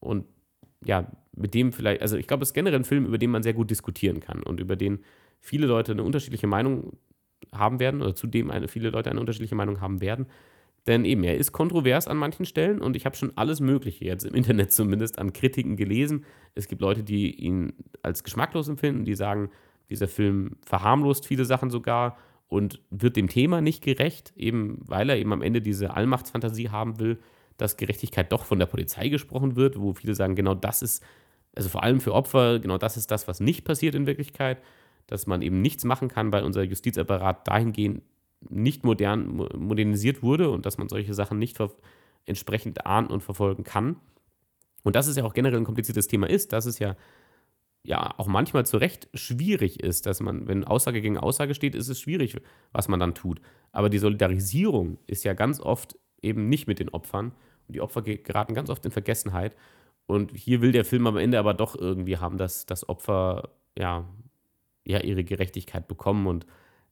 Und 0.00 0.24
ja, 0.84 1.10
mit 1.34 1.54
dem 1.54 1.72
vielleicht, 1.72 2.02
also 2.02 2.16
ich 2.16 2.26
glaube, 2.26 2.42
es 2.42 2.50
ist 2.50 2.54
generell 2.54 2.78
ein 2.78 2.84
Film, 2.84 3.06
über 3.06 3.18
den 3.18 3.30
man 3.30 3.42
sehr 3.42 3.54
gut 3.54 3.70
diskutieren 3.70 4.20
kann 4.20 4.42
und 4.42 4.60
über 4.60 4.76
den 4.76 5.00
viele 5.40 5.66
Leute 5.66 5.92
eine 5.92 6.02
unterschiedliche 6.02 6.46
Meinung 6.46 6.96
haben 7.52 7.78
werden 7.78 8.00
oder 8.00 8.14
zu 8.14 8.26
dem 8.26 8.50
eine, 8.50 8.68
viele 8.68 8.90
Leute 8.90 9.10
eine 9.10 9.20
unterschiedliche 9.20 9.54
Meinung 9.54 9.80
haben 9.80 10.00
werden. 10.00 10.26
Denn 10.86 11.04
eben, 11.04 11.24
er 11.24 11.36
ist 11.36 11.52
kontrovers 11.52 12.08
an 12.08 12.18
manchen 12.18 12.44
Stellen 12.44 12.80
und 12.80 12.94
ich 12.94 13.06
habe 13.06 13.16
schon 13.16 13.32
alles 13.36 13.60
Mögliche 13.60 14.04
jetzt 14.04 14.24
im 14.24 14.34
Internet 14.34 14.72
zumindest 14.72 15.18
an 15.18 15.32
Kritiken 15.32 15.76
gelesen. 15.76 16.24
Es 16.54 16.68
gibt 16.68 16.82
Leute, 16.82 17.02
die 17.02 17.34
ihn 17.34 17.72
als 18.02 18.22
geschmacklos 18.22 18.68
empfinden, 18.68 19.04
die 19.04 19.14
sagen, 19.14 19.50
dieser 19.88 20.08
Film 20.08 20.56
verharmlost 20.64 21.26
viele 21.26 21.44
Sachen 21.44 21.70
sogar 21.70 22.18
und 22.48 22.80
wird 22.90 23.16
dem 23.16 23.28
Thema 23.28 23.60
nicht 23.60 23.82
gerecht, 23.82 24.32
eben 24.36 24.78
weil 24.86 25.08
er 25.10 25.16
eben 25.16 25.32
am 25.32 25.42
Ende 25.42 25.60
diese 25.60 25.94
Allmachtsfantasie 25.94 26.70
haben 26.70 26.98
will, 26.98 27.18
dass 27.56 27.76
Gerechtigkeit 27.76 28.30
doch 28.32 28.44
von 28.44 28.58
der 28.58 28.66
Polizei 28.66 29.08
gesprochen 29.08 29.56
wird, 29.56 29.78
wo 29.78 29.92
viele 29.94 30.14
sagen, 30.14 30.34
genau 30.34 30.54
das 30.54 30.82
ist, 30.82 31.02
also 31.54 31.68
vor 31.68 31.82
allem 31.82 32.00
für 32.00 32.12
Opfer, 32.12 32.58
genau 32.58 32.78
das 32.78 32.96
ist 32.96 33.10
das, 33.10 33.28
was 33.28 33.40
nicht 33.40 33.64
passiert 33.64 33.94
in 33.94 34.06
Wirklichkeit, 34.06 34.60
dass 35.06 35.26
man 35.26 35.42
eben 35.42 35.60
nichts 35.60 35.84
machen 35.84 36.08
kann, 36.08 36.32
weil 36.32 36.44
unser 36.44 36.62
Justizapparat 36.62 37.46
dahingehend 37.46 38.02
nicht 38.50 38.84
modern, 38.84 39.48
modernisiert 39.56 40.22
wurde 40.22 40.50
und 40.50 40.66
dass 40.66 40.78
man 40.78 40.88
solche 40.88 41.14
Sachen 41.14 41.38
nicht 41.38 41.58
entsprechend 42.26 42.86
ahnen 42.86 43.08
und 43.08 43.22
verfolgen 43.22 43.64
kann. 43.64 43.96
Und 44.82 44.96
dass 44.96 45.06
es 45.06 45.16
ja 45.16 45.24
auch 45.24 45.34
generell 45.34 45.58
ein 45.58 45.64
kompliziertes 45.64 46.08
Thema 46.08 46.28
ist, 46.28 46.52
dass 46.52 46.66
es 46.66 46.78
ja 46.78 46.96
ja 47.84 48.14
auch 48.16 48.26
manchmal 48.26 48.66
zu 48.66 48.78
Recht 48.78 49.08
schwierig 49.14 49.80
ist, 49.80 50.06
dass 50.06 50.20
man, 50.20 50.48
wenn 50.48 50.64
Aussage 50.64 51.02
gegen 51.02 51.18
Aussage 51.18 51.54
steht, 51.54 51.74
ist 51.74 51.88
es 51.88 52.00
schwierig, 52.00 52.40
was 52.72 52.88
man 52.88 52.98
dann 52.98 53.14
tut. 53.14 53.40
Aber 53.72 53.90
die 53.90 53.98
Solidarisierung 53.98 54.98
ist 55.06 55.24
ja 55.24 55.34
ganz 55.34 55.60
oft 55.60 55.96
eben 56.22 56.48
nicht 56.48 56.66
mit 56.66 56.78
den 56.78 56.88
Opfern. 56.88 57.32
Und 57.68 57.76
die 57.76 57.82
Opfer 57.82 58.02
geraten 58.02 58.54
ganz 58.54 58.70
oft 58.70 58.84
in 58.84 58.90
Vergessenheit. 58.90 59.54
Und 60.06 60.32
hier 60.34 60.62
will 60.62 60.72
der 60.72 60.84
Film 60.84 61.06
am 61.06 61.18
Ende 61.18 61.38
aber 61.38 61.54
doch 61.54 61.76
irgendwie 61.76 62.16
haben, 62.16 62.38
dass 62.38 62.66
das 62.66 62.88
Opfer 62.88 63.50
ja, 63.78 64.08
ja 64.86 65.00
ihre 65.00 65.24
Gerechtigkeit 65.24 65.86
bekommen. 65.86 66.26
Und 66.26 66.46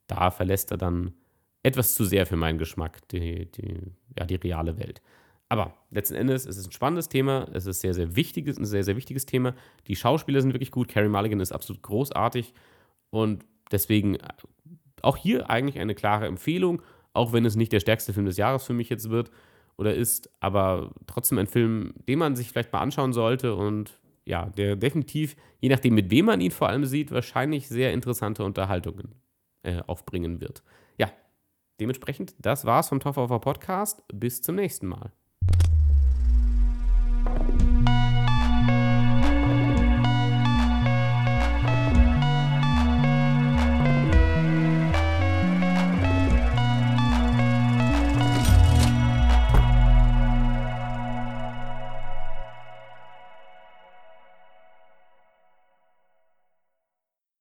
da 0.07 0.31
verlässt 0.31 0.71
er 0.71 0.77
dann 0.77 1.15
etwas 1.63 1.95
zu 1.95 2.05
sehr 2.05 2.27
für 2.27 2.37
meinen 2.37 2.59
Geschmack, 2.59 3.07
die, 3.09 3.51
die, 3.51 3.81
ja, 4.19 4.25
die 4.25 4.37
reale 4.37 4.79
Welt. 4.79 5.01
Aber 5.49 5.75
letzten 5.91 6.15
Endes 6.15 6.47
es 6.47 6.57
ist 6.57 6.67
ein 6.67 6.73
spannendes 6.73 7.09
Thema, 7.09 7.47
es 7.53 7.67
ist 7.67 7.81
sehr, 7.81 7.95
sehr 7.95 8.17
wichtiges, 8.17 8.57
ein 8.59 8.65
sehr, 8.65 8.85
sehr 8.85 8.97
wichtiges 8.97 9.27
Thema. 9.27 9.55
Die 9.87 9.97
Schauspieler 9.97 10.41
sind 10.41 10.55
wirklich 10.55 10.71
gut, 10.71 10.89
Carrie 10.89 11.09
Mulligan 11.09 11.41
ist 11.41 11.53
absolut 11.53 11.83
großartig 11.83 12.55
und 13.11 13.45
deswegen 13.71 14.15
äh, 14.15 14.29
auch 15.03 15.17
hier 15.17 15.51
eigentlich 15.51 15.79
eine 15.79 15.95
klare 15.95 16.27
Empfehlung, 16.27 16.83
auch 17.13 17.33
wenn 17.33 17.45
es 17.45 17.57
nicht 17.57 17.73
der 17.73 17.81
stärkste 17.81 18.13
Film 18.13 18.27
des 18.27 18.39
Jahres 18.39 18.65
für 18.65 18.73
mich 18.73 18.89
jetzt 18.89 19.11
wird 19.11 19.31
oder 19.77 19.95
ist, 19.95 20.31
aber 20.41 20.95
trotzdem 21.07 21.39
ein 21.39 21.47
Film, 21.47 21.95
den 22.09 22.19
man 22.19 22.35
sich 22.35 22.49
vielleicht 22.49 22.73
mal 22.73 22.81
anschauen 22.81 23.13
sollte 23.13 23.55
und 23.55 24.01
ja, 24.25 24.47
der 24.51 24.77
definitiv, 24.77 25.37
je 25.61 25.69
nachdem 25.69 25.95
mit 25.95 26.11
wem 26.11 26.27
man 26.27 26.41
ihn 26.41 26.53
vor 26.53 26.69
allem 26.69 26.85
sieht, 26.85 27.11
wahrscheinlich 27.11 27.69
sehr 27.69 27.93
interessante 27.93 28.45
Unterhaltungen 28.45 29.15
äh, 29.65 29.83
aufbringen 29.87 30.41
wird. 30.41 30.63
Dementsprechend, 31.83 32.37
das 32.39 32.65
war's 32.65 32.91
vom 32.91 33.01
Toffer 33.01 33.27
Podcast. 33.41 34.05
Bis 34.15 34.41
zum 34.41 34.55
nächsten 34.55 34.87
Mal. 34.87 35.11